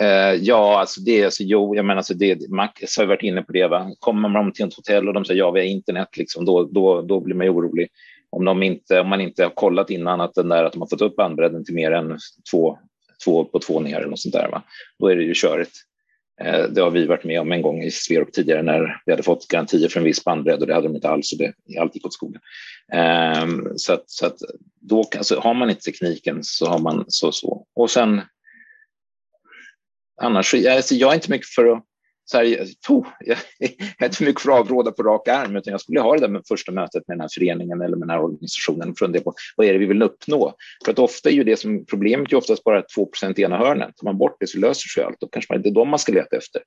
Eh, 0.00 0.34
ja, 0.34 0.80
alltså 0.80 1.00
det, 1.00 1.24
alltså, 1.24 1.42
jo, 1.42 1.76
jag 1.76 1.84
menar, 1.84 1.96
alltså 1.96 2.14
det, 2.14 2.48
Max 2.50 2.98
har 2.98 3.06
varit 3.06 3.22
inne 3.22 3.42
på 3.42 3.52
det. 3.52 3.68
Va? 3.68 3.90
Kommer 3.98 4.28
man 4.28 4.52
till 4.52 4.66
ett 4.66 4.74
hotell 4.74 5.08
och 5.08 5.14
de 5.14 5.24
säger 5.24 5.38
ja, 5.38 5.50
vi 5.50 5.60
har 5.60 5.66
internet, 5.66 6.16
liksom, 6.16 6.44
då, 6.44 6.64
då, 6.64 7.02
då 7.02 7.20
blir 7.20 7.34
man 7.34 7.46
ju 7.46 7.52
orolig. 7.52 7.88
Om, 8.30 8.44
de 8.44 8.62
inte, 8.62 9.00
om 9.00 9.08
man 9.08 9.20
inte 9.20 9.42
har 9.42 9.50
kollat 9.50 9.90
innan 9.90 10.20
att, 10.20 10.34
den 10.34 10.48
där, 10.48 10.64
att 10.64 10.72
de 10.72 10.80
har 10.80 10.88
fått 10.88 11.02
upp 11.02 11.16
bandbredden 11.16 11.64
till 11.64 11.74
mer 11.74 11.92
än 11.92 12.18
två, 12.52 12.78
två 13.24 13.44
på 13.44 13.58
två 13.58 13.80
ner 13.80 13.96
eller 13.96 14.08
något 14.08 14.20
sånt 14.20 14.34
där, 14.34 14.48
va? 14.48 14.62
då 14.98 15.08
är 15.08 15.16
det 15.16 15.22
ju 15.22 15.34
körigt. 15.34 15.72
Eh, 16.40 16.62
det 16.62 16.80
har 16.80 16.90
vi 16.90 17.06
varit 17.06 17.24
med 17.24 17.40
om 17.40 17.52
en 17.52 17.62
gång 17.62 17.82
i 17.82 17.90
Sverok 17.90 18.32
tidigare 18.32 18.62
när 18.62 19.02
vi 19.06 19.12
hade 19.12 19.22
fått 19.22 19.48
garantier 19.48 19.88
för 19.88 20.00
en 20.00 20.04
viss 20.04 20.24
bandbredd 20.24 20.60
och 20.60 20.66
det 20.66 20.74
hade 20.74 20.88
de 20.88 20.94
inte 20.94 21.08
alls 21.08 21.32
och 21.32 21.38
det, 21.38 21.80
allt 21.80 21.94
gick 21.94 22.06
åt 22.06 22.14
skogen. 22.14 22.40
Eh, 22.92 23.46
så 23.76 23.92
att, 23.92 24.10
så 24.10 24.26
att 24.26 24.36
då, 24.80 25.04
alltså, 25.16 25.40
har 25.40 25.54
man 25.54 25.70
inte 25.70 25.82
tekniken 25.82 26.38
så 26.42 26.66
har 26.66 26.78
man 26.78 27.04
så 27.08 27.32
så. 27.32 27.66
Och 27.74 27.90
sen 27.90 28.20
annars, 30.20 30.54
alltså, 30.54 30.94
jag 30.94 31.10
är 31.10 31.14
inte 31.14 31.30
mycket 31.30 31.48
för 31.48 31.66
att 31.66 31.84
så 32.30 32.38
här, 32.38 32.66
oh, 32.88 33.06
jag 33.20 33.38
är 33.98 34.04
inte 34.04 34.24
mycket 34.24 34.42
för 34.42 34.52
att 34.52 34.60
avråda 34.60 34.92
på 34.92 35.02
rak 35.02 35.28
arm, 35.28 35.56
utan 35.56 35.70
jag 35.70 35.80
skulle 35.80 36.00
ha 36.00 36.14
det 36.14 36.20
där 36.20 36.28
med 36.28 36.42
första 36.48 36.72
mötet 36.72 37.08
med 37.08 37.16
den 37.16 37.20
här 37.20 37.28
föreningen 37.34 37.80
eller 37.80 37.96
med 37.96 38.08
den 38.08 38.10
här 38.10 38.22
organisationen 38.22 38.90
och 38.90 38.98
fundera 38.98 39.22
på 39.22 39.34
vad 39.56 39.66
är 39.66 39.72
det 39.72 39.78
vi 39.78 39.86
vill 39.86 40.02
uppnå? 40.02 40.54
För 40.84 40.92
att 40.92 40.98
ofta 40.98 41.30
är 41.30 41.34
ju 41.34 41.44
det 41.44 41.56
som 41.56 41.84
problemet 41.86 42.32
är 42.32 42.36
oftast 42.36 42.64
bara 42.64 42.82
2 42.82 43.10
i 43.36 43.42
ena 43.42 43.56
hörnet. 43.56 43.96
Tar 43.96 44.04
man 44.04 44.18
bort 44.18 44.36
det 44.40 44.46
så 44.46 44.58
löser 44.58 44.88
sig 44.88 45.04
allt. 45.04 45.20
Då 45.20 45.28
kanske 45.28 45.54
man, 45.54 45.62
det 45.62 45.68
är 45.68 45.74
de 45.74 45.88
man 45.88 45.98
ska 45.98 46.12
leta 46.12 46.36
efter. 46.36 46.62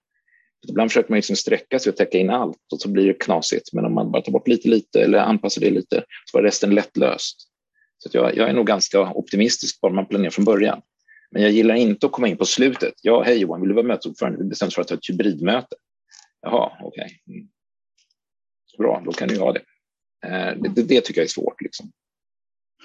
Ibland 0.69 0.91
försöker 0.91 1.09
man 1.09 1.17
liksom 1.17 1.35
sträcka 1.35 1.79
sig 1.79 1.89
och 1.89 1.97
täcka 1.97 2.17
in 2.17 2.29
allt 2.29 2.57
och 2.73 2.81
så 2.81 2.89
blir 2.89 3.07
det 3.07 3.13
knasigt. 3.13 3.73
Men 3.73 3.85
om 3.85 3.93
man 3.93 4.11
bara 4.11 4.21
tar 4.21 4.31
bort 4.31 4.47
lite, 4.47 4.69
lite 4.69 5.01
eller 5.01 5.19
anpassar 5.19 5.61
det 5.61 5.69
lite 5.69 6.03
så 6.25 6.37
var 6.37 6.43
resten 6.43 6.75
lättlöst. 6.75 7.37
Så 7.97 8.09
jag, 8.11 8.37
jag 8.37 8.49
är 8.49 8.53
nog 8.53 8.67
ganska 8.67 9.01
optimistisk 9.01 9.81
bara 9.81 9.93
man 9.93 10.05
planerar 10.05 10.31
från 10.31 10.45
början. 10.45 10.81
Men 11.33 11.41
jag 11.41 11.51
gillar 11.51 11.75
inte 11.75 12.05
att 12.05 12.11
komma 12.11 12.27
in 12.27 12.37
på 12.37 12.45
slutet. 12.45 12.93
Ja, 13.01 13.23
hej 13.23 13.37
Johan, 13.37 13.61
vill 13.61 13.69
du 13.69 13.75
vara 13.75 13.85
mötesordförande? 13.85 14.37
Vi 14.37 14.49
bestämde 14.49 14.75
för 14.75 14.81
att 14.81 14.89
ha 14.89 14.97
ett 14.97 15.09
hybridmöte. 15.09 15.75
Jaha, 16.41 16.71
okej. 16.81 17.05
Okay. 17.25 17.35
Mm. 17.35 17.49
Bra, 18.77 19.01
då 19.05 19.11
kan 19.11 19.27
du 19.27 19.39
ha 19.39 19.53
det. 19.53 19.61
Eh, 20.25 20.57
det, 20.57 20.69
det, 20.69 20.83
det, 20.83 21.01
tycker 21.01 21.21
jag 21.21 21.25
är 21.25 21.29
svårt. 21.29 21.61
Liksom. 21.61 21.91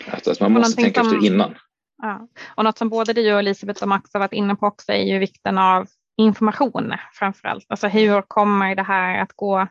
Att, 0.07 0.41
man 0.41 0.53
måste 0.53 0.83
tänka 0.83 1.05
som, 1.05 1.15
efter 1.15 1.27
innan. 1.27 1.55
Ja. 2.03 2.29
Och 2.55 2.65
något 2.65 2.79
som 2.79 2.89
både 2.89 3.13
du 3.13 3.33
och 3.33 3.39
Elisabeth 3.39 3.83
och 3.83 3.89
Max 3.89 4.11
har 4.13 4.21
varit 4.21 4.33
inne 4.33 4.57
på 4.57 4.67
också 4.67 4.93
är 4.93 5.03
ju 5.03 5.19
vikten 5.19 5.59
av 5.59 5.87
information 6.17 6.95
framför 7.13 7.49
allt. 7.49 7.67
Alltså 7.69 7.89
hur 7.89 8.23
kommer 8.23 8.75
det 8.75 8.83
här 8.83 9.23
att 9.23 9.33
gå 9.33 9.69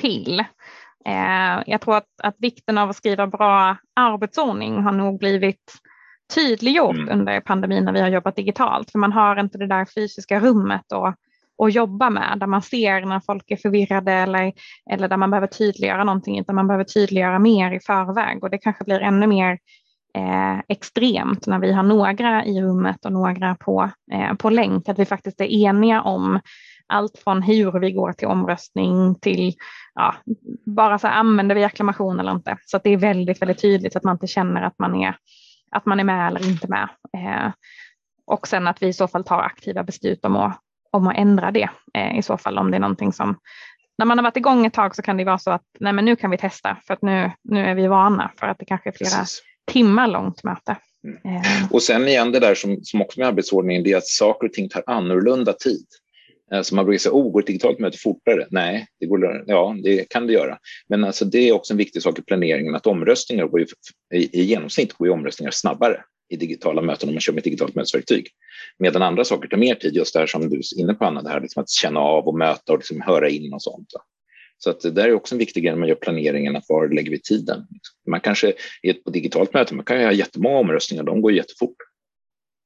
till? 0.00 0.40
Eh, 1.06 1.62
jag 1.66 1.80
tror 1.80 1.96
att, 1.96 2.08
att 2.22 2.36
vikten 2.38 2.78
av 2.78 2.90
att 2.90 2.96
skriva 2.96 3.26
bra 3.26 3.76
arbetsordning 3.94 4.82
har 4.82 4.92
nog 4.92 5.18
blivit 5.18 5.74
tydliggjort 6.34 6.96
mm. 6.96 7.18
under 7.18 7.40
pandemin 7.40 7.84
när 7.84 7.92
vi 7.92 8.00
har 8.00 8.08
jobbat 8.08 8.36
digitalt. 8.36 8.90
För 8.90 8.98
man 8.98 9.12
har 9.12 9.40
inte 9.40 9.58
det 9.58 9.66
där 9.66 9.84
fysiska 9.84 10.40
rummet 10.40 10.92
att, 10.92 11.16
att 11.62 11.74
jobba 11.74 12.10
med 12.10 12.36
där 12.40 12.46
man 12.46 12.62
ser 12.62 13.00
när 13.00 13.20
folk 13.20 13.50
är 13.50 13.56
förvirrade 13.56 14.12
eller, 14.12 14.52
eller 14.90 15.08
där 15.08 15.16
man 15.16 15.30
behöver 15.30 15.46
tydliggöra 15.46 16.04
någonting 16.04 16.38
utan 16.38 16.54
man 16.54 16.66
behöver 16.66 16.84
tydliggöra 16.84 17.38
mer 17.38 17.72
i 17.72 17.80
förväg 17.80 18.44
och 18.44 18.50
det 18.50 18.58
kanske 18.58 18.84
blir 18.84 19.00
ännu 19.00 19.26
mer 19.26 19.58
eh, 20.14 20.58
extremt 20.68 21.46
när 21.46 21.58
vi 21.58 21.72
har 21.72 21.82
några 21.82 22.44
i 22.44 22.62
rummet 22.62 23.04
och 23.04 23.12
några 23.12 23.54
på, 23.54 23.90
eh, 24.12 24.34
på 24.34 24.50
länk, 24.50 24.88
att 24.88 24.98
vi 24.98 25.04
faktiskt 25.04 25.40
är 25.40 25.52
eniga 25.52 26.02
om 26.02 26.40
allt 26.86 27.18
från 27.18 27.42
hur 27.42 27.80
vi 27.80 27.92
går 27.92 28.12
till 28.12 28.28
omröstning 28.28 29.14
till 29.14 29.54
ja, 29.94 30.14
bara 30.66 30.98
så 30.98 31.06
här, 31.06 31.14
använder 31.14 31.54
vi 31.54 31.64
acklamation 31.64 32.20
eller 32.20 32.32
inte. 32.32 32.56
Så 32.66 32.76
att 32.76 32.84
det 32.84 32.90
är 32.90 32.96
väldigt, 32.96 33.42
väldigt 33.42 33.62
tydligt 33.62 33.96
att 33.96 34.04
man 34.04 34.14
inte 34.14 34.26
känner 34.26 34.62
att 34.62 34.78
man 34.78 34.94
är, 34.94 35.16
att 35.70 35.86
man 35.86 36.00
är 36.00 36.04
med 36.04 36.26
eller 36.26 36.48
inte 36.48 36.68
med. 36.68 36.88
Eh, 37.16 37.52
och 38.26 38.48
sen 38.48 38.66
att 38.66 38.82
vi 38.82 38.86
i 38.86 38.92
så 38.92 39.08
fall 39.08 39.24
tar 39.24 39.40
aktiva 39.40 39.82
beslut 39.82 40.24
om 40.24 40.36
att, 40.36 40.60
om 40.90 41.06
att 41.06 41.16
ändra 41.16 41.50
det 41.50 41.68
eh, 41.94 42.18
i 42.18 42.22
så 42.22 42.36
fall 42.36 42.58
om 42.58 42.70
det 42.70 42.76
är 42.76 42.80
någonting 42.80 43.12
som 43.12 43.38
när 43.98 44.06
man 44.06 44.18
har 44.18 44.22
varit 44.22 44.36
igång 44.36 44.66
ett 44.66 44.74
tag 44.74 44.96
så 44.96 45.02
kan 45.02 45.16
det 45.16 45.24
vara 45.24 45.38
så 45.38 45.50
att 45.50 45.64
nej 45.80 45.92
men 45.92 46.04
nu 46.04 46.16
kan 46.16 46.30
vi 46.30 46.38
testa 46.38 46.76
för 46.86 46.94
att 46.94 47.02
nu, 47.02 47.30
nu 47.42 47.66
är 47.66 47.74
vi 47.74 47.86
vana 47.86 48.30
för 48.36 48.46
att 48.46 48.58
det 48.58 48.64
kanske 48.64 48.90
är 48.90 48.92
flera 48.92 49.18
Precis 49.18 49.42
timmar 49.72 50.06
långt 50.06 50.44
möte. 50.44 50.76
Mm. 51.04 51.36
Eh. 51.36 51.72
Och 51.72 51.82
sen 51.82 52.08
igen 52.08 52.32
det 52.32 52.40
där 52.40 52.54
som, 52.54 52.78
som 52.82 53.02
också 53.02 53.20
med 53.20 53.28
arbetsordningen, 53.28 53.82
det 53.82 53.92
är 53.92 53.96
att 53.96 54.06
saker 54.06 54.46
och 54.46 54.52
ting 54.52 54.68
tar 54.68 54.82
annorlunda 54.86 55.52
tid. 55.52 55.86
Alltså 56.54 56.74
man 56.74 56.84
brukar 56.84 56.98
säga, 56.98 57.12
oh, 57.12 57.32
går 57.32 57.40
ett 57.40 57.46
digitalt 57.46 57.78
möte 57.78 57.98
fortare? 57.98 58.46
Nej, 58.50 58.86
det 59.00 59.06
går, 59.06 59.44
ja, 59.46 59.76
det 59.82 60.08
kan 60.08 60.26
det 60.26 60.32
göra. 60.32 60.58
Men 60.88 61.04
alltså, 61.04 61.24
det 61.24 61.48
är 61.48 61.52
också 61.52 61.72
en 61.72 61.78
viktig 61.78 62.02
sak 62.02 62.18
i 62.18 62.22
planeringen, 62.22 62.74
att 62.74 62.86
omröstningar 62.86 63.46
går 63.46 63.60
ju, 63.60 63.66
i, 64.14 64.40
i 64.40 64.44
genomsnitt 64.44 64.92
går 64.92 65.06
ju 65.08 65.12
omröstningar 65.12 65.50
snabbare 65.50 66.04
i 66.28 66.36
digitala 66.36 66.82
möten 66.82 67.08
om 67.08 67.14
man 67.14 67.20
kör 67.20 67.32
med 67.32 67.38
ett 67.38 67.44
digitalt 67.44 67.74
mötesverktyg. 67.74 68.28
Medan 68.78 69.02
andra 69.02 69.24
saker 69.24 69.48
tar 69.48 69.56
mer 69.56 69.74
tid, 69.74 69.94
just 69.94 70.14
det 70.14 70.20
här 70.20 70.26
som 70.26 70.48
du 70.48 70.56
är 70.56 70.80
inne 70.80 70.94
på 70.94 71.04
Anna, 71.04 71.22
det 71.22 71.28
här 71.28 71.40
liksom 71.40 71.62
att 71.62 71.70
känna 71.70 72.00
av 72.00 72.28
och 72.28 72.38
möta 72.38 72.72
och 72.72 72.78
liksom 72.78 73.00
höra 73.00 73.28
in 73.28 73.52
och 73.52 73.62
sånt. 73.62 73.88
Så 74.58 74.70
att 74.70 74.80
det 74.80 74.90
där 74.90 75.08
är 75.08 75.14
också 75.14 75.34
en 75.34 75.38
viktig 75.38 75.62
grej 75.62 75.72
när 75.72 75.78
man 75.78 75.88
gör 75.88 75.96
planeringen, 75.96 76.56
att 76.56 76.64
var 76.68 76.88
lägger 76.88 77.10
vi 77.10 77.20
tiden? 77.20 77.66
Man 78.06 78.20
kanske 78.20 78.52
är 78.82 78.92
på 78.92 79.10
digitalt 79.10 79.54
möte, 79.54 79.74
man 79.74 79.84
kan 79.84 79.98
ju 79.98 80.04
ha 80.04 80.12
jättemånga 80.12 80.58
omröstningar, 80.58 81.02
de 81.02 81.22
går 81.22 81.32
jättefort. 81.32 81.76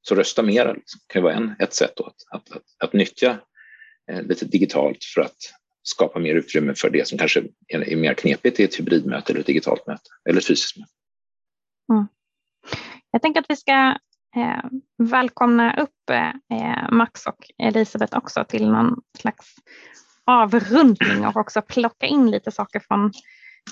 Så 0.01 0.15
rösta 0.15 0.41
mera 0.41 0.73
liksom. 0.73 0.99
kan 1.07 1.19
ju 1.19 1.23
vara 1.23 1.33
en, 1.33 1.55
ett 1.59 1.73
sätt 1.73 1.99
att, 1.99 2.15
att, 2.31 2.51
att, 2.51 2.63
att 2.83 2.93
nyttja 2.93 3.39
Eh, 4.11 4.21
lite 4.21 4.45
digitalt 4.45 5.03
för 5.15 5.21
att 5.21 5.37
skapa 5.83 6.19
mer 6.19 6.35
utrymme 6.35 6.73
för 6.75 6.89
det 6.89 7.07
som 7.07 7.17
kanske 7.17 7.43
är, 7.67 7.95
mer 7.95 8.13
knepigt 8.13 8.59
i 8.59 8.63
ett 8.63 8.79
hybridmöte 8.79 9.31
eller 9.31 9.39
ett 9.39 9.47
digitalt 9.47 9.87
möte 9.87 10.09
eller 10.29 10.39
ett 10.39 10.47
fysiskt 10.47 10.77
möte. 10.77 10.91
Mm. 11.93 12.07
Jag 13.11 13.21
tänker 13.21 13.41
att 13.41 13.49
vi 13.49 13.55
ska 13.55 13.97
eh, 14.35 14.65
välkomna 14.97 15.81
upp 15.81 16.09
eh, 16.11 16.91
Max 16.91 17.25
och 17.25 17.51
Elisabeth 17.57 18.17
också 18.17 18.45
till 18.47 18.71
någon 18.71 19.01
slags 19.17 19.55
avrundning 20.25 21.25
och 21.27 21.35
också 21.35 21.61
plocka 21.61 22.05
in 22.05 22.31
lite 22.31 22.51
saker 22.51 22.79
från 22.79 23.11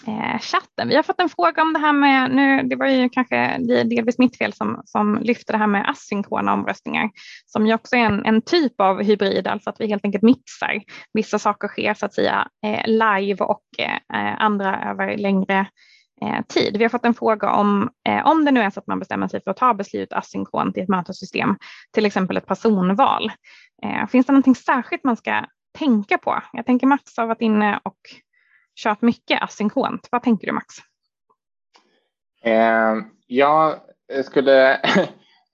eh, 0.08 0.39
chatten. 0.39 0.88
Vi 0.88 0.96
har 0.96 1.04
fått 1.04 1.20
en 1.20 1.30
fråga 1.30 1.62
om 1.62 1.74
det 1.74 1.80
här 1.80 1.94
med, 1.94 2.32
nu, 2.32 2.64
det 2.64 2.76
var 2.76 2.88
ju 2.88 3.10
kanske 3.10 3.58
delvis 3.84 4.18
mitt 4.18 4.38
fel 4.38 4.54
som, 4.54 4.82
som 4.86 5.20
lyfte 5.22 5.54
det 5.54 5.58
här 5.58 5.68
med 5.68 5.89
asynkrona 5.89 6.54
omröstningar, 6.54 7.10
som 7.46 7.68
ju 7.68 7.74
också 7.74 7.96
är 7.96 8.00
en, 8.00 8.26
en 8.26 8.41
typ 8.41 8.82
av 8.82 9.04
hybrid, 9.04 9.48
alltså 9.48 9.70
att 9.70 9.80
vi 9.80 9.88
helt 9.88 10.06
enkelt 10.06 10.24
mixar. 10.24 10.82
Vissa 11.14 11.39
saker 11.39 11.68
sker 11.68 11.94
så 11.94 12.06
att 12.06 12.14
säga 12.14 12.48
eh, 12.66 12.88
live 12.88 13.46
och 13.46 13.64
eh, 13.80 14.36
andra 14.38 14.91
över 14.91 15.18
längre 15.18 15.68
eh, 16.22 16.46
tid. 16.48 16.78
Vi 16.78 16.84
har 16.84 16.89
fått 16.89 17.06
en 17.06 17.14
fråga 17.14 17.52
om, 17.52 17.89
eh, 18.10 18.28
om 18.28 18.46
det 18.46 18.52
nu 18.52 18.62
är 18.62 18.70
så 18.70 18.80
att 18.80 18.88
man 18.88 19.00
bestämmer 19.00 19.28
sig 19.28 19.41
för 19.44 19.52
att 19.52 19.58
ta 19.58 19.74
beslut 19.74 20.14
asynkront 20.14 20.78
i 20.78 20.80
ett 20.80 20.89
mötessystem, 20.89 21.56
till 21.94 22.06
exempel 22.06 22.38
ett 22.38 22.48
personval. 22.48 23.32
Eh, 23.84 24.08
finns 24.08 24.26
det 24.26 24.34
någonting 24.34 24.56
särskilt 24.56 25.04
man 25.04 25.18
ska 25.18 25.46
tänka 25.78 26.18
på? 26.18 26.41
Jag 26.54 26.66
tänker 26.66 26.88
Mats 26.88 27.18
har 27.18 27.28
varit 27.28 27.41
inne 27.41 27.80
och 27.84 27.98
kört 28.76 29.01
mycket 29.01 29.43
asynkront. 29.43 30.07
Vad 30.11 30.24
tänker 30.24 30.47
du 30.47 30.53
Max? 30.53 30.76
Eh, 32.43 32.95
jag 33.28 33.80
skulle... 34.26 34.80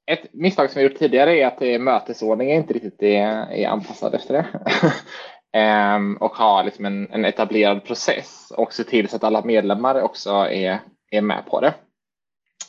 Ett 0.05 0.33
misstag 0.33 0.69
som 0.69 0.79
vi 0.79 0.87
gjort 0.87 0.99
tidigare 0.99 1.39
är 1.39 1.47
att 1.47 1.61
eh, 1.61 1.79
mötesordningen 1.79 2.57
inte 2.57 2.73
riktigt 2.73 3.01
är, 3.01 3.51
är 3.51 3.67
anpassad 3.67 4.13
efter 4.13 4.33
det. 4.33 4.45
ehm, 5.59 6.17
och 6.17 6.35
ha 6.35 6.63
liksom 6.63 6.85
en, 6.85 7.11
en, 7.11 7.25
etablerad 7.25 7.83
process 7.83 8.51
och 8.57 8.73
se 8.73 8.83
till 8.83 9.09
så 9.09 9.15
att 9.15 9.23
alla 9.23 9.45
medlemmar 9.45 10.01
också 10.01 10.29
är, 10.31 10.79
är 11.11 11.21
med 11.21 11.45
på 11.45 11.61
det. 11.61 11.73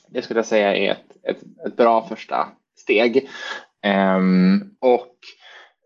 Det 0.09 0.23
skulle 0.23 0.39
jag 0.39 0.47
säga 0.47 0.77
är 0.77 0.91
ett, 0.91 1.17
ett, 1.23 1.43
ett 1.67 1.77
bra 1.77 2.07
första 2.09 2.49
steg. 2.77 3.29
Ehm, 3.83 4.71
och 4.81 5.17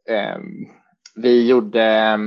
ehm, 0.09 0.67
vi 1.15 1.49
gjorde 1.49 2.19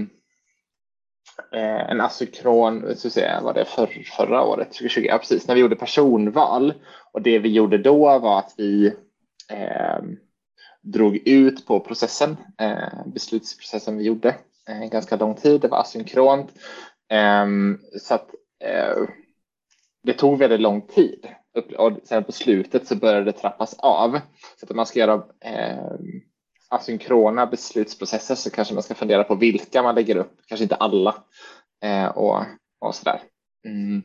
eh, 1.53 1.89
en 1.91 2.01
asynkron, 2.01 2.95
så 2.95 3.09
säga, 3.09 3.41
var 3.41 3.53
det 3.53 3.65
för, 3.65 3.87
förra 4.17 4.43
året, 4.43 4.67
2020, 4.67 5.05
ja, 5.09 5.17
precis, 5.17 5.47
när 5.47 5.55
vi 5.55 5.61
gjorde 5.61 5.75
personval. 5.75 6.73
Och 7.11 7.21
det 7.21 7.39
vi 7.39 7.49
gjorde 7.49 7.77
då 7.77 8.19
var 8.19 8.39
att 8.39 8.53
vi 8.57 8.87
eh, 9.51 9.99
drog 10.81 11.17
ut 11.27 11.65
på 11.67 11.79
processen, 11.79 12.37
eh, 12.57 13.05
beslutsprocessen 13.05 13.97
vi 13.97 14.03
gjorde 14.03 14.35
en 14.65 14.89
ganska 14.89 15.15
lång 15.15 15.35
tid. 15.35 15.61
Det 15.61 15.67
var 15.67 15.79
asynkront. 15.79 16.49
Ehm, 17.09 17.79
så 17.99 18.13
att 18.13 18.29
eh, 18.63 18.97
det 20.03 20.13
tog 20.13 20.39
väldigt 20.39 20.59
lång 20.59 20.81
tid 20.81 21.27
och 21.77 21.91
sen 22.03 22.23
på 22.23 22.31
slutet 22.31 22.87
så 22.87 22.95
började 22.95 23.25
det 23.25 23.31
trappas 23.31 23.73
av. 23.79 24.19
Så 24.59 24.65
att 24.65 24.75
man 24.75 24.85
ska 24.85 24.99
göra 24.99 25.23
ehm, 25.41 26.21
asynkrona 26.69 27.45
beslutsprocesser 27.45 28.35
så 28.35 28.51
kanske 28.51 28.73
man 28.73 28.83
ska 28.83 28.95
fundera 28.95 29.23
på 29.23 29.35
vilka 29.35 29.83
man 29.83 29.95
lägger 29.95 30.15
upp, 30.15 30.41
kanske 30.47 30.63
inte 30.63 30.75
alla 30.75 31.23
eh, 31.83 32.07
och, 32.07 32.43
och 32.79 32.95
sådär. 32.95 33.21
Mm. 33.65 34.03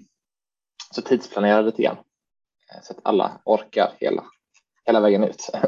Så 0.95 1.03
tidsplanera 1.03 1.61
lite 1.61 1.83
grann 1.83 1.97
eh, 1.97 2.83
så 2.83 2.93
att 2.93 3.01
alla 3.03 3.41
orkar 3.45 3.93
hela, 4.01 4.25
hela 4.85 5.01
vägen 5.01 5.25
ut. 5.25 5.51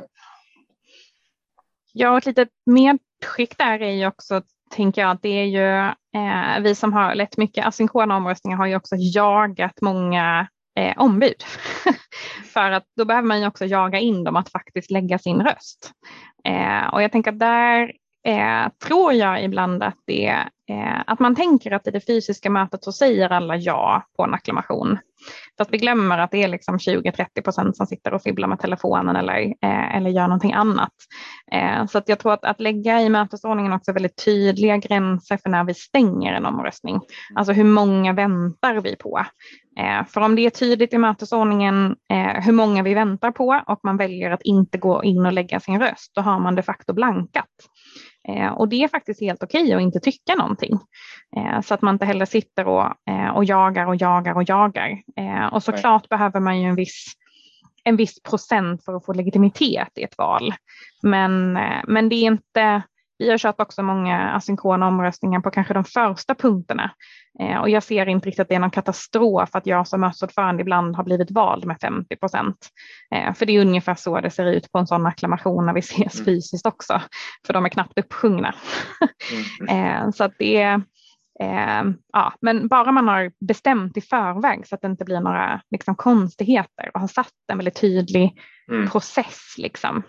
Ja, 1.97 2.19
ett 2.19 2.27
litet 2.27 2.49
medskick 2.67 3.59
där 3.59 3.83
är 3.83 3.93
ju 3.93 4.07
också, 4.07 4.43
tänker 4.71 5.03
jag, 5.03 5.11
att 5.11 5.23
det 5.23 5.29
är 5.29 5.45
ju 5.45 5.89
eh, 6.21 6.61
vi 6.61 6.75
som 6.75 6.93
har 6.93 7.15
lett 7.15 7.37
mycket 7.37 7.67
asynkrona 7.67 8.17
omröstningar 8.17 8.57
har 8.57 8.67
ju 8.67 8.77
också 8.77 8.97
jagat 8.99 9.81
många 9.81 10.49
eh, 10.79 10.99
ombud. 10.99 11.45
För 12.53 12.71
att 12.71 12.85
då 12.97 13.05
behöver 13.05 13.29
man 13.29 13.41
ju 13.41 13.47
också 13.47 13.67
jaga 13.67 13.99
in 13.99 14.25
dem 14.25 14.37
att 14.37 14.49
faktiskt 14.49 14.91
lägga 14.91 15.19
sin 15.19 15.43
röst. 15.43 15.93
Eh, 16.49 16.95
och 16.95 17.03
jag 17.03 17.13
tänker 17.13 17.33
att 17.33 17.39
där 17.39 17.93
eh, 18.27 18.69
tror 18.89 19.13
jag 19.13 19.45
ibland 19.45 19.83
att, 19.83 19.99
det, 20.07 20.27
eh, 20.71 21.01
att 21.07 21.19
man 21.19 21.35
tänker 21.35 21.71
att 21.71 21.87
i 21.87 21.91
det 21.91 22.07
fysiska 22.07 22.51
mötet 22.51 22.85
så 22.85 22.93
säger 22.93 23.33
alla 23.33 23.57
ja 23.57 24.03
på 24.17 24.25
en 24.25 24.35
acklamation. 24.35 24.99
Fast 25.59 25.73
vi 25.73 25.79
glömmer 25.79 26.19
att 26.19 26.31
det 26.31 26.43
är 26.43 26.49
liksom 26.49 26.79
20-30 26.79 27.43
procent 27.45 27.77
som 27.77 27.87
sitter 27.87 28.15
och 28.15 28.23
fibblar 28.23 28.49
med 28.49 28.59
telefonen 28.59 29.17
eller, 29.17 29.41
eh, 29.41 29.97
eller 29.97 30.11
gör 30.11 30.29
någonting 30.29 30.53
annat. 30.53 30.93
Eh, 31.53 31.87
så 31.87 31.99
att 31.99 32.09
jag 32.09 32.19
tror 32.19 32.33
att, 32.33 32.45
att 32.45 32.61
lägga 32.61 33.03
i 33.03 33.09
mötesordningen 33.09 33.73
också 33.73 33.93
väldigt 33.93 34.25
tydliga 34.25 34.77
gränser 34.77 35.37
för 35.37 35.51
när 35.51 35.65
vi 35.65 35.75
stänger 35.75 36.33
en 36.33 36.47
omröstning. 36.47 37.01
Alltså 37.35 37.53
hur 37.53 37.65
många 37.65 38.13
väntar 38.13 38.81
vi 38.81 38.97
på? 38.97 39.25
Eh, 39.77 40.07
för 40.07 40.21
om 40.21 40.37
det 40.37 40.47
är 40.47 40.51
tydligt 40.51 40.93
i 40.93 40.99
mötesordningen 40.99 41.97
eh, 42.11 42.45
hur 42.45 42.53
många 42.53 42.83
vi 42.83 42.95
väntar 42.95 43.31
på 43.31 43.63
och 43.67 43.81
man 43.83 43.97
väljer 43.97 44.31
att 44.31 44.43
inte 44.43 44.79
gå 44.79 45.05
in 45.05 45.27
och 45.27 45.33
lägga 45.33 45.61
sin 45.61 45.81
röst, 45.81 46.13
då 46.15 46.21
har 46.21 46.39
man 46.41 46.55
de 46.55 46.63
facto 46.63 46.93
blankat. 46.93 47.49
Eh, 48.29 48.49
och 48.49 48.69
det 48.69 48.85
är 48.85 48.89
faktiskt 48.89 49.21
helt 49.21 49.43
okej 49.43 49.63
okay 49.63 49.75
att 49.75 49.83
inte 49.83 50.01
tycka 50.01 50.35
någonting. 50.35 50.79
Eh, 51.37 51.61
så 51.61 51.75
att 51.75 51.83
man 51.83 51.95
inte 51.95 52.05
heller 52.05 52.27
sitter 52.27 52.69
och, 52.69 53.11
eh, 53.11 53.29
och 53.29 53.45
jagar 53.45 53.87
och 53.87 53.97
jagar 53.97 54.35
och 54.35 54.49
jagar. 54.49 55.03
Eh, 55.17 55.47
och 55.47 55.63
såklart 55.63 56.03
Nej. 56.03 56.19
behöver 56.19 56.41
man 56.41 56.61
ju 56.61 56.69
en 56.69 56.75
viss, 56.75 57.13
en 57.85 57.97
viss 57.97 58.23
procent 58.23 58.85
för 58.85 58.97
att 58.97 59.07
få 59.07 59.13
legitimitet 59.13 59.99
i 59.99 60.03
ett 60.03 60.19
val. 60.19 60.55
Men, 61.03 61.57
eh, 61.57 61.81
men 61.87 62.09
det 62.09 62.15
är 62.15 62.27
inte 62.27 62.83
vi 63.19 63.31
har 63.31 63.39
kört 63.39 63.61
också 63.61 63.83
många 63.83 64.31
asynkrona 64.31 64.89
omröstningar 64.89 65.41
på 65.41 65.51
kanske 65.51 65.75
de 65.75 65.85
första 65.85 66.35
punkterna 66.35 66.91
eh, 67.41 67.59
och 67.59 67.71
jag 67.71 67.83
ser 67.83 68.09
inte 68.09 68.29
riktigt 68.29 68.41
att 68.41 68.49
det 68.49 68.55
är 68.55 68.61
någon 68.61 68.71
katastrof 68.71 69.51
att 69.53 69.67
jag 69.67 69.89
som 69.89 70.01
mötesordförande 70.01 70.63
ibland 70.63 70.97
har 70.97 71.05
blivit 71.05 71.31
vald 71.31 71.65
med 71.65 71.77
50 71.81 72.17
procent. 72.17 72.69
Eh, 73.15 73.35
för 73.35 73.47
det 73.47 73.53
är 73.53 73.61
ungefär 73.61 73.95
så 73.95 74.21
det 74.21 74.31
ser 74.31 74.47
ut 74.47 74.73
på 74.73 74.79
en 74.79 74.87
sån 74.87 75.07
acklamation 75.07 75.67
när 75.67 75.73
vi 75.75 75.81
ses 75.81 76.15
mm. 76.15 76.25
fysiskt 76.25 76.67
också, 76.67 77.01
för 77.47 77.53
de 77.53 77.65
är 77.65 77.69
knappt 77.69 77.99
uppsjungna. 77.99 78.55
Mm. 79.61 80.05
eh, 80.05 80.11
så 80.11 80.25
att 80.25 80.33
det 80.39 80.57
är 80.57 80.83
Eh, 81.41 81.83
ja, 82.13 82.33
men 82.41 82.69
bara 82.69 82.93
man 82.93 83.09
har 83.09 83.33
bestämt 83.47 83.97
i 83.97 84.01
förväg 84.01 84.67
så 84.67 84.75
att 84.75 84.81
det 84.81 84.89
inte 84.89 85.05
blir 85.05 85.21
några 85.21 85.61
liksom, 85.71 85.95
konstigheter 85.95 86.91
och 86.95 87.01
har 87.01 87.09
satt 87.09 87.33
en 87.53 87.59
väldigt 87.59 87.81
tydlig 87.81 88.41
mm. 88.71 88.91
process. 88.91 89.55
Liksom. 89.59 90.03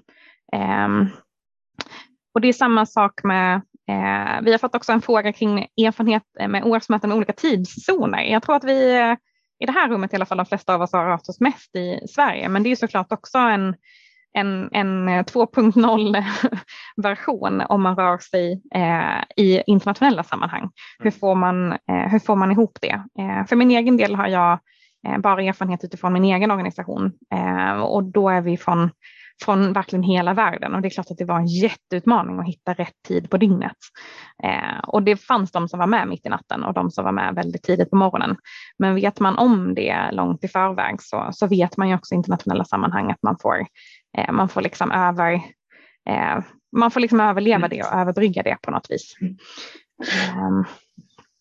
Eh, 2.36 2.38
och 2.38 2.42
det 2.42 2.48
är 2.48 2.54
samma 2.54 2.86
sak 2.86 3.24
med, 3.24 3.56
eh, 3.90 4.42
vi 4.42 4.52
har 4.52 4.58
fått 4.58 4.76
också 4.76 4.92
en 4.92 5.02
fråga 5.02 5.34
kring 5.34 5.68
erfarenhet 5.78 6.24
med 6.48 6.64
årsmöten 6.64 7.10
med 7.10 7.18
olika 7.18 7.34
tidszoner. 7.34 8.24
Jag 8.24 8.44
tror 8.44 8.56
att 8.56 8.64
vi 8.64 8.96
eh, 8.96 9.16
i 9.60 9.66
det 9.66 9.72
här 9.72 9.90
rummet 9.90 10.14
i 10.14 10.16
alla 10.16 10.26
fall 10.26 10.38
de 10.38 10.46
flesta 10.46 10.74
av 10.74 10.82
oss 10.82 10.94
har 10.94 11.06
rört 11.06 11.30
oss 11.30 11.40
mest 11.40 11.76
i 11.76 12.00
Sverige, 12.10 12.50
men 12.50 12.64
det 12.64 12.72
är 12.72 12.76
såklart 12.76 13.12
också 13.12 13.38
en, 13.38 13.76
en, 14.34 14.70
en 14.72 15.10
2.0 15.10 16.24
version 17.04 17.62
om 17.70 17.82
man 17.82 17.96
rör 17.96 18.18
sig 18.18 18.62
eh, 18.76 19.24
i 19.38 19.64
internationella 19.68 20.24
sammanhang. 20.24 20.70
Hur 21.00 21.08
mm. 21.08 21.20
får 21.20 21.36
man, 21.36 21.72
eh, 21.72 22.10
hur 22.12 22.20
får 22.20 22.36
man 22.36 22.52
ihop 22.52 22.78
det? 22.82 23.04
Eh, 23.20 23.46
för 23.48 23.56
min 23.56 23.72
egen 23.72 23.98
del 23.98 24.16
har 24.16 24.28
jag 24.28 24.60
eh, 25.08 25.18
bara 25.18 25.42
erfarenhet 25.42 25.84
utifrån 25.84 26.14
min 26.14 26.24
egen 26.24 26.52
organisation 26.52 27.12
och 27.82 28.04
då 28.04 28.30
är 28.30 28.42
vi 28.42 28.58
från 28.58 28.90
från 29.44 29.74
verkligen 29.74 30.04
hela 30.04 30.34
världen 30.34 30.76
och 30.76 30.82
det 30.82 30.88
är 30.88 30.90
klart 30.90 31.12
att 31.12 31.18
det 31.18 31.26
var 31.26 31.40
en 31.40 31.48
jätteutmaning 31.48 32.40
att 32.40 32.48
hitta 32.48 32.74
rätt 32.74 33.04
tid 33.08 33.30
på 33.30 33.38
dygnet. 33.38 33.78
Eh, 34.44 34.80
och 34.88 35.04
det 35.04 35.18
fanns 35.18 35.52
de 35.52 35.70
som 35.70 35.80
var 35.80 35.88
med 35.88 36.08
mitt 36.08 36.26
i 36.26 36.30
natten 36.30 36.64
och 36.64 36.74
de 36.74 36.92
som 36.92 37.06
var 37.06 37.12
med 37.12 37.36
väldigt 37.36 37.64
tidigt 37.64 37.90
på 37.90 37.96
morgonen. 37.96 38.38
Men 38.80 38.96
vet 38.96 39.20
man 39.20 39.38
om 39.38 39.76
det 39.76 40.12
långt 40.12 40.44
i 40.44 40.48
förväg 40.48 41.02
så, 41.02 41.30
så 41.34 41.48
vet 41.48 41.78
man 41.78 41.90
ju 41.90 41.96
också 41.96 42.14
i 42.14 42.18
internationella 42.18 42.66
sammanhang 42.66 43.12
att 43.12 43.24
man 43.24 43.38
får, 43.42 43.66
eh, 44.18 44.32
man 44.32 44.50
får 44.50 44.62
liksom 44.62 44.92
över 44.92 45.34
eh, 46.10 46.40
man 46.78 46.92
får 46.92 47.00
liksom 47.00 47.20
överleva 47.20 47.66
mm. 47.66 47.70
det 47.70 47.84
och 47.84 47.94
överbrygga 47.94 48.44
det 48.44 48.58
på 48.62 48.72
något 48.72 48.88
vis. 48.90 49.16
Um, 50.38 50.66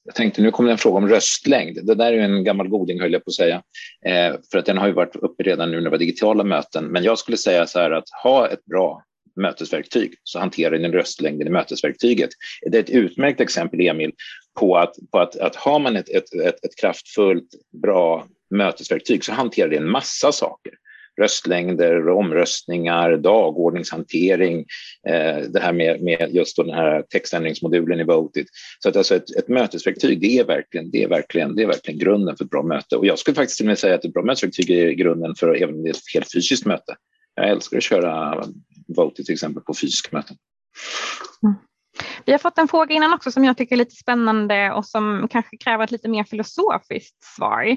jag 0.05 0.15
tänkte, 0.15 0.43
nu 0.43 0.51
kommer 0.51 0.69
det 0.69 0.75
en 0.75 0.79
fråga 0.79 0.99
om 0.99 1.09
röstlängd. 1.09 1.87
Det 1.87 1.95
där 1.95 2.13
är 2.13 2.19
en 2.19 2.45
gammal 2.45 2.69
goding 2.69 3.01
höll 3.01 3.13
jag 3.13 3.25
på 3.25 3.29
att 3.29 3.35
säga, 3.35 3.63
eh, 4.07 4.35
för 4.53 4.59
att 4.59 4.67
den 4.67 4.79
har 4.79 4.87
ju 4.87 4.93
varit 4.93 5.17
uppe 5.17 5.43
redan 5.43 5.71
nu 5.71 5.77
när 5.77 5.85
det 5.85 5.91
var 5.91 5.99
digitala 5.99 6.45
möten. 6.45 6.85
Men 6.85 7.05
jag 7.05 7.19
skulle 7.19 7.37
säga 7.37 7.67
så 7.67 7.79
här 7.79 7.91
att 7.91 8.09
ha 8.23 8.49
ett 8.49 8.65
bra 8.65 9.03
mötesverktyg 9.37 10.15
så 10.23 10.39
hanterar 10.39 10.79
den 10.79 10.93
röstlängden 10.93 11.47
i 11.47 11.51
mötesverktyget. 11.51 12.31
Det 12.71 12.77
är 12.77 12.83
ett 12.83 12.91
utmärkt 12.91 13.41
exempel, 13.41 13.81
Emil, 13.81 14.13
på 14.61 14.77
att, 14.77 14.95
på 15.13 15.19
att, 15.19 15.37
att 15.37 15.57
har 15.57 15.79
man 15.79 15.97
ett, 15.97 16.09
ett, 16.09 16.35
ett, 16.35 16.65
ett 16.65 16.77
kraftfullt, 16.81 17.49
bra 17.83 18.27
mötesverktyg 18.51 19.25
så 19.25 19.33
hanterar 19.33 19.69
det 19.69 19.77
en 19.77 19.91
massa 19.91 20.33
saker 20.33 20.73
röstlängder, 21.21 22.09
omröstningar, 22.09 23.17
dagordningshantering, 23.17 24.59
eh, 25.09 25.37
det 25.49 25.61
här 25.61 25.73
med, 25.73 26.03
med 26.03 26.29
just 26.35 26.57
den 26.57 26.71
här 26.71 27.03
textändringsmodulen 27.03 28.01
i 28.01 28.05
Votit. 28.05 28.47
Så 28.79 28.89
att 28.89 28.97
alltså 28.97 29.17
ett, 29.17 29.37
ett 29.39 29.49
mötesverktyg, 29.49 30.21
det 30.21 30.39
är, 30.39 30.45
verkligen, 30.45 30.91
det, 30.91 31.03
är 31.03 31.09
verkligen, 31.09 31.57
det 31.57 31.63
är 31.63 31.67
verkligen 31.67 32.01
grunden 32.01 32.37
för 32.37 32.45
ett 32.45 32.51
bra 32.51 32.63
möte. 32.63 32.97
Och 32.97 33.07
jag 33.07 33.19
skulle 33.19 33.35
faktiskt 33.35 33.57
till 33.57 33.67
och 33.67 33.69
med 33.69 33.79
säga 33.79 33.95
att 33.95 34.05
ett 34.05 34.13
bra 34.13 34.23
mötesverktyg 34.23 34.71
är 34.71 34.91
grunden 34.91 35.35
för 35.35 35.63
även 35.63 35.87
ett 35.87 35.97
helt 36.15 36.33
fysiskt 36.33 36.67
möte. 36.67 36.97
Jag 37.35 37.49
älskar 37.49 37.77
att 37.77 37.83
köra 37.83 38.45
Votit 38.97 39.27
till 39.27 39.33
exempel 39.33 39.63
på 39.63 39.75
fysiska 39.75 40.17
möten. 40.17 40.37
Mm. 41.43 41.55
Vi 42.25 42.33
har 42.33 42.39
fått 42.39 42.59
en 42.59 42.69
fråga 42.69 42.95
innan 42.95 43.15
också 43.15 43.31
som 43.31 43.45
jag 43.45 43.57
tycker 43.57 43.75
är 43.75 43.79
lite 43.79 43.95
spännande 43.95 44.73
och 44.73 44.87
som 44.87 45.29
kanske 45.31 45.57
kräver 45.57 45.85
ett 45.85 45.91
lite 45.91 46.09
mer 46.09 46.25
filosofiskt 46.25 47.25
svar. 47.37 47.77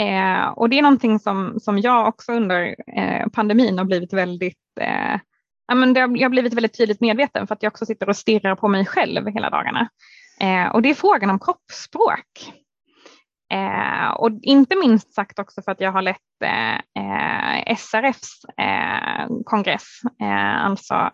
Eh, 0.00 0.48
och 0.48 0.68
det 0.68 0.78
är 0.78 0.82
någonting 0.82 1.18
som, 1.18 1.60
som 1.60 1.78
jag 1.78 2.08
också 2.08 2.32
under 2.32 2.76
eh, 2.96 3.28
pandemin 3.28 3.78
har 3.78 3.84
blivit 3.84 4.12
väldigt 4.12 4.56
eh, 4.80 5.20
ja, 5.68 5.74
men 5.74 5.94
det 5.94 6.00
har, 6.00 6.08
jag 6.16 6.24
har 6.24 6.30
blivit 6.30 6.54
väldigt 6.54 6.78
tydligt 6.78 7.00
medveten 7.00 7.46
för 7.46 7.54
att 7.54 7.62
jag 7.62 7.70
också 7.70 7.86
sitter 7.86 8.08
och 8.08 8.16
stirrar 8.16 8.54
på 8.56 8.68
mig 8.68 8.86
själv 8.86 9.26
hela 9.26 9.50
dagarna. 9.50 9.88
Eh, 10.40 10.66
och 10.66 10.82
det 10.82 10.90
är 10.90 10.94
frågan 10.94 11.30
om 11.30 11.38
kroppsspråk. 11.38 12.52
Eh, 13.52 14.10
och 14.10 14.30
inte 14.42 14.76
minst 14.76 15.14
sagt 15.14 15.38
också 15.38 15.62
för 15.62 15.72
att 15.72 15.80
jag 15.80 15.92
har 15.92 16.02
lett 16.02 16.16
eh, 16.44 16.74
eh 16.74 17.76
SRFs 17.76 18.44
eh, 18.58 19.26
kongress, 19.44 20.00
eh, 20.22 20.64
alltså 20.64 21.10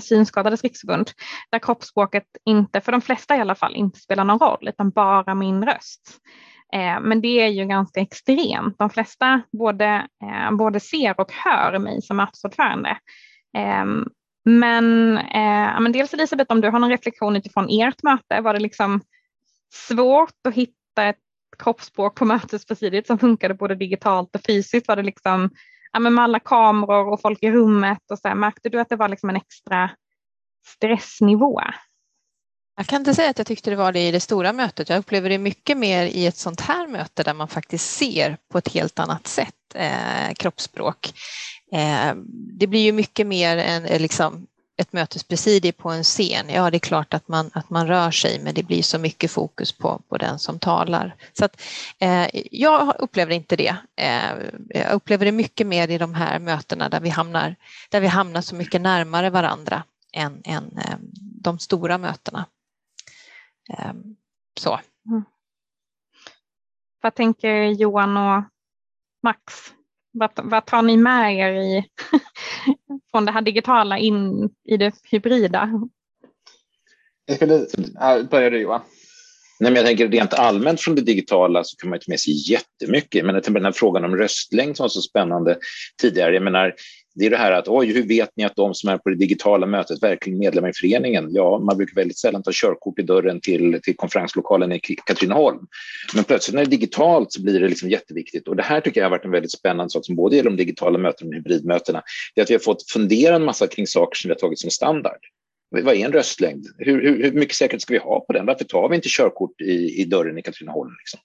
Synskadades 0.00 0.62
riksförbund, 0.62 1.10
där 1.50 1.58
kroppsspråket 1.58 2.24
inte, 2.44 2.80
för 2.80 2.92
de 2.92 3.00
flesta 3.00 3.36
i 3.36 3.40
alla 3.40 3.54
fall, 3.54 3.76
inte 3.76 3.98
spelar 3.98 4.24
någon 4.24 4.38
roll, 4.38 4.68
utan 4.68 4.90
bara 4.90 5.34
min 5.34 5.64
röst. 5.64 6.20
Eh, 6.74 7.00
men 7.00 7.20
det 7.20 7.40
är 7.40 7.48
ju 7.48 7.64
ganska 7.64 8.00
extremt. 8.00 8.78
De 8.78 8.90
flesta 8.90 9.42
både, 9.52 10.06
eh, 10.22 10.56
både 10.56 10.80
ser 10.80 11.20
och 11.20 11.32
hör 11.32 11.78
mig 11.78 12.02
som 12.02 12.16
mötesordförande. 12.16 12.98
Ehm, 13.56 14.08
men, 14.44 15.18
eh, 15.18 15.80
men 15.80 15.92
dels 15.92 16.14
Elisabeth, 16.14 16.52
om 16.52 16.60
du 16.60 16.70
har 16.70 16.78
någon 16.78 16.90
reflektion 16.90 17.36
utifrån 17.36 17.68
ert 17.70 18.02
möte, 18.02 18.40
var 18.40 18.52
det 18.54 18.60
liksom 18.60 19.00
svårt 19.88 20.46
att 20.48 20.54
hitta 20.54 20.76
hitta 20.96 21.08
ett 21.08 21.22
kroppsspråk 21.58 22.14
på 22.14 22.24
mötespresidiet 22.24 23.06
som 23.06 23.18
funkade 23.18 23.54
både 23.54 23.74
digitalt 23.74 24.34
och 24.34 24.42
fysiskt? 24.46 24.88
Var 24.88 24.96
det 24.96 25.02
liksom 25.02 25.50
ja, 25.92 26.00
men 26.00 26.14
med 26.14 26.24
alla 26.24 26.40
kameror 26.40 27.12
och 27.12 27.20
folk 27.20 27.42
i 27.42 27.50
rummet 27.50 28.10
och 28.10 28.18
så 28.18 28.28
här, 28.28 28.34
märkte 28.34 28.68
du 28.68 28.80
att 28.80 28.88
det 28.88 28.96
var 28.96 29.08
liksom 29.08 29.30
en 29.30 29.36
extra 29.36 29.90
stressnivå? 30.66 31.60
Jag 32.76 32.86
kan 32.86 33.00
inte 33.00 33.14
säga 33.14 33.30
att 33.30 33.38
jag 33.38 33.46
tyckte 33.46 33.70
det 33.70 33.76
var 33.76 33.92
det 33.92 34.08
i 34.08 34.10
det 34.10 34.20
stora 34.20 34.52
mötet. 34.52 34.88
Jag 34.88 34.98
upplever 34.98 35.28
det 35.28 35.38
mycket 35.38 35.76
mer 35.76 36.06
i 36.06 36.26
ett 36.26 36.36
sånt 36.36 36.60
här 36.60 36.86
möte 36.86 37.22
där 37.22 37.34
man 37.34 37.48
faktiskt 37.48 37.96
ser 37.96 38.36
på 38.52 38.58
ett 38.58 38.68
helt 38.68 38.98
annat 38.98 39.26
sätt 39.26 39.54
eh, 39.74 40.34
kroppsspråk. 40.36 41.12
Eh, 41.72 42.14
det 42.58 42.66
blir 42.66 42.80
ju 42.80 42.92
mycket 42.92 43.26
mer 43.26 43.56
än 43.56 43.84
eh, 43.84 44.00
liksom, 44.00 44.46
ett 44.76 44.92
mötespresidie 44.92 45.72
på 45.72 45.90
en 45.90 46.04
scen. 46.04 46.46
Ja, 46.48 46.70
det 46.70 46.76
är 46.76 46.78
klart 46.78 47.14
att 47.14 47.28
man, 47.28 47.50
att 47.54 47.70
man 47.70 47.86
rör 47.86 48.10
sig, 48.10 48.40
men 48.42 48.54
det 48.54 48.62
blir 48.62 48.82
så 48.82 48.98
mycket 48.98 49.30
fokus 49.30 49.72
på, 49.72 50.02
på 50.08 50.16
den 50.16 50.38
som 50.38 50.58
talar. 50.58 51.14
Så 51.32 51.44
att, 51.44 51.62
eh, 51.98 52.26
jag 52.50 52.94
upplever 52.98 53.32
inte 53.32 53.56
det. 53.56 53.76
Eh, 53.96 54.30
jag 54.68 54.92
upplever 54.92 55.24
det 55.24 55.32
mycket 55.32 55.66
mer 55.66 55.88
i 55.90 55.98
de 55.98 56.14
här 56.14 56.38
mötena 56.38 56.88
där 56.88 57.00
vi 57.00 57.08
hamnar, 57.08 57.56
där 57.90 58.00
vi 58.00 58.06
hamnar 58.06 58.40
så 58.40 58.54
mycket 58.54 58.80
närmare 58.80 59.30
varandra 59.30 59.82
än, 60.12 60.42
än 60.44 60.78
eh, 60.78 60.96
de 61.42 61.58
stora 61.58 61.98
mötena. 61.98 62.46
Ehm, 63.68 64.16
så. 64.60 64.80
Mm. 65.10 65.24
Vad 67.02 67.14
tänker 67.14 67.62
Johan 67.62 68.16
och 68.16 68.44
Max? 69.22 69.42
Vad, 70.12 70.30
vad 70.34 70.66
tar 70.66 70.82
ni 70.82 70.96
med 70.96 71.36
er 71.36 71.52
i, 71.52 71.84
från 73.10 73.24
det 73.24 73.32
här 73.32 73.42
digitala 73.42 73.98
in 73.98 74.50
i 74.64 74.76
det 74.76 74.94
hybrida? 75.10 75.88
Jag 77.26 77.36
skulle, 77.36 77.66
börja 78.30 78.50
du 78.50 78.58
Johan. 78.58 78.80
Nej, 79.60 79.72
men 79.72 79.76
jag 79.76 79.86
tänker 79.86 80.08
rent 80.08 80.34
allmänt 80.34 80.80
från 80.80 80.94
det 80.94 81.02
digitala 81.02 81.64
så 81.64 81.76
kan 81.76 81.90
man 81.90 81.98
ta 81.98 82.04
med 82.08 82.20
sig 82.20 82.50
jättemycket. 82.50 83.24
Men 83.24 83.42
den 83.42 83.64
här 83.64 83.72
frågan 83.72 84.04
om 84.04 84.16
röstlängd 84.16 84.76
som 84.76 84.84
var 84.84 84.88
så 84.88 85.00
spännande 85.00 85.58
tidigare. 86.00 86.34
Jag 86.34 86.42
menar, 86.42 86.74
det 87.18 87.26
är 87.26 87.30
det 87.30 87.36
här 87.36 87.52
att 87.52 87.68
oj, 87.68 87.92
hur 87.92 88.08
vet 88.08 88.30
ni 88.36 88.44
att 88.44 88.56
de 88.56 88.74
som 88.74 88.90
är 88.90 88.98
på 88.98 89.10
det 89.10 89.16
digitala 89.16 89.66
mötet 89.66 90.02
verkligen 90.02 90.38
är 90.38 90.44
medlemmar 90.44 90.68
i 90.68 90.72
föreningen? 90.72 91.28
Ja, 91.30 91.58
man 91.58 91.76
brukar 91.76 91.94
väldigt 91.94 92.18
sällan 92.18 92.42
ta 92.42 92.50
körkort 92.54 92.98
i 92.98 93.02
dörren 93.02 93.40
till, 93.40 93.80
till 93.82 93.96
konferenslokalen 93.96 94.72
i 94.72 94.80
Katrineholm. 94.80 95.66
Men 96.14 96.24
plötsligt 96.24 96.54
när 96.54 96.64
det 96.64 96.68
är 96.68 96.70
digitalt 96.70 97.32
så 97.32 97.42
blir 97.42 97.60
det 97.60 97.68
liksom 97.68 97.90
jätteviktigt. 97.90 98.48
Och 98.48 98.56
det 98.56 98.62
här 98.62 98.80
tycker 98.80 99.00
jag 99.00 99.04
har 99.04 99.10
varit 99.10 99.24
en 99.24 99.30
väldigt 99.30 99.52
spännande 99.52 99.90
sak 99.90 100.06
som 100.06 100.16
både 100.16 100.36
gäller 100.36 100.50
de 100.50 100.56
digitala 100.56 100.98
mötena 100.98 101.28
och 101.28 101.34
hybridmötena. 101.34 102.02
Det 102.34 102.40
är 102.40 102.42
att 102.42 102.50
vi 102.50 102.54
har 102.54 102.60
fått 102.60 102.90
fundera 102.90 103.36
en 103.36 103.44
massa 103.44 103.66
kring 103.66 103.86
saker 103.86 104.16
som 104.16 104.28
vi 104.28 104.32
har 104.32 104.38
tagit 104.38 104.58
som 104.58 104.70
standard. 104.70 105.20
Vad 105.70 105.94
är 105.94 106.04
en 106.04 106.12
röstlängd? 106.12 106.66
Hur, 106.78 107.02
hur, 107.02 107.22
hur 107.22 107.32
mycket 107.32 107.56
säkerhet 107.56 107.82
ska 107.82 107.92
vi 107.92 107.98
ha 107.98 108.20
på 108.20 108.32
den? 108.32 108.46
Varför 108.46 108.64
tar 108.64 108.88
vi 108.88 108.96
inte 108.96 109.08
körkort 109.10 109.60
i, 109.60 110.00
i 110.00 110.04
dörren 110.04 110.38
i 110.38 110.42
Katrineholm? 110.42 110.90
Liksom? 110.98 111.20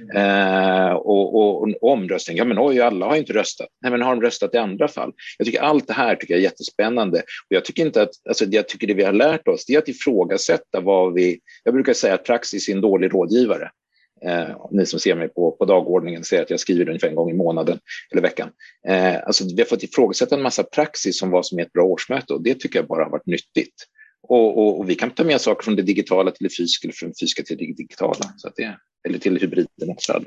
Mm. 0.00 0.16
Eh, 0.16 0.92
och, 0.92 1.34
och, 1.34 1.62
och, 1.62 1.92
omröstning, 1.92 2.36
ja 2.36 2.44
men 2.44 2.58
oj, 2.58 2.80
alla 2.80 3.06
har 3.06 3.16
inte 3.16 3.32
röstat. 3.32 3.68
Nej, 3.82 3.92
men 3.92 4.02
har 4.02 4.14
de 4.14 4.22
röstat 4.22 4.54
i 4.54 4.58
andra 4.58 4.88
fall? 4.88 5.12
Jag 5.38 5.46
tycker 5.46 5.60
allt 5.60 5.86
det 5.86 5.92
här 5.92 6.16
tycker 6.16 6.34
jag 6.34 6.38
är 6.38 6.44
jättespännande. 6.44 7.18
Och 7.18 7.56
jag 7.56 7.64
tycker 7.64 7.86
inte 7.86 8.02
att, 8.02 8.10
alltså 8.28 8.44
jag 8.44 8.68
tycker 8.68 8.86
det 8.86 8.94
vi 8.94 9.04
har 9.04 9.12
lärt 9.12 9.48
oss, 9.48 9.66
det 9.66 9.74
är 9.74 9.78
att 9.78 9.88
ifrågasätta 9.88 10.80
vad 10.80 11.14
vi, 11.14 11.40
jag 11.64 11.74
brukar 11.74 11.92
säga 11.92 12.14
att 12.14 12.24
praxis 12.24 12.68
är 12.68 12.72
en 12.72 12.80
dålig 12.80 13.14
rådgivare. 13.14 13.70
Eh, 14.24 14.66
ni 14.70 14.86
som 14.86 15.00
ser 15.00 15.14
mig 15.14 15.28
på, 15.28 15.52
på 15.52 15.64
dagordningen 15.64 16.24
ser 16.24 16.42
att 16.42 16.50
jag 16.50 16.60
skriver 16.60 16.88
ungefär 16.88 17.08
en 17.08 17.14
gång 17.14 17.30
i 17.30 17.34
månaden 17.34 17.78
eller 18.12 18.22
veckan. 18.22 18.50
Eh, 18.88 19.16
alltså 19.26 19.44
vi 19.44 19.62
har 19.62 19.66
fått 19.66 19.82
ifrågasätta 19.82 20.34
en 20.34 20.42
massa 20.42 20.62
praxis 20.62 21.22
om 21.22 21.30
vad 21.30 21.46
som 21.46 21.58
är 21.58 21.62
ett 21.62 21.72
bra 21.72 21.84
årsmöte 21.84 22.34
och 22.34 22.42
det 22.42 22.54
tycker 22.54 22.78
jag 22.78 22.86
bara 22.86 23.04
har 23.04 23.10
varit 23.10 23.26
nyttigt. 23.26 23.74
Och, 24.28 24.58
och, 24.58 24.80
och, 24.80 24.90
vi 24.90 24.94
kan 24.94 25.10
ta 25.10 25.24
med 25.24 25.40
saker 25.40 25.64
från 25.64 25.76
det 25.76 25.82
digitala 25.82 26.30
till 26.30 26.48
det 26.48 26.56
fysiska 26.56 26.86
eller 26.86 26.94
från 26.94 27.08
det 27.08 27.14
fysiska 27.20 27.42
till 27.42 27.56
det 27.56 27.64
digitala. 27.64 28.32
Så 28.36 28.48
att 28.48 28.56
det, 28.56 28.78
eller 29.08 29.18
till 29.18 29.40
hybriden 29.40 29.90
också. 29.90 30.22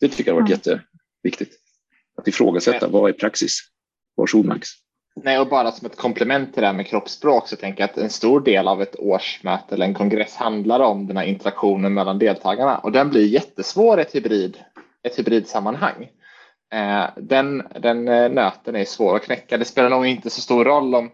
Det 0.00 0.08
tycker 0.08 0.30
jag 0.30 0.34
har 0.34 0.42
varit 0.42 0.66
mm. 0.66 0.80
jätteviktigt. 1.22 1.60
Att 2.16 2.28
ifrågasätta, 2.28 2.88
vad 2.88 3.10
är 3.10 3.12
praxis? 3.12 3.60
Varsågod 4.16 4.46
Max. 4.46 4.68
Nej, 5.22 5.38
och 5.38 5.48
bara 5.48 5.72
som 5.72 5.86
ett 5.86 5.96
komplement 5.96 6.54
till 6.54 6.60
det 6.60 6.66
här 6.66 6.74
med 6.74 6.86
kroppsspråk 6.86 7.48
så 7.48 7.56
tänker 7.56 7.82
jag 7.82 7.90
att 7.90 7.98
en 7.98 8.10
stor 8.10 8.40
del 8.40 8.68
av 8.68 8.82
ett 8.82 8.96
årsmöte 8.98 9.74
eller 9.74 9.86
en 9.86 9.94
kongress 9.94 10.36
handlar 10.36 10.80
om 10.80 11.06
den 11.06 11.16
här 11.16 11.24
interaktionen 11.24 11.94
mellan 11.94 12.18
deltagarna 12.18 12.78
och 12.78 12.92
den 12.92 13.10
blir 13.10 13.26
jättesvår 13.26 13.98
i 13.98 14.02
ett, 14.02 14.14
hybrid, 14.14 14.58
ett 15.02 15.18
hybridsammanhang. 15.18 16.08
Eh, 16.72 17.04
den, 17.16 17.62
den 17.80 18.08
eh, 18.08 18.30
nöten 18.30 18.76
är 18.76 18.84
svår 18.84 19.16
att 19.16 19.22
knäcka. 19.22 19.58
Det 19.58 19.64
spelar 19.64 19.90
nog 19.90 20.06
inte 20.06 20.30
så 20.30 20.40
stor 20.40 20.64
roll 20.64 20.94
om 20.94 21.10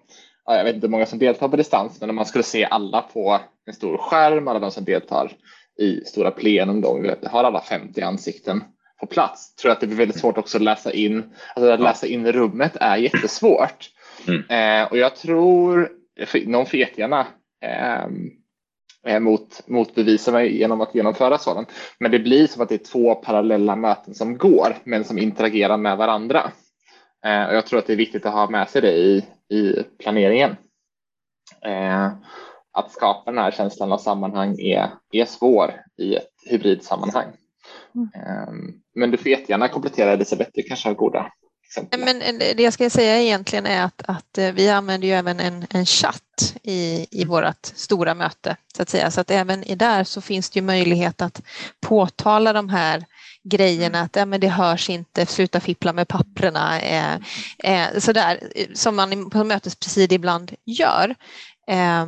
jag 0.56 0.64
vet 0.64 0.74
inte 0.74 0.86
hur 0.86 0.90
många 0.90 1.06
som 1.06 1.18
deltar 1.18 1.48
på 1.48 1.56
distans, 1.56 2.00
men 2.00 2.10
om 2.10 2.16
man 2.16 2.26
skulle 2.26 2.44
se 2.44 2.64
alla 2.64 3.02
på 3.02 3.40
en 3.66 3.74
stor 3.74 3.96
skärm, 3.96 4.48
alla 4.48 4.58
de 4.58 4.70
som 4.70 4.84
deltar 4.84 5.32
i 5.80 6.00
stora 6.04 6.30
plenum, 6.30 6.80
då, 6.80 6.98
vi 7.22 7.28
har 7.28 7.44
alla 7.44 7.60
50 7.60 8.00
ansikten 8.00 8.64
på 9.00 9.06
plats, 9.06 9.54
tror 9.54 9.68
jag 9.68 9.74
att 9.74 9.80
det 9.80 9.86
blir 9.86 9.96
väldigt 9.96 10.20
svårt 10.20 10.38
också 10.38 10.58
att 10.58 10.62
läsa 10.62 10.92
in. 10.92 11.34
Alltså 11.54 11.72
att 11.72 11.80
läsa 11.80 12.06
in 12.06 12.32
rummet 12.32 12.76
är 12.80 12.96
jättesvårt. 12.96 13.90
Mm. 14.28 14.82
Eh, 14.82 14.90
och 14.90 14.98
jag 14.98 15.16
tror, 15.16 15.88
någon 16.46 16.66
får 16.66 16.78
jättegärna 16.78 17.26
ehm, 17.64 18.30
eh, 19.06 19.20
mot, 19.20 19.68
motbevisa 19.68 20.32
mig 20.32 20.58
genom 20.58 20.80
att 20.80 20.94
genomföra 20.94 21.38
sådant. 21.38 21.72
Men 21.98 22.10
det 22.10 22.18
blir 22.18 22.46
som 22.46 22.62
att 22.62 22.68
det 22.68 22.74
är 22.74 22.92
två 22.92 23.14
parallella 23.14 23.76
möten 23.76 24.14
som 24.14 24.38
går, 24.38 24.76
men 24.84 25.04
som 25.04 25.18
interagerar 25.18 25.76
med 25.76 25.96
varandra. 25.96 26.50
Eh, 27.24 27.44
och 27.44 27.54
jag 27.54 27.66
tror 27.66 27.78
att 27.78 27.86
det 27.86 27.92
är 27.92 27.96
viktigt 27.96 28.26
att 28.26 28.32
ha 28.32 28.50
med 28.50 28.68
sig 28.68 28.82
det 28.82 28.92
i, 28.92 29.24
i 29.50 29.84
planeringen. 29.98 30.56
Eh, 31.66 32.12
att 32.72 32.92
skapa 32.92 33.30
den 33.30 33.40
här 33.40 33.50
känslan 33.50 33.92
av 33.92 33.98
sammanhang 33.98 34.58
är, 34.58 34.90
är 35.12 35.24
svår 35.24 35.74
i 35.96 36.14
ett 36.14 36.30
hybridsammanhang. 36.50 37.32
Mm. 37.94 38.08
Eh, 38.14 38.52
men 38.94 39.10
du 39.10 39.16
får 39.16 39.28
jättegärna 39.28 39.68
komplettera 39.68 40.12
Elisabeth, 40.12 40.50
du 40.54 40.62
kanske 40.62 40.88
har 40.88 40.94
goda. 40.94 41.32
Men 41.98 42.22
eh, 42.22 42.34
det 42.56 42.62
jag 42.62 42.72
ska 42.72 42.90
säga 42.90 43.22
egentligen 43.22 43.66
är 43.66 43.84
att, 43.84 44.02
att 44.06 44.38
eh, 44.38 44.52
vi 44.52 44.68
använder 44.68 45.08
ju 45.08 45.14
även 45.14 45.40
en, 45.40 45.66
en 45.70 45.86
chatt 45.86 46.54
i, 46.62 47.06
i 47.10 47.22
mm. 47.22 47.28
vårt 47.28 47.66
stora 47.66 48.14
möte 48.14 48.56
så 48.76 48.82
att 48.82 48.88
säga. 48.88 49.10
Så 49.10 49.20
att 49.20 49.30
även 49.30 49.64
i 49.64 49.74
där 49.74 50.04
så 50.04 50.20
finns 50.20 50.50
det 50.50 50.58
ju 50.58 50.62
möjlighet 50.62 51.22
att 51.22 51.42
påtala 51.80 52.52
de 52.52 52.68
här 52.68 53.04
grejerna 53.44 53.98
mm. 53.98 54.04
att 54.04 54.16
ja, 54.16 54.26
men 54.26 54.40
det 54.40 54.48
hörs 54.48 54.90
inte, 54.90 55.26
sluta 55.26 55.60
fippla 55.60 55.92
med 55.92 56.08
papperna, 56.08 56.80
eh, 56.80 57.14
eh, 57.58 57.98
sådär 57.98 58.40
som 58.74 58.96
man 58.96 59.30
på 59.30 59.44
mötespresidiet 59.44 60.12
ibland 60.12 60.54
gör. 60.64 61.14
Eh, 61.70 62.06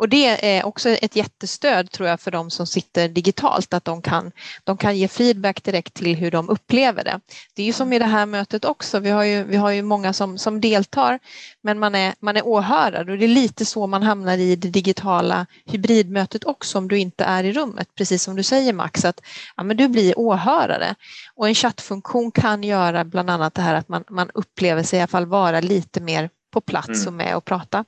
och 0.00 0.08
det 0.08 0.56
är 0.56 0.66
också 0.66 0.88
ett 0.88 1.16
jättestöd 1.16 1.90
tror 1.90 2.08
jag 2.08 2.20
för 2.20 2.30
de 2.30 2.50
som 2.50 2.66
sitter 2.66 3.08
digitalt, 3.08 3.74
att 3.74 3.84
de 3.84 4.02
kan, 4.02 4.32
de 4.64 4.76
kan 4.76 4.98
ge 4.98 5.08
feedback 5.08 5.62
direkt 5.62 5.94
till 5.94 6.16
hur 6.16 6.30
de 6.30 6.48
upplever 6.48 7.04
det. 7.04 7.20
Det 7.54 7.62
är 7.62 7.66
ju 7.66 7.72
som 7.72 7.92
i 7.92 7.98
det 7.98 8.04
här 8.04 8.26
mötet 8.26 8.64
också, 8.64 8.98
vi 8.98 9.10
har 9.10 9.24
ju, 9.24 9.44
vi 9.44 9.56
har 9.56 9.70
ju 9.70 9.82
många 9.82 10.12
som, 10.12 10.38
som 10.38 10.60
deltar, 10.60 11.18
men 11.62 11.78
man 11.78 11.94
är, 11.94 12.14
man 12.20 12.36
är 12.36 12.46
åhörare 12.46 13.12
och 13.12 13.18
det 13.18 13.24
är 13.24 13.28
lite 13.28 13.64
så 13.64 13.86
man 13.86 14.02
hamnar 14.02 14.38
i 14.38 14.56
det 14.56 14.68
digitala 14.68 15.46
hybridmötet 15.66 16.44
också 16.44 16.78
om 16.78 16.88
du 16.88 16.98
inte 16.98 17.24
är 17.24 17.44
i 17.44 17.52
rummet, 17.52 17.88
precis 17.94 18.22
som 18.22 18.36
du 18.36 18.42
säger 18.42 18.72
Max, 18.72 19.04
att 19.04 19.20
ja, 19.56 19.62
men 19.62 19.76
du 19.76 19.88
blir 19.88 20.18
åhörare. 20.18 20.94
Och 21.34 21.48
en 21.48 21.54
chattfunktion 21.54 22.30
kan 22.30 22.64
göra 22.64 23.04
bland 23.04 23.30
annat 23.30 23.54
det 23.54 23.62
här 23.62 23.74
att 23.74 23.88
man, 23.88 24.04
man 24.10 24.30
upplever 24.34 24.82
sig 24.82 24.98
i 24.98 25.02
alla 25.02 25.08
fall 25.08 25.26
vara 25.26 25.60
lite 25.60 26.00
mer 26.00 26.30
på 26.52 26.60
plats 26.60 26.88
mm. 26.88 27.06
och 27.06 27.12
med 27.12 27.36
och 27.36 27.44
prata. 27.44 27.84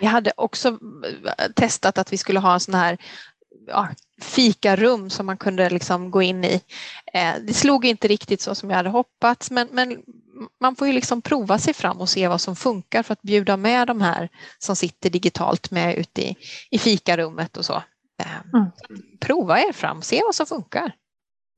Vi 0.00 0.06
hade 0.06 0.32
också 0.36 0.68
eh, 0.68 1.52
testat 1.56 1.98
att 1.98 2.12
vi 2.12 2.16
skulle 2.16 2.40
ha 2.40 2.54
en 2.54 2.60
sån 2.60 2.74
här 2.74 2.98
ja, 3.66 3.88
fikarum 4.20 5.10
som 5.10 5.26
man 5.26 5.36
kunde 5.36 5.70
liksom 5.70 6.10
gå 6.10 6.22
in 6.22 6.44
i. 6.44 6.60
Eh, 7.14 7.34
det 7.46 7.54
slog 7.54 7.84
inte 7.84 8.08
riktigt 8.08 8.40
så 8.40 8.54
som 8.54 8.70
jag 8.70 8.76
hade 8.76 8.90
hoppats 8.90 9.50
men, 9.50 9.68
men 9.72 10.02
man 10.60 10.76
får 10.76 10.86
ju 10.86 10.92
liksom 10.92 11.22
prova 11.22 11.58
sig 11.58 11.74
fram 11.74 12.00
och 12.00 12.08
se 12.08 12.28
vad 12.28 12.40
som 12.40 12.56
funkar 12.56 13.02
för 13.02 13.12
att 13.12 13.22
bjuda 13.22 13.56
med 13.56 13.86
de 13.86 14.00
här 14.00 14.28
som 14.58 14.76
sitter 14.76 15.10
digitalt 15.10 15.70
med 15.70 15.96
ute 15.96 16.22
i, 16.22 16.36
i 16.70 16.78
fikarummet 16.78 17.56
och 17.56 17.64
så. 17.64 17.82
Eh, 18.22 18.54
mm. 18.54 18.70
Prova 19.20 19.60
er 19.60 19.72
fram, 19.72 20.02
se 20.02 20.20
vad 20.24 20.34
som 20.34 20.46
funkar. 20.46 20.92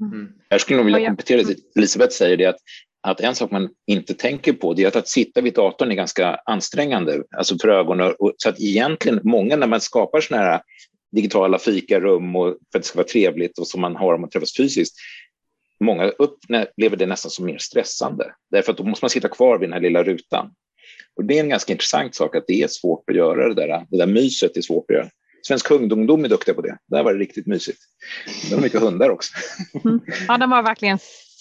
Mm. 0.00 0.32
Jag 0.48 0.60
skulle 0.60 0.76
nog 0.76 0.84
vilja 0.84 1.08
komplettera 1.08 1.42
det 1.42 1.56
Elisabeth 1.76 2.12
säger, 2.12 2.36
det 2.36 2.46
att 2.46 2.56
att 3.04 3.20
en 3.20 3.34
sak 3.34 3.50
man 3.50 3.68
inte 3.86 4.14
tänker 4.14 4.52
på 4.52 4.74
det 4.74 4.82
är 4.82 4.88
att, 4.88 4.96
att 4.96 5.08
sitta 5.08 5.40
vid 5.40 5.54
datorn 5.54 5.90
är 5.90 5.94
ganska 5.94 6.40
ansträngande, 6.44 7.22
alltså 7.36 7.58
för 7.58 7.68
ögonen. 7.68 8.14
Och, 8.18 8.34
så 8.36 8.48
att 8.48 8.60
egentligen, 8.60 9.20
många 9.24 9.56
när 9.56 9.66
man 9.66 9.80
skapar 9.80 10.20
sådana 10.20 10.44
här 10.44 10.62
digitala 11.12 11.58
fikarum 11.58 12.36
och 12.36 12.46
för 12.72 12.78
att 12.78 12.82
det 12.82 12.88
ska 12.88 12.96
vara 12.96 13.08
trevligt 13.08 13.58
och 13.58 13.66
som 13.66 13.80
man 13.80 13.96
har 13.96 14.14
om 14.14 14.20
man 14.20 14.30
träffas 14.30 14.56
fysiskt, 14.56 14.96
många 15.80 16.04
upplever 16.08 16.96
det 16.96 17.06
nästan 17.06 17.30
som 17.30 17.46
mer 17.46 17.58
stressande. 17.58 18.32
Därför 18.50 18.72
att 18.72 18.78
då 18.78 18.84
måste 18.84 19.04
man 19.04 19.10
sitta 19.10 19.28
kvar 19.28 19.58
vid 19.58 19.68
den 19.68 19.72
här 19.72 19.80
lilla 19.80 20.02
rutan. 20.02 20.50
Och 21.16 21.24
det 21.24 21.38
är 21.38 21.40
en 21.40 21.48
ganska 21.48 21.72
intressant 21.72 22.14
sak 22.14 22.36
att 22.36 22.44
det 22.46 22.62
är 22.62 22.68
svårt 22.68 23.10
att 23.10 23.16
göra 23.16 23.48
det 23.48 23.54
där. 23.54 23.86
Det 23.90 23.96
där 23.96 24.06
myset 24.06 24.56
är 24.56 24.62
svårt 24.62 24.90
att 24.90 24.96
göra. 24.96 25.08
Svensk 25.46 25.70
ungdomdom 25.70 26.24
är 26.24 26.28
duktiga 26.28 26.54
på 26.54 26.60
det. 26.60 26.78
Där 26.86 27.02
var 27.02 27.12
det 27.12 27.18
riktigt 27.18 27.46
mysigt. 27.46 27.78
Det 28.48 28.54
var 28.54 28.62
mycket 28.62 28.80
hundar 28.80 29.10
också. 29.10 29.32
Mm. 29.84 30.00
Ja, 30.28 30.38
de 30.38 30.50
var 30.50 30.62
verkligen 30.62 30.98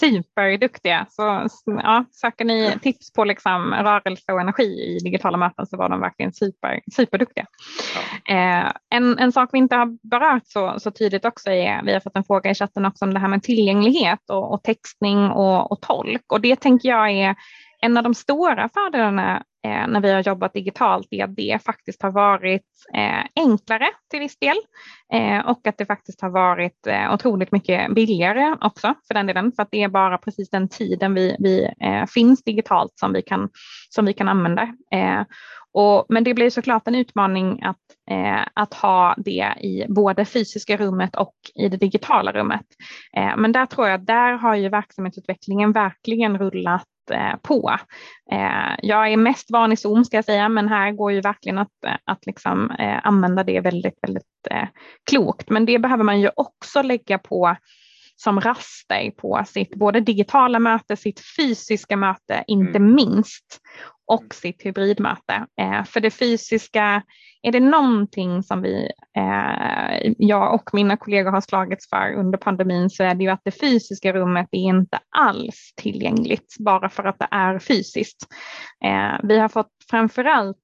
superduktiga. 0.10 1.06
Så 1.10 1.48
ja, 1.66 2.06
söker 2.12 2.46
ni 2.46 2.80
tips 2.82 3.14
på 3.14 3.24
liksom 3.24 3.74
rörelse 3.74 4.34
och 4.34 4.42
energi 4.42 4.64
i 4.64 5.00
digitala 5.04 5.38
möten 5.38 5.66
så 5.68 5.78
var 5.78 5.90
de 5.90 6.00
verkligen 6.00 6.34
super, 6.34 6.82
superduktiga. 6.92 7.46
Ja. 8.28 8.36
Eh, 8.36 8.72
en, 8.90 9.20
en 9.20 9.32
sak 9.32 9.50
vi 9.54 9.58
inte 9.58 9.76
har 9.76 10.10
berört 10.10 10.44
så, 10.46 10.80
så 10.80 10.92
tydligt 10.92 11.26
också 11.26 11.52
är, 11.52 11.84
vi 11.84 11.94
har 11.94 12.00
fått 12.00 12.18
en 12.18 12.24
fråga 12.24 12.52
i 12.52 12.56
chatten 12.56 12.86
också 12.86 13.06
om 13.06 13.14
det 13.14 13.20
här 13.20 13.28
med 13.28 13.44
tillgänglighet 13.44 14.30
och, 14.30 14.54
och 14.54 14.64
textning 14.64 15.18
och, 15.18 15.72
och 15.72 15.82
tolk 15.82 16.32
och 16.32 16.42
det 16.42 16.56
tänker 16.56 16.90
jag 16.90 17.12
är 17.12 17.36
en 17.82 17.98
av 17.98 18.04
de 18.04 18.14
stora 18.14 18.70
fördelarna 18.70 19.44
eh, 19.64 19.88
när 19.88 20.02
vi 20.02 20.12
har 20.12 20.22
jobbat 20.22 20.54
digitalt 20.54 21.08
är 21.12 21.24
att 21.24 21.36
det 21.36 21.64
faktiskt 21.66 22.02
har 22.02 22.12
varit 22.12 22.68
eh, 22.94 23.26
enklare 23.36 23.88
till 24.10 24.20
viss 24.20 24.40
del 24.40 24.58
eh, 25.14 25.40
och 25.50 25.68
att 25.68 25.78
det 25.78 25.86
faktiskt 25.86 26.22
har 26.22 26.30
varit 26.30 26.88
eh, 26.88 27.14
otroligt 27.14 27.52
mycket 27.52 27.96
billigare 27.96 28.58
också 28.62 28.94
för 29.08 29.14
den 29.14 29.28
delen 29.28 29.52
för 29.52 29.64
att 29.64 29.72
det 29.72 29.84
är 29.84 29.90
bara 29.90 30.18
precis 30.18 30.50
den 30.50 30.70
tiden 30.70 31.14
vi, 31.14 31.36
vi 31.40 31.70
eh, 31.80 32.06
finns 32.06 32.44
digitalt 32.44 32.92
som 32.96 33.14
vi 33.14 33.22
kan, 33.22 33.50
som 33.90 34.06
vi 34.06 34.14
kan 34.14 34.28
använda. 34.28 34.62
Eh, 34.92 35.22
och, 35.74 36.06
men 36.10 36.24
det 36.24 36.34
blir 36.34 36.50
såklart 36.50 36.88
en 36.88 36.96
utmaning 36.96 37.64
att, 37.64 37.78
eh, 38.12 38.48
att 38.54 38.74
ha 38.74 39.16
det 39.18 39.54
i 39.62 39.86
både 39.90 40.26
fysiska 40.26 40.78
rummet 40.78 41.16
och 41.16 41.36
i 41.56 41.70
det 41.70 41.78
digitala 41.78 42.32
rummet. 42.32 42.66
Eh, 43.18 43.38
men 43.38 43.52
där 43.52 43.66
tror 43.66 43.88
jag 43.88 43.96
att 44.02 44.08
där 44.08 44.34
har 44.34 44.56
ju 44.56 44.70
verksamhetsutvecklingen 44.70 45.72
verkligen 45.72 46.38
rullat 46.38 46.88
på. 47.42 47.78
Eh, 48.32 48.76
jag 48.82 49.12
är 49.12 49.18
mest 49.18 49.52
van 49.52 49.72
i 49.72 49.78
Zoom 49.78 50.06
ska 50.06 50.18
jag 50.18 50.26
säga, 50.26 50.50
men 50.50 50.68
här 50.68 50.92
går 50.92 51.12
ju 51.12 51.22
verkligen 51.22 51.58
att, 51.58 51.84
eh, 51.86 51.96
att 52.06 52.26
liksom, 52.26 52.76
använda 53.04 53.44
det 53.44 53.60
väldigt, 53.60 53.98
väldigt 54.02 54.24
klokt. 55.10 55.50
Men 55.50 55.66
det 55.66 55.80
behöver 55.80 56.04
man 56.04 56.22
ju 56.22 56.30
också 56.36 56.82
lägga 56.82 57.18
på 57.18 57.56
som 58.16 58.42
raster 58.42 59.12
på 59.12 59.44
sitt 59.48 59.76
både 59.76 60.00
digitala 60.00 60.60
möte, 60.60 60.96
sitt 60.96 61.22
fysiska 61.38 61.98
möte, 61.98 62.44
inte 62.48 62.78
mm. 62.78 62.96
minst 62.96 63.60
och 64.08 64.22
mm. 64.22 64.30
sitt 64.34 64.66
hybridmöte. 64.66 65.48
Eh, 65.62 65.84
för 65.84 66.00
det 66.00 66.12
fysiska, 66.12 67.04
är 67.42 67.52
det 67.52 67.60
någonting 67.60 68.44
som 68.44 68.62
vi, 68.62 68.92
eh, 69.18 70.14
jag 70.18 70.54
och 70.54 70.70
mina 70.74 70.98
kollegor 70.98 71.32
har 71.32 71.42
slagits 71.42 71.90
för 71.90 72.14
under 72.14 72.38
pandemin 72.38 72.90
så 72.90 73.04
är 73.04 73.16
det 73.16 73.24
ju 73.24 73.30
att 73.30 73.42
det 73.44 73.60
fysiska 73.60 74.14
rummet 74.14 74.48
är 74.52 74.58
inte 74.58 75.00
alls 75.18 75.74
tillgängligt 75.76 76.56
bara 76.60 76.90
för 76.90 77.04
att 77.04 77.20
det 77.20 77.28
är 77.32 77.60
fysiskt. 77.60 78.28
Eh, 78.86 79.20
vi 79.24 79.40
har 79.40 79.50
fått 79.50 79.72
framförallt 79.90 80.58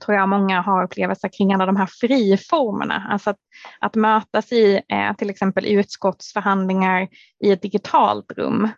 tror 0.00 0.16
jag 0.16 0.28
många 0.28 0.60
har 0.60 0.84
upplevelser 0.84 1.28
kring 1.28 1.52
alla 1.52 1.66
de 1.66 1.76
här 1.76 1.88
friformerna, 2.00 3.06
alltså 3.10 3.30
att, 3.30 3.36
att 3.80 3.94
mötas 3.94 4.52
i 4.52 4.80
eh, 4.88 5.16
till 5.16 5.30
exempel 5.30 5.66
utskottsförhandlingar 5.66 7.08
i 7.44 7.52
ett 7.52 7.62
digitalt 7.62 8.32
rum 8.36 8.68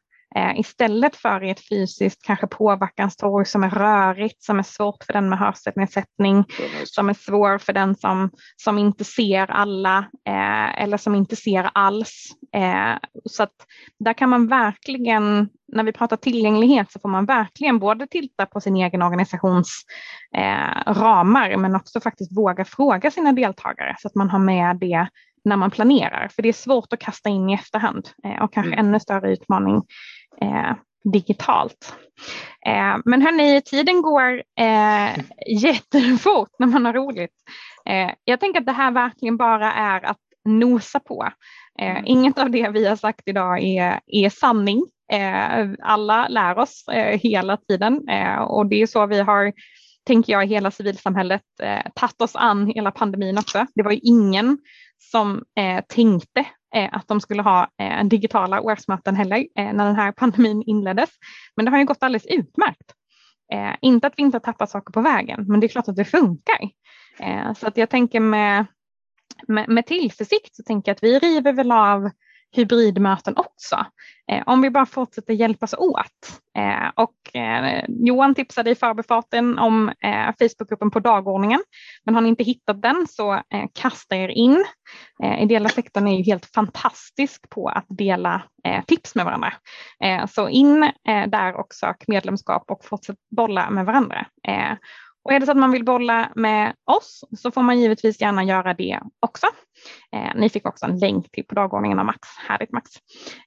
istället 0.57 1.17
för 1.17 1.45
i 1.45 1.51
ett 1.51 1.69
fysiskt 1.69 2.23
kanske 2.23 2.47
påverkanstorg 2.47 3.47
som 3.47 3.65
är 3.65 3.71
rörigt, 3.71 4.43
som 4.43 4.59
är 4.59 4.63
svårt 4.63 5.05
för 5.05 5.13
den 5.13 5.29
med 5.29 5.39
hörselnedsättning, 5.39 6.45
som 6.85 7.09
är 7.09 7.15
svår 7.15 7.59
för 7.59 7.73
den 7.73 7.95
som, 7.97 8.31
som 8.57 8.79
inte 8.79 9.05
ser 9.05 9.51
alla 9.51 9.99
eh, 10.29 10.83
eller 10.83 10.97
som 10.97 11.15
inte 11.15 11.37
ser 11.37 11.71
alls. 11.75 12.27
Eh, 12.57 12.99
så 13.25 13.43
att 13.43 13.55
där 13.99 14.13
kan 14.13 14.29
man 14.29 14.49
verkligen, 14.49 15.49
när 15.73 15.85
vi 15.85 15.93
pratar 15.93 16.17
tillgänglighet 16.17 16.93
så 16.93 16.99
får 17.01 17.09
man 17.09 17.27
verkligen 17.27 17.79
både 17.79 18.07
titta 18.07 18.47
på 18.47 18.61
sin 18.61 18.77
egen 18.77 19.03
organisations 19.03 19.85
eh, 20.37 20.93
ramar 20.93 21.57
men 21.57 21.75
också 21.75 22.01
faktiskt 22.01 22.37
våga 22.37 22.65
fråga 22.65 23.11
sina 23.11 23.33
deltagare 23.33 23.97
så 23.99 24.09
att 24.09 24.15
man 24.15 24.31
har 24.31 24.39
med 24.39 24.77
det 24.77 25.09
när 25.45 25.57
man 25.57 25.71
planerar. 25.71 26.29
För 26.29 26.43
det 26.43 26.49
är 26.49 26.53
svårt 26.53 26.93
att 26.93 27.01
kasta 27.01 27.29
in 27.29 27.51
i 27.51 27.55
efterhand 27.55 28.09
eh, 28.25 28.43
och 28.43 28.53
kanske 28.53 28.73
mm. 28.73 28.87
ännu 28.87 29.01
större 29.01 29.33
utmaning 29.33 29.83
eh, 30.43 30.75
digitalt. 31.05 31.95
Eh, 32.67 32.97
men 33.05 33.23
hörni, 33.23 33.63
tiden 33.63 34.03
går 34.03 34.43
eh, 34.61 35.19
jättefort 35.63 36.51
när 36.59 36.67
man 36.67 36.85
har 36.85 36.93
roligt. 36.93 37.35
Eh, 37.87 38.11
jag 38.25 38.41
tänker 38.41 38.61
att 38.61 38.67
det 38.67 38.73
här 38.73 38.91
verkligen 38.91 39.37
bara 39.37 39.73
är 39.73 40.05
att 40.05 40.21
nosa 40.45 41.01
på. 41.01 41.29
Eh, 41.79 41.91
mm. 41.91 42.03
inget 42.07 42.39
av 42.39 42.51
det 42.51 42.69
vi 42.69 42.87
har 42.87 42.97
sagt 42.97 43.23
idag 43.27 43.63
är, 43.63 44.01
är 44.07 44.31
sanning. 44.31 44.87
Alla 45.83 46.29
lär 46.29 46.59
oss 46.59 46.85
hela 47.23 47.57
tiden 47.57 48.01
och 48.49 48.67
det 48.67 48.83
är 48.83 48.87
så 48.87 49.07
vi 49.07 49.21
har 49.21 49.53
tänker 50.07 50.33
jag, 50.33 50.47
hela 50.47 50.71
civilsamhället 50.71 51.43
eh, 51.63 51.83
tagit 51.95 52.21
oss 52.21 52.37
an 52.37 52.67
hela 52.67 52.91
pandemin 52.91 53.39
också. 53.39 53.67
Det 53.75 53.83
var 53.83 53.93
ju 53.93 54.01
ingen 54.03 54.59
som 54.99 55.45
eh, 55.57 55.85
tänkte 55.89 56.45
Eh, 56.75 56.89
att 56.93 57.09
de 57.09 57.21
skulle 57.21 57.43
ha 57.43 57.69
eh, 57.79 58.05
digitala 58.05 58.61
årsmöten 58.61 59.17
heller 59.17 59.37
eh, 59.37 59.73
när 59.73 59.87
den 59.87 59.97
här 59.97 60.13
pandemin 60.13 60.63
inleddes. 60.67 61.11
Men 61.57 61.65
det 61.65 61.71
har 61.71 61.79
ju 61.79 61.85
gått 61.85 62.03
alldeles 62.03 62.27
utmärkt. 62.27 62.95
Eh, 63.53 63.75
inte 63.81 64.07
att 64.07 64.15
vi 64.17 64.23
inte 64.23 64.35
har 64.35 64.41
tappat 64.41 64.71
saker 64.71 64.93
på 64.93 65.01
vägen, 65.01 65.45
men 65.49 65.61
det 65.61 65.67
är 65.67 65.69
klart 65.69 65.89
att 65.89 65.97
det 65.97 66.05
funkar. 66.05 66.81
Så 67.57 67.67
att 67.67 67.77
jag 67.77 67.91
tänker 67.91 68.21
med, 68.21 68.67
med, 69.49 69.69
med 69.69 69.87
tillförsikt 69.87 70.57
så 70.57 70.63
tänker 70.63 70.91
jag 70.91 70.97
att 70.97 71.03
vi 71.03 71.19
river 71.19 71.53
väl 71.53 71.73
av 71.73 72.11
hybridmöten 72.53 73.37
också. 73.37 73.87
Eh, 74.33 74.43
om 74.47 74.63
vi 74.63 74.71
bara 74.71 74.87
fortsätter 74.87 75.35
hjälpas 75.35 75.75
åt. 75.75 76.41
Eh, 76.59 76.91
och 76.95 77.37
eh, 77.37 77.85
Johan 77.89 78.35
tipsade 78.35 78.71
i 78.71 78.75
förbifarten 78.75 79.59
om 79.59 79.93
Facebookgruppen 80.39 80.91
på 80.91 81.01
dagordningen. 81.01 81.63
Men 82.05 82.15
har 82.15 82.23
ni 82.23 82.29
inte 82.29 82.45
hittat 82.45 82.83
den 82.83 83.07
så 83.09 83.43
kasta 83.75 84.17
er 84.17 84.29
in. 84.29 84.65
Eh, 85.23 85.43
ideella 85.43 85.69
sektorn 85.69 86.09
är 86.09 86.17
ju 86.17 86.23
helt 86.23 86.47
fantastisk 86.47 87.51
på 87.51 87.69
att 87.69 87.87
dela 87.89 88.43
tips 88.87 89.15
med 89.15 89.25
varandra. 89.25 89.53
så 90.29 90.49
in 90.49 90.93
där 91.27 91.55
och 91.55 91.75
sök 91.75 92.09
medlemskap 92.09 92.71
och 92.71 92.85
fortsätt 92.85 93.17
bolla 93.31 93.71
med 93.71 93.87
varandra. 93.87 94.27
Och 95.25 95.33
är 95.33 95.41
det 95.41 95.47
så 95.47 95.53
att 95.53 95.59
man 95.59 95.71
vill 95.71 95.85
bolla 95.85 96.33
med 96.35 96.75
oss 96.85 97.25
så 97.39 97.51
får 97.51 97.63
man 97.63 97.81
givetvis 97.81 98.21
gärna 98.21 98.45
göra 98.45 98.75
det 98.75 99.01
också. 99.21 99.47
Eh, 100.17 100.35
ni 100.35 100.49
fick 100.49 100.67
också 100.67 100.87
en 100.87 100.99
länk 100.99 101.31
till 101.31 101.45
på 101.45 101.55
dagordningen 101.55 101.99
av 101.99 102.05
Max. 102.05 102.19
Härligt 102.49 102.73
Max. 102.73 102.91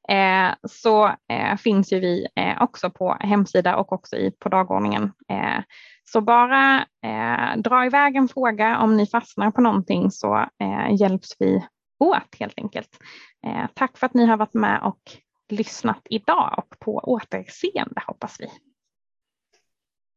Eh, 0.09 0.69
så 0.69 1.05
eh, 1.07 1.57
finns 1.57 1.93
ju 1.93 1.99
vi 1.99 2.27
eh, 2.35 2.61
också 2.61 2.89
på 2.89 3.17
hemsida 3.19 3.75
och 3.75 3.93
också 3.93 4.15
i, 4.15 4.31
på 4.39 4.49
dagordningen. 4.49 5.03
Eh, 5.03 5.63
så 6.03 6.21
bara 6.21 6.85
eh, 7.05 7.57
dra 7.57 7.85
iväg 7.85 8.15
en 8.15 8.27
fråga 8.27 8.77
om 8.79 8.97
ni 8.97 9.07
fastnar 9.07 9.51
på 9.51 9.61
någonting 9.61 10.11
så 10.11 10.35
eh, 10.37 10.95
hjälps 11.01 11.35
vi 11.39 11.67
åt 11.99 12.35
helt 12.39 12.59
enkelt. 12.59 12.89
Eh, 13.47 13.65
tack 13.73 13.97
för 13.97 14.05
att 14.05 14.13
ni 14.13 14.25
har 14.25 14.37
varit 14.37 14.53
med 14.53 14.81
och 14.83 15.01
lyssnat 15.49 16.01
idag 16.09 16.53
och 16.57 16.79
på 16.79 16.97
återseende 16.97 18.01
hoppas 18.07 18.35
vi. 18.39 18.72